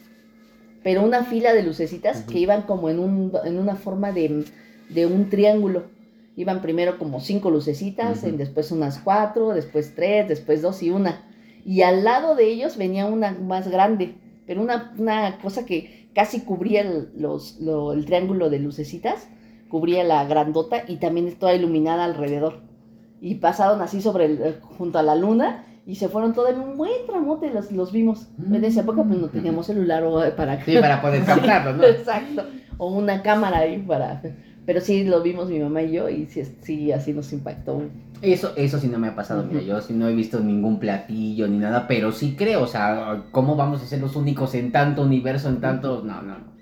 Pero 0.83 1.03
una 1.03 1.25
fila 1.25 1.53
de 1.53 1.63
lucecitas 1.63 2.23
que 2.23 2.39
iban 2.39 2.63
como 2.63 2.91
en, 2.91 2.99
un, 2.99 3.33
en 3.45 3.59
una 3.59 3.77
forma 3.77 4.13
de, 4.13 4.45
de 4.89 5.07
un 5.07 5.31
triángulo. 5.31 5.85
Iban 6.37 6.63
primero 6.63 6.99
como 6.99 7.21
cinco 7.21 7.51
lucecitas, 7.51 8.23
en 8.23 8.37
después 8.37 8.71
unas 8.71 8.99
cuatro, 8.99 9.51
después 9.51 9.95
tres, 9.97 10.29
después 10.29 10.63
dos 10.63 10.83
y 10.85 10.91
una. 10.91 11.25
Y 11.65 11.83
al 11.83 12.05
lado 12.05 12.37
de 12.37 12.47
ellos 12.47 12.77
venía 12.77 13.07
una 13.07 13.33
más 13.33 13.69
grande, 13.69 14.15
pero 14.47 14.63
una, 14.63 14.95
una 14.97 15.39
cosa 15.39 15.67
que 15.67 15.98
casi 16.19 16.41
cubría 16.41 16.81
el, 16.83 17.09
los, 17.17 17.61
lo- 17.61 17.93
el 17.93 18.05
triángulo 18.05 18.51
de 18.51 18.59
lucecitas, 18.59 19.29
cubría 19.69 20.03
la 20.03 20.25
grandota 20.25 20.77
y 20.89 20.97
también 20.97 21.33
toda 21.39 21.55
iluminada 21.55 22.05
alrededor. 22.05 22.55
Y 23.21 23.37
pasaron 23.37 23.81
así 23.83 24.01
sobre 24.01 24.25
el, 24.27 24.43
eh, 24.43 24.55
junto 24.79 24.99
a 24.99 25.03
la 25.03 25.15
luna 25.15 25.65
y 25.87 25.95
se 25.97 26.09
fueron 26.09 26.35
todo 26.35 26.49
en 26.49 26.59
un 26.61 26.77
buen 26.77 27.07
tramote, 27.07 27.51
los, 27.51 27.71
los 27.73 27.93
vimos. 27.93 28.27
En 28.53 28.65
esa 28.65 28.81
época 28.81 29.03
pues 29.05 29.19
no 29.21 29.29
teníamos 29.29 29.67
celular 29.67 30.03
o, 30.05 30.25
eh, 30.25 30.33
para 30.33 30.63
Sí, 30.65 30.77
para 30.79 31.01
poder 31.01 31.25
captarlo, 31.31 31.73
¿no? 31.75 31.85
Exacto. 31.85 32.43
O 32.79 32.91
una 32.93 33.23
cámara 33.23 33.59
ahí 33.59 33.79
para... 33.79 34.21
Pero 34.67 34.81
sí 34.83 35.05
lo 35.05 35.23
vimos 35.23 35.49
mi 35.49 35.59
mamá 35.61 35.83
y 35.83 35.93
yo 35.93 36.09
y 36.11 36.27
sí, 36.27 36.43
sí 36.63 36.93
así 36.93 37.13
nos 37.15 37.33
impactó. 37.33 37.81
Eso, 38.23 38.53
eso 38.57 38.79
sí 38.79 38.89
no 38.89 38.99
me 38.99 39.09
ha 39.09 39.15
pasado, 39.15 39.45
mira, 39.45 39.63
yo 39.63 39.81
sí 39.81 39.93
no 39.93 40.09
he 40.09 40.15
visto 40.15 40.41
ningún 40.41 40.81
platillo 40.81 41.47
ni 41.47 41.59
nada, 41.59 41.87
pero 41.87 42.13
sí 42.13 42.35
creo, 42.37 42.63
o 42.63 42.67
sea, 42.67 43.25
¿cómo 43.31 43.57
vamos 43.57 43.83
a 43.83 43.87
ser 43.87 44.01
los 44.01 44.17
únicos 44.17 44.55
en 44.55 44.73
tanto 44.73 45.03
universo, 45.03 45.49
en 45.49 45.61
tanto? 45.61 46.03
No, 46.05 46.23
no, 46.23 46.39
no. 46.39 46.59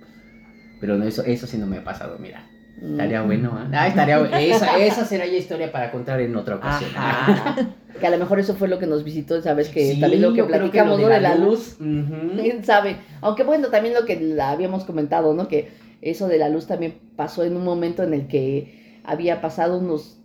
Pero 0.81 0.99
no, 0.99 1.05
eso, 1.05 1.23
eso 1.25 1.47
sí 1.47 1.57
no 1.57 1.67
me 1.67 1.79
ha 1.79 1.85
pasado, 1.85 2.19
mira. 2.19 2.47
Estaría 2.81 3.23
bueno, 3.23 3.53
¿ah? 3.55 3.69
Ah, 3.73 3.89
estaría 3.89 4.19
bueno. 4.19 4.37
Esa, 4.37 4.79
esa 4.79 5.05
será 5.07 5.25
ya 5.25 5.39
historia 5.39 5.73
para 5.73 5.91
contar 5.91 6.21
en 6.21 6.37
otra 6.37 6.57
ocasión. 6.57 6.91
Ajá. 6.95 7.57
Que 7.99 8.07
a 8.07 8.11
lo 8.11 8.19
mejor 8.19 8.39
eso 8.39 8.55
fue 8.55 8.69
lo 8.69 8.79
que 8.79 8.87
nos 8.87 9.05
visitó, 9.05 9.41
sabes 9.41 9.71
que 9.71 9.95
Sí, 9.95 10.01
también 10.01 10.21
lo 10.21 10.35
que 10.35 10.45
platicamos, 10.45 11.01
¿no? 11.01 11.09
De 11.09 11.21
la 11.21 11.35
luz. 11.37 11.77
¿Quién 11.79 12.63
sabe? 12.65 12.99
Aunque 13.23 13.45
bueno, 13.45 13.69
también 13.69 13.95
lo 13.95 14.05
que 14.05 14.21
la 14.21 14.51
habíamos 14.51 14.85
comentado, 14.85 15.33
¿no? 15.33 15.49
Que 15.49 15.71
eso 16.03 16.29
de 16.29 16.37
la 16.37 16.51
luz 16.51 16.67
también 16.67 16.99
pasó 17.17 17.45
en 17.45 17.57
un 17.57 17.65
momento 17.65 18.03
en 18.03 18.13
el 18.13 18.27
que 18.27 19.01
había 19.05 19.41
pasado 19.41 19.79
unos 19.79 20.19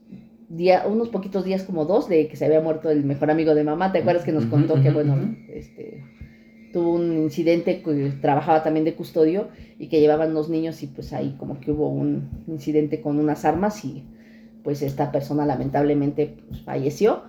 días, 0.58 0.86
unos 0.88 1.10
poquitos 1.10 1.46
días 1.46 1.64
como 1.64 1.86
dos 1.86 2.10
de 2.10 2.28
que 2.28 2.36
se 2.38 2.46
había 2.46 2.62
muerto 2.62 2.90
el 2.90 3.04
mejor 3.04 3.32
amigo 3.32 3.56
de 3.56 3.64
mamá. 3.64 3.92
¿Te 3.92 4.00
acuerdas 4.00 4.24
que 4.24 4.32
nos 4.32 4.46
contó 4.46 4.82
que 4.82 4.92
bueno, 4.92 5.16
este 5.50 6.04
tuvo 6.74 6.94
un 6.96 7.14
incidente 7.24 7.82
que 7.82 8.12
trabajaba 8.22 8.64
también 8.64 8.86
de 8.86 8.96
custodio 8.96 9.50
y 9.80 9.88
que 9.88 10.00
llevaban 10.00 10.32
unos 10.32 10.50
niños 10.50 10.82
y 10.84 10.88
pues 10.88 11.14
ahí 11.14 11.36
como 11.38 11.60
que 11.60 11.72
hubo 11.72 11.90
un 11.90 12.30
incidente 12.48 13.02
con 13.02 13.20
unas 13.20 13.46
armas 13.46 13.84
y 13.86 14.04
pues 14.64 14.82
esta 14.82 15.12
persona 15.12 15.46
lamentablemente 15.46 16.38
pues, 16.50 16.62
falleció 16.62 17.24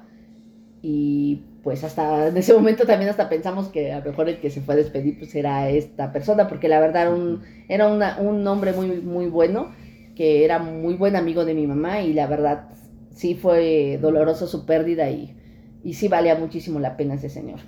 y 0.83 1.41
pues 1.62 1.85
hasta 1.85 2.29
en 2.29 2.37
ese 2.37 2.55
momento 2.55 2.85
también 2.87 3.11
hasta 3.11 3.29
pensamos 3.29 3.68
que 3.68 3.93
a 3.93 4.01
lo 4.01 4.07
mejor 4.07 4.29
el 4.29 4.39
que 4.41 4.51
se 4.51 4.61
fue 4.61 4.75
a 4.75 4.77
despedir 4.79 5.18
pues 5.18 5.35
era 5.35 5.68
esta 5.70 6.12
persona 6.12 6.49
porque 6.49 6.68
la 6.68 6.81
verdad 6.81 7.03
era 7.03 7.11
un, 7.14 7.43
era 7.68 7.89
una- 7.89 8.18
un 8.20 8.47
hombre 8.47 8.73
muy 8.73 9.01
muy 9.01 9.27
bueno 9.27 9.68
que 10.16 10.45
era 10.45 10.59
muy 10.59 10.95
buen 10.95 11.16
amigo 11.16 11.45
de 11.45 11.55
mi 11.55 11.66
mamá 11.66 12.03
y 12.03 12.12
la 12.12 12.27
verdad 12.27 12.68
sí 13.15 13.35
fue 13.35 13.99
doloroso 14.01 14.47
su 14.47 14.67
pérdida 14.67 15.11
y, 15.11 15.37
y 15.85 15.95
sí 15.95 16.09
valía 16.09 16.35
muchísimo 16.37 16.81
la 16.81 16.97
pena 16.97 17.15
ese 17.15 17.29
señor. 17.29 17.61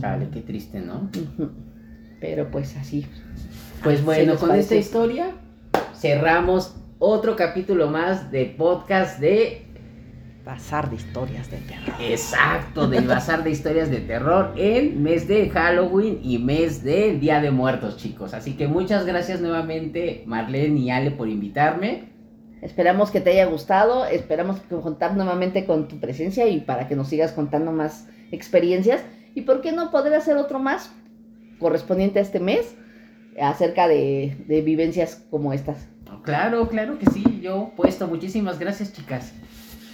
Chale, 0.00 0.28
qué 0.30 0.40
triste, 0.40 0.80
¿no? 0.80 1.10
Pero 2.20 2.50
pues 2.50 2.76
así. 2.76 3.06
Pues 3.82 4.04
bueno, 4.04 4.36
con 4.36 4.48
parece? 4.48 4.78
esta 4.78 4.86
historia 4.86 5.32
cerramos 5.94 6.74
otro 6.98 7.36
capítulo 7.36 7.88
más 7.90 8.30
de 8.30 8.46
podcast 8.46 9.20
de 9.20 9.66
Bazar 10.46 10.88
de 10.88 10.94
historias 10.94 11.50
de 11.50 11.56
terror. 11.56 11.94
Exacto, 12.00 12.86
del 12.86 13.08
bazar 13.08 13.42
de 13.42 13.50
historias 13.50 13.90
de 13.90 13.98
terror 13.98 14.54
en 14.56 15.02
mes 15.02 15.26
de 15.26 15.50
Halloween 15.50 16.20
y 16.22 16.38
mes 16.38 16.84
del 16.84 17.18
Día 17.18 17.40
de 17.40 17.50
Muertos, 17.50 17.96
chicos. 17.96 18.32
Así 18.32 18.52
que 18.52 18.68
muchas 18.68 19.06
gracias 19.06 19.40
nuevamente, 19.40 20.22
Marlene 20.24 20.78
y 20.78 20.90
Ale, 20.90 21.10
por 21.10 21.28
invitarme. 21.28 22.15
Esperamos 22.62 23.10
que 23.10 23.20
te 23.20 23.30
haya 23.30 23.46
gustado, 23.46 24.06
esperamos 24.06 24.60
contar 24.82 25.16
nuevamente 25.16 25.66
con 25.66 25.88
tu 25.88 26.00
presencia 26.00 26.48
y 26.48 26.60
para 26.60 26.88
que 26.88 26.96
nos 26.96 27.08
sigas 27.08 27.32
contando 27.32 27.72
más 27.72 28.08
experiencias. 28.32 29.02
Y 29.34 29.42
por 29.42 29.60
qué 29.60 29.72
no 29.72 29.90
poder 29.90 30.14
hacer 30.14 30.36
otro 30.36 30.58
más 30.58 30.90
correspondiente 31.58 32.18
a 32.18 32.22
este 32.22 32.40
mes 32.40 32.74
acerca 33.40 33.86
de, 33.86 34.36
de 34.48 34.62
vivencias 34.62 35.22
como 35.30 35.52
estas. 35.52 35.86
Claro, 36.22 36.68
claro 36.68 36.98
que 36.98 37.06
sí, 37.10 37.40
yo 37.42 37.72
puesto. 37.76 38.08
Muchísimas 38.08 38.58
gracias, 38.58 38.92
chicas. 38.92 39.32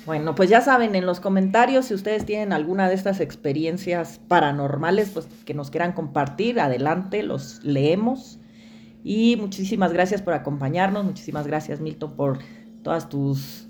Bueno, 0.07 0.35
pues 0.35 0.51
ya 0.51 0.61
saben, 0.61 0.95
en 0.95 1.07
los 1.07 1.21
comentarios, 1.21 1.87
si 1.87 1.95
ustedes 1.95 2.25
tienen 2.25 2.53
alguna 2.53 2.89
de 2.89 2.95
estas 2.95 3.21
experiencias 3.21 4.19
paranormales, 4.27 5.11
pues 5.11 5.29
que 5.45 5.55
nos 5.55 5.71
quieran 5.71 5.93
compartir, 5.93 6.59
adelante, 6.59 7.23
los 7.23 7.63
leemos. 7.63 8.41
Y 9.05 9.37
muchísimas 9.37 9.93
gracias 9.93 10.23
por 10.23 10.35
acompañarnos, 10.35 11.05
muchísimas 11.05 11.47
gracias 11.47 11.81
Milton 11.81 12.15
por 12.15 12.39
todas 12.83 13.09
tus 13.09 13.67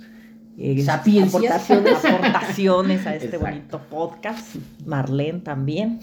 eh, 0.58 0.84
aportaciones, 0.88 2.04
aportaciones 2.04 3.06
a 3.06 3.14
este 3.14 3.36
Exacto. 3.36 3.46
bonito 3.46 3.80
podcast. 3.88 4.56
Marlene 4.84 5.40
también. 5.40 6.00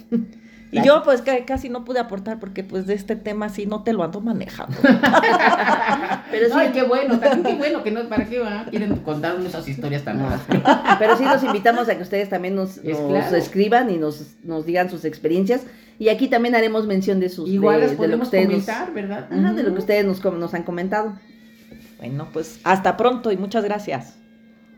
Y 0.72 0.84
yo 0.84 1.02
pues 1.04 1.22
que 1.22 1.46
casi 1.46 1.70
no 1.70 1.84
pude 1.84 2.00
aportar 2.00 2.40
porque 2.40 2.64
pues 2.64 2.86
de 2.86 2.94
este 2.94 3.16
tema 3.16 3.50
sí 3.50 3.66
no 3.66 3.84
te 3.84 3.94
lo 3.94 4.04
ando 4.04 4.22
manejando. 4.22 4.78
Pero 6.32 6.48
sí, 6.48 6.54
Ay, 6.56 6.70
qué 6.72 6.84
bueno, 6.84 7.20
también 7.20 7.44
qué 7.44 7.54
bueno 7.56 7.84
que 7.84 7.92
no, 7.92 8.08
¿para 8.08 8.26
qué 8.26 8.40
va? 8.40 8.66
quieren 8.70 8.96
contar 8.98 9.40
esas 9.44 9.68
historias 9.68 10.04
tan 10.04 10.20
raras? 10.20 10.42
pero 11.00 11.18
sí 11.18 11.24
los 11.26 11.44
invitamos 11.44 11.90
a 11.90 11.96
que 11.96 12.04
ustedes 12.04 12.30
también 12.30 12.56
nos, 12.56 12.78
Es 12.78 13.00
nos 13.00 13.10
claro. 13.10 13.36
escriban 13.36 13.90
y 13.90 13.98
nos, 13.98 14.36
nos 14.44 14.66
digan 14.66 14.90
sus 14.90 15.06
experiencias. 15.06 15.62
Y 16.00 16.10
aquí 16.10 16.30
también 16.30 16.56
haremos 16.56 16.88
mención 16.88 17.20
de 17.20 17.30
sus 17.30 17.48
Igual 17.50 17.82
de, 17.82 17.88
las 17.88 18.00
de 18.00 18.08
lo 18.08 18.14
que 18.14 18.18
nos- 18.18 18.30
comentar, 18.66 18.94
¿verdad? 18.94 19.28
Ajá, 19.32 19.54
de 19.54 19.64
lo 19.64 19.74
que 19.74 19.80
ustedes 19.80 20.06
nos, 20.06 20.24
nos 20.24 20.54
han 20.54 20.64
comentado. 20.64 21.14
Bueno, 22.00 22.30
pues 22.32 22.60
hasta 22.64 22.96
pronto 22.96 23.32
y 23.32 23.38
muchas 23.38 23.64
gracias. 23.66 24.18